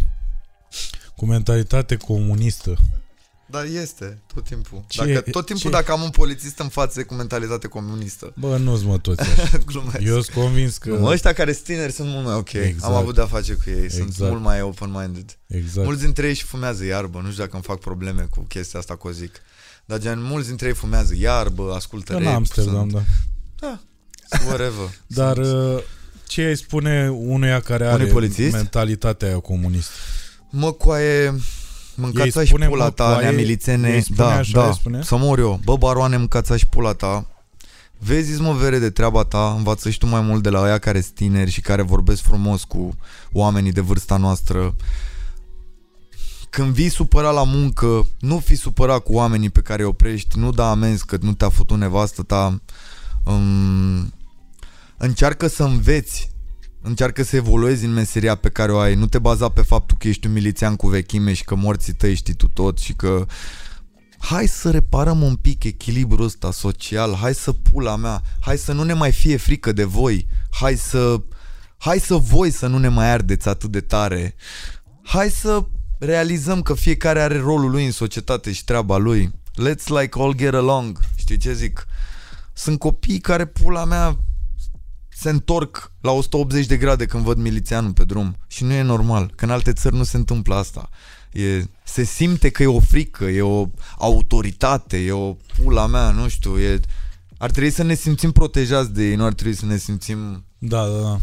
[1.16, 2.76] cu mentalitate comunistă,
[3.50, 4.84] Dar este, tot timpul.
[4.88, 8.32] Ce- Dacă, tot timpul ce- dacă am un polițist în față cu mentalitate comunistă.
[8.36, 9.58] bă, nu-ți mă toți așa.
[9.66, 10.00] Glumesc.
[10.00, 10.88] Eu sunt convins că...
[10.90, 12.52] Nu, ăștia care sunt tineri sunt mult mai ok.
[12.52, 12.82] Exact.
[12.92, 13.90] Am avut de-a face cu ei.
[13.90, 14.30] Sunt Exact.
[14.30, 15.38] mult mai open-minded.
[15.46, 15.86] Exact.
[15.86, 17.20] Mulți dintre ei și fumează iarbă.
[17.22, 19.34] Nu știu dacă îmi fac probleme cu chestia asta că o zic.
[19.84, 22.34] Dar gen, mulți dintre ei fumează iarbă, ascultă În rap.
[22.34, 23.02] Amsterdam, sunt, da.
[23.68, 23.80] Da.
[24.46, 24.88] Whatever.
[25.06, 25.82] Dar Sunt- uh,
[26.26, 28.52] ce ai spune unuia care are Unui polițist?
[28.52, 29.92] mentalitatea aia comunistă?
[30.50, 31.34] Mă, coaie...
[31.98, 33.88] Ei Mâncața și spune, pula mă, ta, coaie, neamilițene.
[33.92, 34.66] ei spune Da, așa, da.
[34.66, 35.02] îi spune?
[35.02, 35.60] Să mor eu.
[35.64, 37.26] Bă, baroane, mâncața și pula ta.
[37.98, 41.00] Vezi, mă, vere de treaba ta, învață și tu mai mult de la aia care
[41.00, 42.96] sunt tineri și care vorbesc frumos cu
[43.32, 44.74] oamenii de vârsta noastră.
[46.50, 50.50] Când vii supărat la muncă, nu fi supărat cu oamenii pe care îi oprești, nu
[50.52, 52.60] da amenzi că nu te-a făcut nevastă ta.
[53.24, 54.12] Um,
[54.96, 56.30] încearcă să înveți,
[56.82, 60.08] încearcă să evoluezi în meseria pe care o ai, nu te baza pe faptul că
[60.08, 63.26] ești un milițian cu vechime și că morții tăi știi tu tot și că
[64.18, 68.82] hai să reparăm un pic echilibrul ăsta social, hai să pula mea, hai să nu
[68.82, 71.20] ne mai fie frică de voi, hai să,
[71.78, 74.34] hai să voi să nu ne mai ardeți atât de tare,
[75.02, 75.64] hai să
[75.98, 79.30] realizăm că fiecare are rolul lui în societate și treaba lui.
[79.60, 81.00] Let's like all get along.
[81.16, 81.86] Știi ce zic?
[82.52, 84.18] Sunt copii care pula mea
[85.20, 89.32] se întorc la 180 de grade când văd milițianul pe drum și nu e normal,
[89.36, 90.88] că în alte țări nu se întâmplă asta.
[91.32, 93.66] E, se simte că e o frică, e o
[93.98, 96.80] autoritate, e o pula mea, nu știu, e,
[97.38, 100.44] ar trebui să ne simțim protejați de ei, nu ar trebui să ne simțim...
[100.58, 101.18] Da, da, da.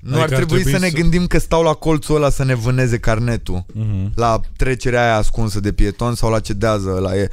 [0.00, 2.30] Nu Adică ar ar trebui, trebui să ne să- gândim că stau la colțul ăla
[2.30, 4.12] să ne vâneze carnetul Mhm.
[4.14, 7.16] la trecerea aia ascunsă de pieton sau la cedează ăla.
[7.16, 7.28] E,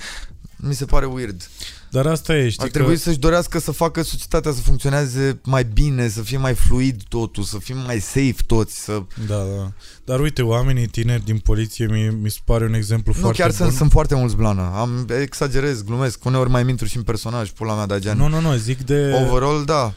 [0.56, 1.50] mi se pare weird.
[1.92, 3.00] Dar asta e, știi Ar trebui că...
[3.00, 7.58] să-și dorească să facă societatea să funcționeze mai bine, să fie mai fluid totul, să
[7.58, 9.02] fim mai safe toți, să...
[9.28, 9.72] Da, da.
[10.06, 13.50] Dar uite, oamenii tineri din poliție mi, mi se pare un exemplu Nu, foarte chiar
[13.52, 13.58] bun.
[13.58, 14.72] sunt, sunt foarte mulți blană.
[14.76, 18.18] Am, exagerez, glumesc, uneori mai intru și în personaj, pula mea, dar gen...
[18.18, 19.94] Nu, nu, nu, zic de Overall, da.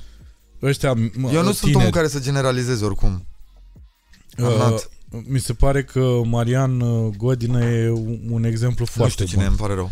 [0.62, 1.76] ăștia m- Eu nu sunt tineri.
[1.76, 3.24] omul care să generalizeze oricum.
[4.36, 4.90] I'm Uh, not.
[5.28, 9.40] mi se pare că Marian uh, Godină e un, un exemplu Nu foarte știu cine,
[9.42, 9.48] bun.
[9.50, 9.90] îmi pare rău.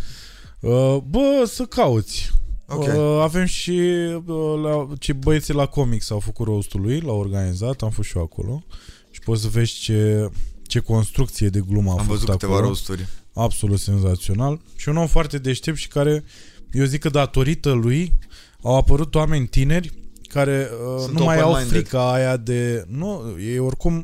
[0.59, 2.31] Uh, bă, să cauți.
[2.67, 2.83] Ok.
[2.87, 3.79] Uh, avem și
[4.25, 8.17] uh, la, ce băieții la comics au făcut rostul lui, l-au organizat, am fost și
[8.17, 8.63] eu acolo.
[9.11, 10.29] Și poți să vezi ce,
[10.67, 12.67] ce construcție de glumă a Am făcut văzut câteva acolo.
[12.67, 13.07] rosturi.
[13.33, 14.61] Absolut senzațional.
[14.75, 16.23] Și un om foarte deștept și care,
[16.71, 18.13] eu zic că datorită lui,
[18.61, 19.93] au apărut oameni tineri
[20.27, 21.81] care uh, Sunt nu mai au open-minded.
[21.81, 22.85] frica aia de...
[22.87, 24.03] Nu, e oricum...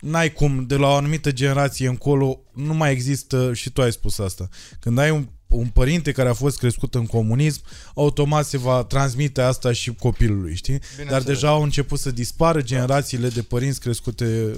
[0.00, 4.18] N-ai cum, de la o anumită generație încolo, nu mai există, și tu ai spus
[4.18, 4.48] asta,
[4.80, 7.60] când ai un, un părinte care a fost crescut în comunism,
[7.94, 10.78] automat se va transmite asta și copilului, știi?
[10.78, 11.24] Dar Bineînțeles.
[11.24, 14.52] deja au început să dispară generațiile de părinți crescute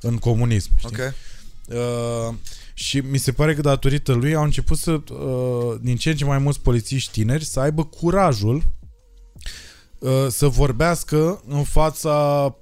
[0.00, 0.96] în comunism, știi?
[0.98, 1.14] Ok.
[1.68, 2.34] Uh,
[2.74, 6.24] și mi se pare că datorită lui au început să, uh, din ce în ce
[6.24, 8.62] mai mulți polițiști tineri, să aibă curajul
[9.98, 12.14] uh, să vorbească în fața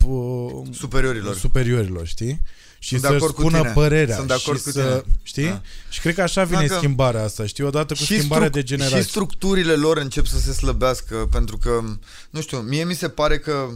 [0.07, 1.35] uh, Superiorilor.
[1.35, 2.41] superiorilor, știi?
[2.87, 3.73] Și Sunt de să acord cu spună tine.
[3.73, 4.17] părerea.
[4.17, 5.15] Sunt de acord și cu să, tine.
[5.23, 5.47] Știi?
[5.49, 5.63] Da.
[5.89, 7.65] Și cred că așa vine Dacă- schimbarea asta, știi?
[7.65, 9.01] Odată cu și schimbarea struc- de generație.
[9.03, 11.81] Și structurile lor încep să se slăbească pentru că,
[12.31, 13.69] nu știu, mie mi se pare că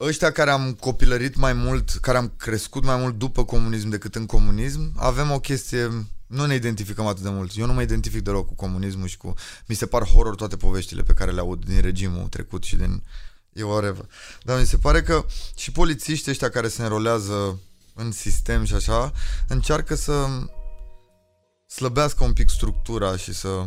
[0.00, 4.26] ăștia care am copilărit mai mult, care am crescut mai mult după comunism decât în
[4.26, 7.52] comunism, avem o chestie, nu ne identificăm atât de mult.
[7.56, 9.34] Eu nu mă identific deloc cu comunismul și cu...
[9.66, 13.02] Mi se par horror toate poveștile pe care le aud din regimul trecut și din...
[13.52, 14.04] E whatever.
[14.42, 15.24] Dar mi se pare că
[15.56, 17.58] și polițiștii ăștia care se înrolează
[17.94, 19.12] în sistem și așa,
[19.48, 20.26] încearcă să
[21.66, 23.64] slăbească un pic structura și să...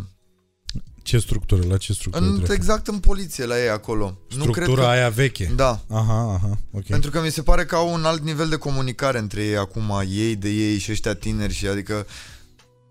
[1.02, 1.68] Ce structură?
[1.68, 2.56] La ce structură În, trebuie?
[2.56, 4.18] exact în poliție, la ei acolo.
[4.30, 4.88] nu cred Structura că...
[4.88, 5.52] aia veche.
[5.56, 6.86] Da, Aha, aha, ok.
[6.86, 10.02] pentru că mi se pare că au un alt nivel de comunicare între ei acum,
[10.10, 12.06] ei de ei și ăștia tineri și adică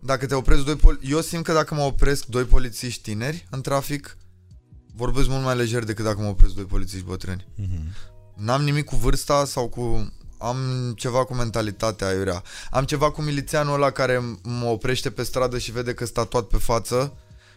[0.01, 3.61] dacă te opresc doi poli- eu simt că dacă mă opresc doi polițiști tineri în
[3.61, 4.17] trafic,
[4.95, 7.47] vorbesc mult mai lejer decât dacă mă opresc doi polițiști bătrâni.
[7.55, 7.95] Mhm.
[8.37, 10.13] N-am nimic cu vârsta sau cu...
[10.39, 12.43] Am ceva cu mentalitatea aiurea.
[12.71, 16.45] Am ceva cu milițianul ăla care mă oprește pe stradă și vede că sta toat
[16.45, 17.13] pe față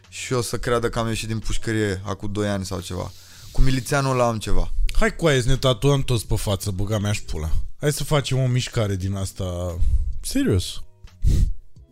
[0.09, 3.11] și o să creadă că am ieșit din pușcărie acum 2 ani sau ceva.
[3.51, 4.71] Cu milițianul ăla am ceva.
[4.93, 7.51] Hai cu aia să ne tatuăm toți pe față, băga mea și pula.
[7.79, 9.77] Hai să facem o mișcare din asta.
[10.21, 10.83] Serios.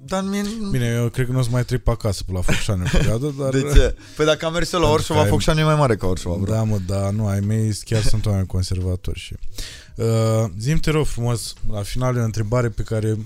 [0.06, 0.44] Dar mie...
[0.72, 2.88] Bine, eu cred că nu o să mai trec pe acasă pe la Focșani în
[2.92, 3.50] perioadă, dar...
[3.50, 3.96] De ce?
[4.16, 6.08] Păi dacă am mers eu la Pentru Orșova, că ai- Focșani e mai mare ca
[6.08, 6.52] Orșova, bro.
[6.54, 9.36] Da, mă, da, nu, ai mei chiar sunt oameni conservatori și...
[9.96, 10.06] Uh,
[10.60, 13.18] zim te rog frumos, la final e o întrebare pe care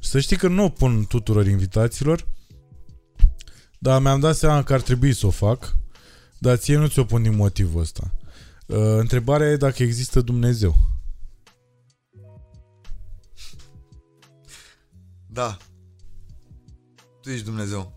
[0.00, 2.26] să știi că nu o pun tuturor invitaților,
[3.78, 5.76] dar mi-am dat seama că ar trebui să o fac,
[6.38, 8.14] dar ție nu ți-o pun din motivul ăsta.
[8.66, 10.74] Uh, întrebarea e dacă există Dumnezeu.
[15.26, 15.56] Da.
[17.24, 17.92] Tu ești Dumnezeu.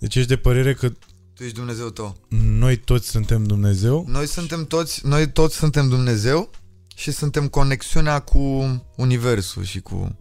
[0.00, 0.88] Deci ești de părere că
[1.34, 2.16] Tu ești Dumnezeu tău.
[2.38, 4.04] noi toți suntem Dumnezeu?
[4.08, 6.50] Noi suntem toți, noi toți suntem Dumnezeu
[6.94, 8.38] și suntem conexiunea cu
[8.96, 10.16] Universul și cu...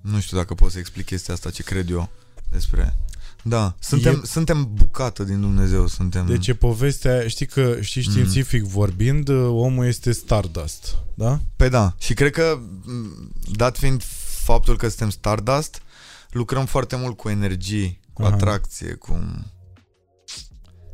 [0.00, 2.10] Nu știu dacă pot să explic chestia asta, ce cred eu
[2.50, 2.96] despre...
[3.44, 6.26] Da, suntem, E- suntem bucată din Dumnezeu, suntem...
[6.26, 11.40] Deci e povestea, știi că, știi științific vorbind, uh, omul este Stardust, da?
[11.56, 14.02] Pe da, și cred că, m, dat fiind
[14.52, 15.82] faptul că suntem Stardust,
[16.30, 18.34] lucrăm foarte mult cu energii, cu Aha.
[18.34, 19.18] atracție, cu...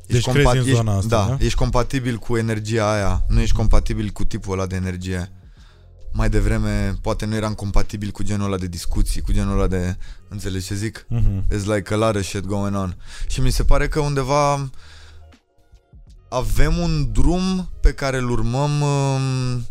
[0.07, 1.45] Deci crezi în zona asta, da, da?
[1.45, 5.33] ești compatibil cu energia aia, nu ești compatibil cu tipul ăla de energie.
[6.13, 9.97] Mai devreme, poate nu eram compatibil cu genul ăla de discuții, cu genul ăla de...
[10.29, 11.07] Înțelegi ce zic?
[11.09, 11.47] Mhm.
[11.47, 12.97] It's like a lot of shit going on.
[13.27, 14.71] Și mi se pare că undeva
[16.29, 19.67] avem un drum pe care îl urmăm um,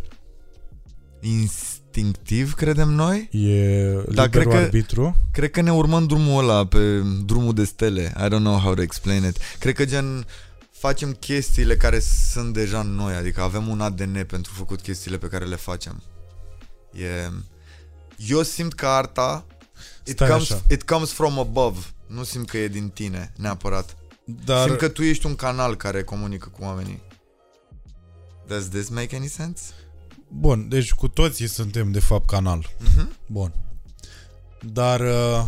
[1.97, 3.29] instinctiv, credem noi.
[3.31, 5.15] E Da, liberul cred că- arbitru.
[5.31, 8.13] Cred că ne urmăm drumul ăla pe drumul de stele.
[8.17, 9.37] I don't know how to explain it.
[9.59, 10.25] Cred că gen
[10.71, 11.99] facem chestiile care
[12.31, 16.01] sunt deja în noi, adică avem un ADN pentru făcut chestiile pe care le facem.
[16.93, 17.29] E...
[18.27, 19.45] Eu simt că arta
[20.05, 20.61] it Stai comes, așa.
[20.69, 21.79] it comes from above.
[22.07, 23.97] Nu simt că e din tine, neapărat.
[24.45, 27.01] Dar Simt că tu ești un canal care comunică cu oamenii.
[28.47, 29.63] Does this make any sense?
[30.27, 32.69] Bun, deci cu toții suntem de fapt canal.
[32.79, 33.11] Mhm.
[33.25, 33.53] Bun.
[34.73, 35.45] Dar uh,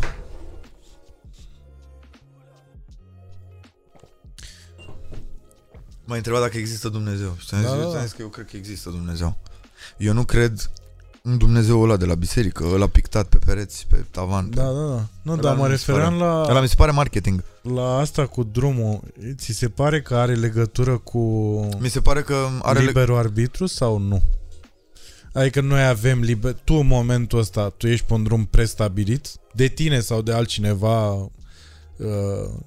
[6.04, 7.34] M-ai întrebat dacă există Dumnezeu.
[7.38, 8.02] Și ți-am Da, zis, da, ți-am da.
[8.02, 9.36] zis că eu cred că există Dumnezeu.
[9.96, 10.70] Eu nu cred
[11.22, 14.50] în Dumnezeu ăla de la biserică, ăla pictat pe pereți, pe tavan.
[14.50, 15.06] da, da, da.
[15.22, 16.24] Nu, Ăla dar mă nu mi se refeream pare.
[16.30, 17.44] la, Ăla mi se pare marketing.
[17.62, 19.00] la asta cu drumul.
[19.36, 21.18] Ți se pare că are legătură cu
[21.78, 24.22] Mi se pare că are leg- liberul arbitru sau nu?
[25.32, 26.52] Adică noi avem liber...
[26.64, 31.12] Tu în momentul ăsta, tu ești pe un drum prestabilit de tine sau de altcineva
[31.12, 31.28] uh,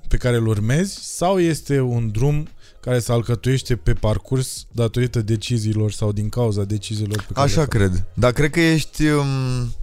[0.07, 2.47] pe care îl urmezi sau este un drum
[2.79, 7.65] care se alcătuiește pe parcurs datorită deciziilor sau din cauza deciziilor pe care Așa le
[7.65, 7.79] faci?
[7.79, 8.05] cred.
[8.13, 9.05] Dar cred că ești...
[9.05, 9.73] Um...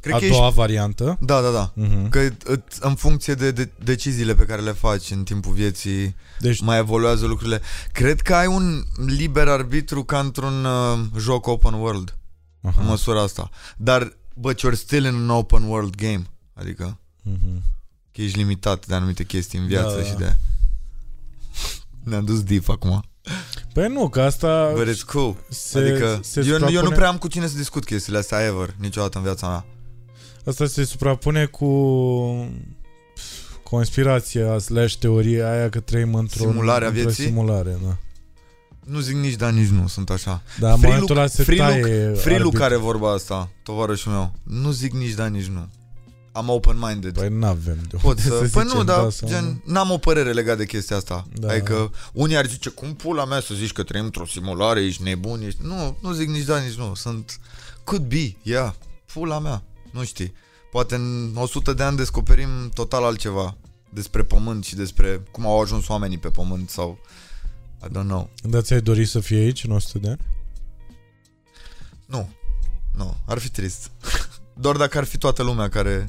[0.00, 0.36] Cred A că ești...
[0.36, 1.18] doua variantă.
[1.20, 1.72] Da, da, da.
[1.72, 2.08] Uh-huh.
[2.10, 6.60] Că ît- în funcție de, de deciziile pe care le faci în timpul vieții Deci
[6.60, 7.60] mai evoluează lucrurile.
[7.92, 12.16] Cred că ai un liber arbitru ca într-un uh, joc open world.
[12.60, 12.82] în Aha.
[12.82, 13.50] măsura asta.
[13.76, 16.22] Dar, but you're still in an open world game.
[16.54, 17.62] Adică, Mhm.
[18.12, 20.18] că ești limitat de anumite chestii în viață Da, și da.
[20.18, 20.36] de...
[22.04, 23.02] Ne-am dus deep acum.
[23.72, 25.36] Păi nu, că asta But it's cool.
[25.48, 28.44] se, adică, se eu, eu nu suprapune- prea am cu cine să discut chestiile astea
[28.44, 29.64] ever, niciodată în viața mea.
[30.48, 31.66] Asta se suprapune cu
[33.62, 37.24] conspirația slash teoria aia că trăim într-o Simularea într-o vieții?
[37.24, 37.96] simulare, da.
[38.84, 40.42] Nu zic nici da, nici nu, sunt așa.
[40.58, 41.82] Dar în Free momentul ăla look- se free taie
[42.14, 42.58] Free arbitru.
[42.58, 44.32] care vorba asta, tovarășul meu.
[44.42, 45.68] Nu zic nici da, nici nu.
[46.32, 47.12] Am open-minded.
[47.18, 48.28] Păi n-avem de Pot unde să...
[48.46, 49.72] să Păi nu, zicem dar da sau gen, nu.
[49.72, 51.26] n-am o părere legat de chestia asta.
[51.34, 51.48] Da.
[51.48, 55.42] Adică unii ar zice, cum pula mea să zici că trăim într-o simulare, ești nebun,
[55.42, 55.60] ești...
[55.62, 56.94] Nu, nu zic nici da, nici nu.
[56.94, 57.38] Sunt...
[57.84, 58.72] Could be, yeah,
[59.12, 59.62] pula mea.
[59.90, 60.32] Nu știi.
[60.70, 63.56] Poate în 100 de ani descoperim total altceva
[63.90, 66.98] despre pământ și despre cum au ajuns oamenii pe pământ sau...
[67.84, 68.30] I don't know.
[68.42, 70.20] Dar ți-ai dori să fii aici în 100 de ani?
[72.06, 72.28] Nu.
[72.94, 73.90] Nu, ar fi trist.
[74.64, 76.08] Doar dacă ar fi toată lumea care...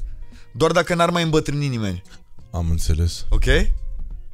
[0.54, 2.02] Doar dacă n-ar mai îmbătrâni nimeni.
[2.52, 3.26] Am înțeles.
[3.30, 3.46] Ok?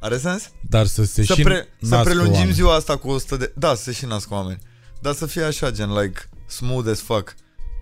[0.00, 0.50] Are sens?
[0.60, 2.52] Dar să se să, și pre, să nască prelungim oameni.
[2.52, 3.52] ziua asta cu 100 de...
[3.56, 4.58] Da, să se și nască oameni.
[5.00, 7.34] Dar să fie așa, gen, like, smooth as fuck.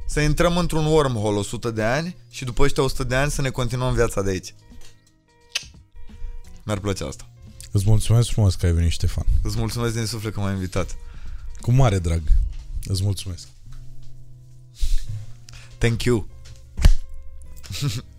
[0.07, 3.51] Să intrăm într-un wormhole 100 de ani și după ăștia 100 de ani să ne
[3.51, 4.55] continuăm viața de aici.
[6.65, 7.29] Mi-ar plăcea asta.
[7.73, 9.27] Îți mulțumesc frumos că ai venit, Ștefan.
[9.43, 10.97] Îți mulțumesc din suflet că m-ai invitat.
[11.61, 12.23] Cu mare drag.
[12.85, 13.49] Îți mulțumesc.
[15.79, 16.29] Thank you.